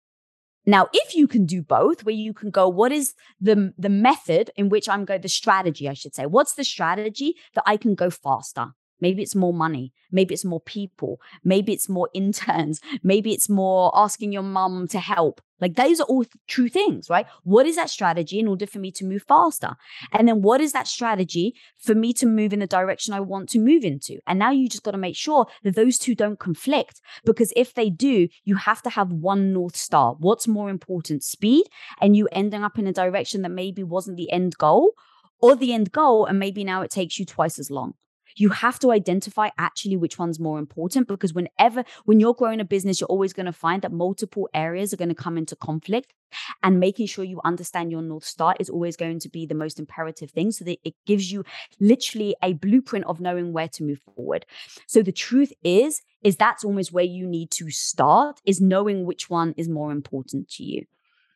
Now, 0.65 0.89
if 0.93 1.17
you 1.17 1.27
can 1.27 1.45
do 1.45 1.61
both, 1.61 2.05
where 2.05 2.15
you 2.15 2.33
can 2.33 2.51
go, 2.51 2.69
what 2.69 2.93
is 2.93 3.15
the, 3.41 3.75
the 3.77 3.89
method 3.89 4.53
in 4.57 4.69
which 4.69 4.89
I'm 4.89 5.05
going, 5.05 5.21
the 5.21 5.29
strategy, 5.29 5.89
I 5.89 5.95
should 5.95 6.15
say, 6.15 6.25
what's 6.25 6.55
the 6.55 6.63
strategy 6.65 7.35
that 7.55 7.65
I 7.67 7.77
can 7.77 7.97
go 7.97 8.11
faster? 8.11 8.69
Maybe 9.03 9.21
it's 9.21 9.35
more 9.35 9.53
money. 9.53 9.93
Maybe 10.13 10.33
it's 10.33 10.45
more 10.45 10.61
people. 10.61 11.21
Maybe 11.43 11.73
it's 11.73 11.89
more 11.89 12.09
interns. 12.15 12.81
Maybe 13.03 13.33
it's 13.33 13.49
more 13.49 13.91
asking 13.95 14.33
your 14.33 14.45
mum 14.45 14.87
to 14.89 15.01
help. 15.01 15.41
Like 15.61 15.75
those 15.75 16.01
are 16.01 16.05
all 16.05 16.25
th- 16.25 16.33
true 16.49 16.69
things, 16.69 17.11
right? 17.11 17.27
What 17.43 17.67
is 17.67 17.77
that 17.77 17.91
strategy 17.91 18.39
in 18.39 18.47
order 18.47 18.67
for 18.67 18.79
me 18.79 18.93
to 18.93 19.05
move 19.05 19.25
faster? 19.27 19.77
And 20.13 20.29
then 20.29 20.41
what 20.43 20.61
is 20.61 20.73
that 20.73 20.87
strategy 20.87 21.55
for 21.79 21.95
me 21.95 22.13
to 22.15 22.27
move 22.27 22.53
in 22.53 22.61
the 22.61 22.67
direction 22.67 23.13
I 23.13 23.21
want 23.21 23.49
to 23.51 23.59
move 23.59 23.85
into? 23.85 24.19
And 24.27 24.39
now 24.39 24.51
you 24.53 24.69
just 24.69 24.85
got 24.85 24.93
to 24.93 24.99
make 24.99 25.17
sure 25.17 25.47
that 25.65 25.75
those 25.75 25.99
two 25.99 26.15
don't 26.15 26.39
conflict 26.39 27.01
because 27.25 27.53
if 27.57 27.75
they 27.75 27.91
do, 27.91 28.29
you 28.45 28.57
have 28.57 28.83
to 28.83 28.91
have 28.91 29.13
one 29.13 29.53
North 29.53 29.77
Star. 29.77 30.15
What's 30.19 30.47
more 30.47 30.71
important, 30.71 31.25
speed 31.25 31.67
and 32.01 32.17
you 32.17 32.29
ending 32.31 32.63
up 32.63 32.79
in 32.79 32.87
a 32.87 32.93
direction 32.93 33.43
that 33.43 33.51
maybe 33.51 33.83
wasn't 33.83 34.17
the 34.17 34.31
end 34.31 34.57
goal 34.59 34.93
or 35.41 35.57
the 35.57 35.73
end 35.73 35.91
goal 35.91 36.27
and 36.27 36.39
maybe 36.39 36.63
now 36.63 36.83
it 36.83 36.91
takes 36.91 37.19
you 37.19 37.27
twice 37.27 37.59
as 37.59 37.71
long 37.71 37.95
you 38.37 38.51
have 38.51 38.79
to 38.81 38.91
identify 38.93 39.49
actually 39.59 39.97
which 39.97 40.19
one's 40.19 40.41
more 40.41 40.59
important 40.59 41.09
because 41.09 41.33
whenever 41.33 41.85
when 42.05 42.21
you're 42.21 42.35
growing 42.35 42.61
a 42.61 42.65
business 42.65 43.01
you're 43.01 43.09
always 43.09 43.33
going 43.33 43.47
to 43.47 43.53
find 43.53 43.83
that 43.83 43.93
multiple 43.93 44.49
areas 44.55 44.93
are 44.93 44.97
going 44.97 45.09
to 45.09 45.15
come 45.15 45.39
into 45.39 45.57
conflict 45.57 46.13
and 46.63 46.81
making 46.81 47.07
sure 47.07 47.25
you 47.25 47.41
understand 47.45 47.91
your 47.91 48.03
north 48.03 48.25
star 48.25 48.55
is 48.59 48.71
always 48.71 48.97
going 48.97 49.19
to 49.19 49.29
be 49.29 49.47
the 49.47 49.55
most 49.55 49.79
imperative 49.79 50.31
thing 50.31 50.51
so 50.51 50.65
that 50.65 50.79
it 50.85 50.95
gives 51.07 51.31
you 51.31 51.45
literally 51.81 52.35
a 52.43 52.55
blueprint 52.55 53.05
of 53.07 53.21
knowing 53.21 53.53
where 53.53 53.69
to 53.69 53.83
move 53.83 54.01
forward. 54.15 54.47
So 54.87 55.03
the 55.03 55.13
truth 55.13 55.53
is 55.63 56.03
is 56.23 56.37
that's 56.37 56.65
almost 56.65 56.93
where 56.93 57.05
you 57.05 57.27
need 57.27 57.51
to 57.51 57.71
start 57.71 58.41
is 58.45 58.61
knowing 58.61 59.05
which 59.05 59.29
one 59.29 59.55
is 59.57 59.69
more 59.69 59.91
important 59.91 60.49
to 60.51 60.63
you 60.63 60.87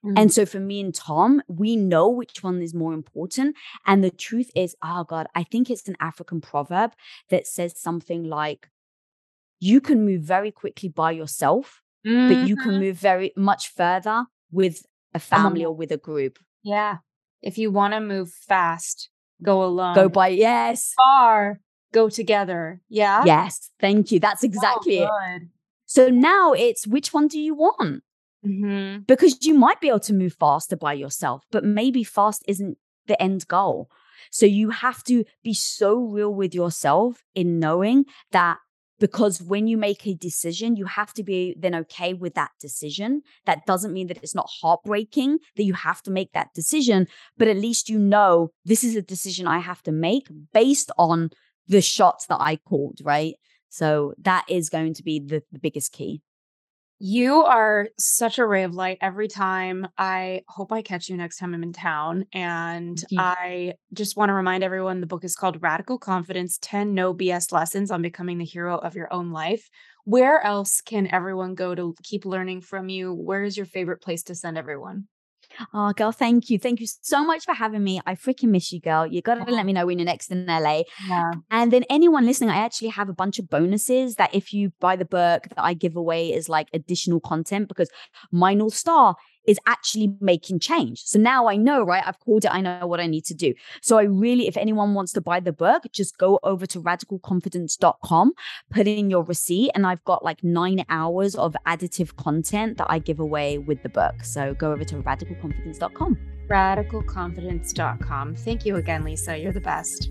Mm-hmm. 0.07 0.19
And 0.19 0.33
so 0.33 0.47
for 0.47 0.61
me 0.61 0.81
and 0.81 0.95
Tom, 0.95 1.43
we 1.49 1.75
know 1.75 2.09
which 2.09 2.43
one 2.43 2.63
is 2.63 2.73
more 2.73 2.93
important. 2.93 3.57
And 3.87 4.05
the 4.05 4.11
truth 4.11 4.51
is, 4.55 4.77
oh 4.83 5.05
God, 5.05 5.27
I 5.35 5.43
think 5.43 5.69
it's 5.69 5.89
an 5.89 5.97
African 5.99 6.41
proverb 6.41 6.93
that 7.31 7.47
says 7.47 7.79
something 7.79 8.25
like, 8.25 8.69
you 9.59 9.81
can 9.81 10.05
move 10.05 10.23
very 10.23 10.53
quickly 10.53 10.89
by 10.89 11.11
yourself, 11.13 11.83
mm-hmm. 12.07 12.29
but 12.29 12.47
you 12.47 12.57
can 12.57 12.73
mm-hmm. 12.73 12.81
move 12.81 12.97
very 12.99 13.33
much 13.37 13.69
further 13.69 14.27
with 14.53 14.85
a 15.15 15.19
family 15.19 15.65
or 15.65 15.75
with 15.75 15.91
a 15.91 15.97
group. 15.97 16.39
Yeah. 16.63 16.99
If 17.43 17.59
you 17.59 17.71
want 17.71 17.95
to 17.95 18.01
move 18.01 18.31
fast, 18.31 19.09
go 19.43 19.65
alone. 19.65 19.95
Go 19.95 20.09
by, 20.09 20.29
yes. 20.29 20.93
Far, 20.97 21.61
go 21.93 22.09
together. 22.09 22.81
Yeah. 22.89 23.25
Yes. 23.25 23.71
Thank 23.81 24.13
you. 24.13 24.21
That's 24.21 24.45
exactly 24.45 25.03
oh, 25.03 25.11
it. 25.35 25.43
So 25.87 26.09
now 26.09 26.53
it's 26.53 26.87
which 26.87 27.15
one 27.15 27.29
do 27.29 27.41
you 27.41 27.55
want? 27.55 28.03
Mm-hmm. 28.47 29.03
Because 29.07 29.45
you 29.45 29.55
might 29.55 29.81
be 29.81 29.89
able 29.89 30.01
to 30.01 30.15
move 30.15 30.37
faster 30.39 30.77
by 30.77 30.93
yourself, 30.93 31.43
but 31.51 31.65
maybe 31.65 32.05
fast 32.05 32.45
isn't 32.47 32.79
the 33.07 33.21
end 33.21 33.47
goal. 33.49 33.91
So 34.31 34.47
you 34.47 34.71
have 34.71 35.03
to 35.05 35.25
be 35.43 35.55
so 35.55 35.99
real 35.99 36.33
with 36.33 36.55
yourself 36.55 37.23
in 37.35 37.59
knowing 37.59 38.05
that 38.33 38.59
because 38.99 39.43
when 39.43 39.67
you 39.67 39.77
make 39.77 40.07
a 40.07 40.15
decision, 40.15 40.77
you 40.77 40.87
have 40.87 41.13
to 41.15 41.23
be 41.23 41.55
then 41.59 41.75
okay 41.75 42.15
with 42.15 42.35
that 42.35 42.53
decision. 42.61 43.23
That 43.45 43.67
doesn't 43.67 43.93
mean 43.93 44.07
that 44.07 44.19
it's 44.23 44.35
not 44.35 44.49
heartbreaking 44.61 45.39
that 45.57 45.65
you 45.65 45.75
have 45.75 46.03
to 46.03 46.11
make 46.11 46.33
that 46.33 46.55
decision, 46.55 47.07
but 47.37 47.49
at 47.49 47.57
least 47.57 47.91
you 47.91 47.99
know 47.99 48.51
this 48.65 48.83
is 48.85 48.97
a 48.97 49.03
decision 49.03 49.47
I 49.47 49.59
have 49.59 49.83
to 49.83 49.93
make 49.93 50.29
based 50.53 50.91
on 50.97 51.31
the 51.69 51.83
shots 51.83 52.27
that 52.27 52.41
I 52.41 52.57
called, 52.57 53.01
right? 53.03 53.35
So 53.69 54.15
that 54.19 54.47
is 54.49 54.71
going 54.71 54.95
to 54.95 55.03
be 55.03 55.21
the, 55.21 55.43
the 55.53 55.59
biggest 55.59 55.93
key. 55.93 56.23
You 56.99 57.43
are 57.43 57.89
such 57.99 58.39
a 58.39 58.47
ray 58.47 58.63
of 58.63 58.75
light 58.75 58.97
every 59.03 59.29
time. 59.29 59.87
I 59.99 60.43
hope 60.49 60.73
I 60.73 60.81
catch 60.81 61.11
you 61.11 61.17
next 61.17 61.37
time 61.37 61.53
I'm 61.53 61.63
in 61.63 61.75
town. 61.75 62.25
And 62.33 63.03
I 63.19 63.75
just 63.93 64.17
want 64.17 64.31
to 64.31 64.35
remind 64.35 64.65
everyone 64.65 65.01
the 65.01 65.07
book 65.07 65.23
is 65.23 65.37
called 65.37 65.63
Radical 65.63 65.99
Confidence 65.99 66.59
10 66.63 66.95
No 66.95 67.13
BS 67.13 67.53
Lessons 67.53 67.91
on 67.91 68.01
Becoming 68.01 68.39
the 68.39 68.47
Hero 68.47 68.79
of 68.79 68.95
Your 68.95 69.13
Own 69.13 69.31
Life. 69.31 69.69
Where 70.05 70.41
else 70.41 70.81
can 70.81 71.07
everyone 71.13 71.55
go 71.55 71.75
to 71.75 71.95
keep 72.03 72.25
learning 72.25 72.63
from 72.63 72.89
you? 72.89 73.13
Where 73.13 73.45
is 73.45 73.59
your 73.59 73.67
favorite 73.67 74.01
place 74.01 74.23
to 74.25 74.35
send 74.35 74.57
everyone? 74.57 75.07
Oh, 75.73 75.93
girl, 75.93 76.13
thank 76.13 76.51
you. 76.51 76.59
Thank 76.59 76.81
you 76.81 76.87
so 76.87 77.25
much 77.25 77.45
for 77.45 77.55
having 77.55 77.83
me. 77.83 78.01
I 78.07 78.15
freaking 78.15 78.49
miss 78.49 78.73
you, 78.73 78.81
girl. 78.81 79.07
You 79.07 79.23
got 79.23 79.47
to 79.47 79.53
let 79.53 79.67
me 79.67 79.73
know 79.73 79.87
when 79.87 79.99
you're 79.99 80.07
next 80.07 80.31
in 80.31 80.47
LA. 80.47 80.83
Yeah. 81.09 81.33
And 81.51 81.73
then 81.73 81.85
anyone 81.91 82.27
listening, 82.27 82.51
I 82.51 82.57
actually 82.57 82.89
have 82.89 83.09
a 83.09 83.15
bunch 83.15 83.39
of 83.39 83.49
bonuses 83.49 84.17
that 84.17 84.35
if 84.35 84.53
you 84.53 84.73
buy 84.81 84.97
the 84.97 85.05
book 85.05 85.45
that 85.49 85.63
I 85.63 85.75
give 85.75 85.97
away 85.97 86.33
is 86.33 86.49
like 86.49 86.69
additional 86.73 87.21
content 87.21 87.69
because 87.69 87.91
my 88.33 88.55
North 88.55 88.75
Star 88.75 89.17
is 89.47 89.59
actually 89.67 90.15
making 90.21 90.59
change. 90.59 91.03
So 91.05 91.19
now 91.19 91.49
I 91.49 91.57
know, 91.57 91.83
right? 91.83 92.03
I've 92.07 92.21
called 92.21 92.45
it, 92.45 92.53
I 92.53 92.61
know 92.61 92.87
what 92.87 93.01
I 93.01 93.07
need 93.07 93.25
to 93.27 93.35
do. 93.35 93.55
So 93.81 93.99
I 93.99 94.03
really, 94.03 94.49
if 94.49 94.57
anyone 94.57 94.95
wants 94.95 95.13
to 95.13 95.21
buy 95.21 95.41
the 95.41 95.53
book, 95.53 95.85
just 95.93 96.19
go 96.19 96.39
over 96.43 96.67
to 96.67 96.81
radicalconfidence.com, 96.81 98.33
put 98.71 98.87
in 98.87 99.11
your 99.11 99.25
receipt, 99.25 99.71
and 99.75 99.87
I've 99.87 100.05
got 100.05 100.25
like 100.25 100.43
nine 100.43 100.85
hours 100.89 101.35
of 101.35 101.57
additive 101.67 102.17
content 102.17 102.79
that 102.79 102.87
I 102.89 102.99
give 102.99 103.21
away 103.21 103.59
with 103.59 103.83
the 103.83 103.89
book. 103.89 104.25
So 104.25 104.55
go 104.55 104.73
over 104.73 104.85
to 104.85 104.97
radicalconfidence.com. 104.97 106.19
Radicalconfidence.com. 106.49 108.35
Thank 108.37 108.67
you 108.67 108.77
again, 108.77 109.05
Lisa. 109.05 109.37
You're 109.37 109.53
the 109.53 109.61
best. 109.61 110.11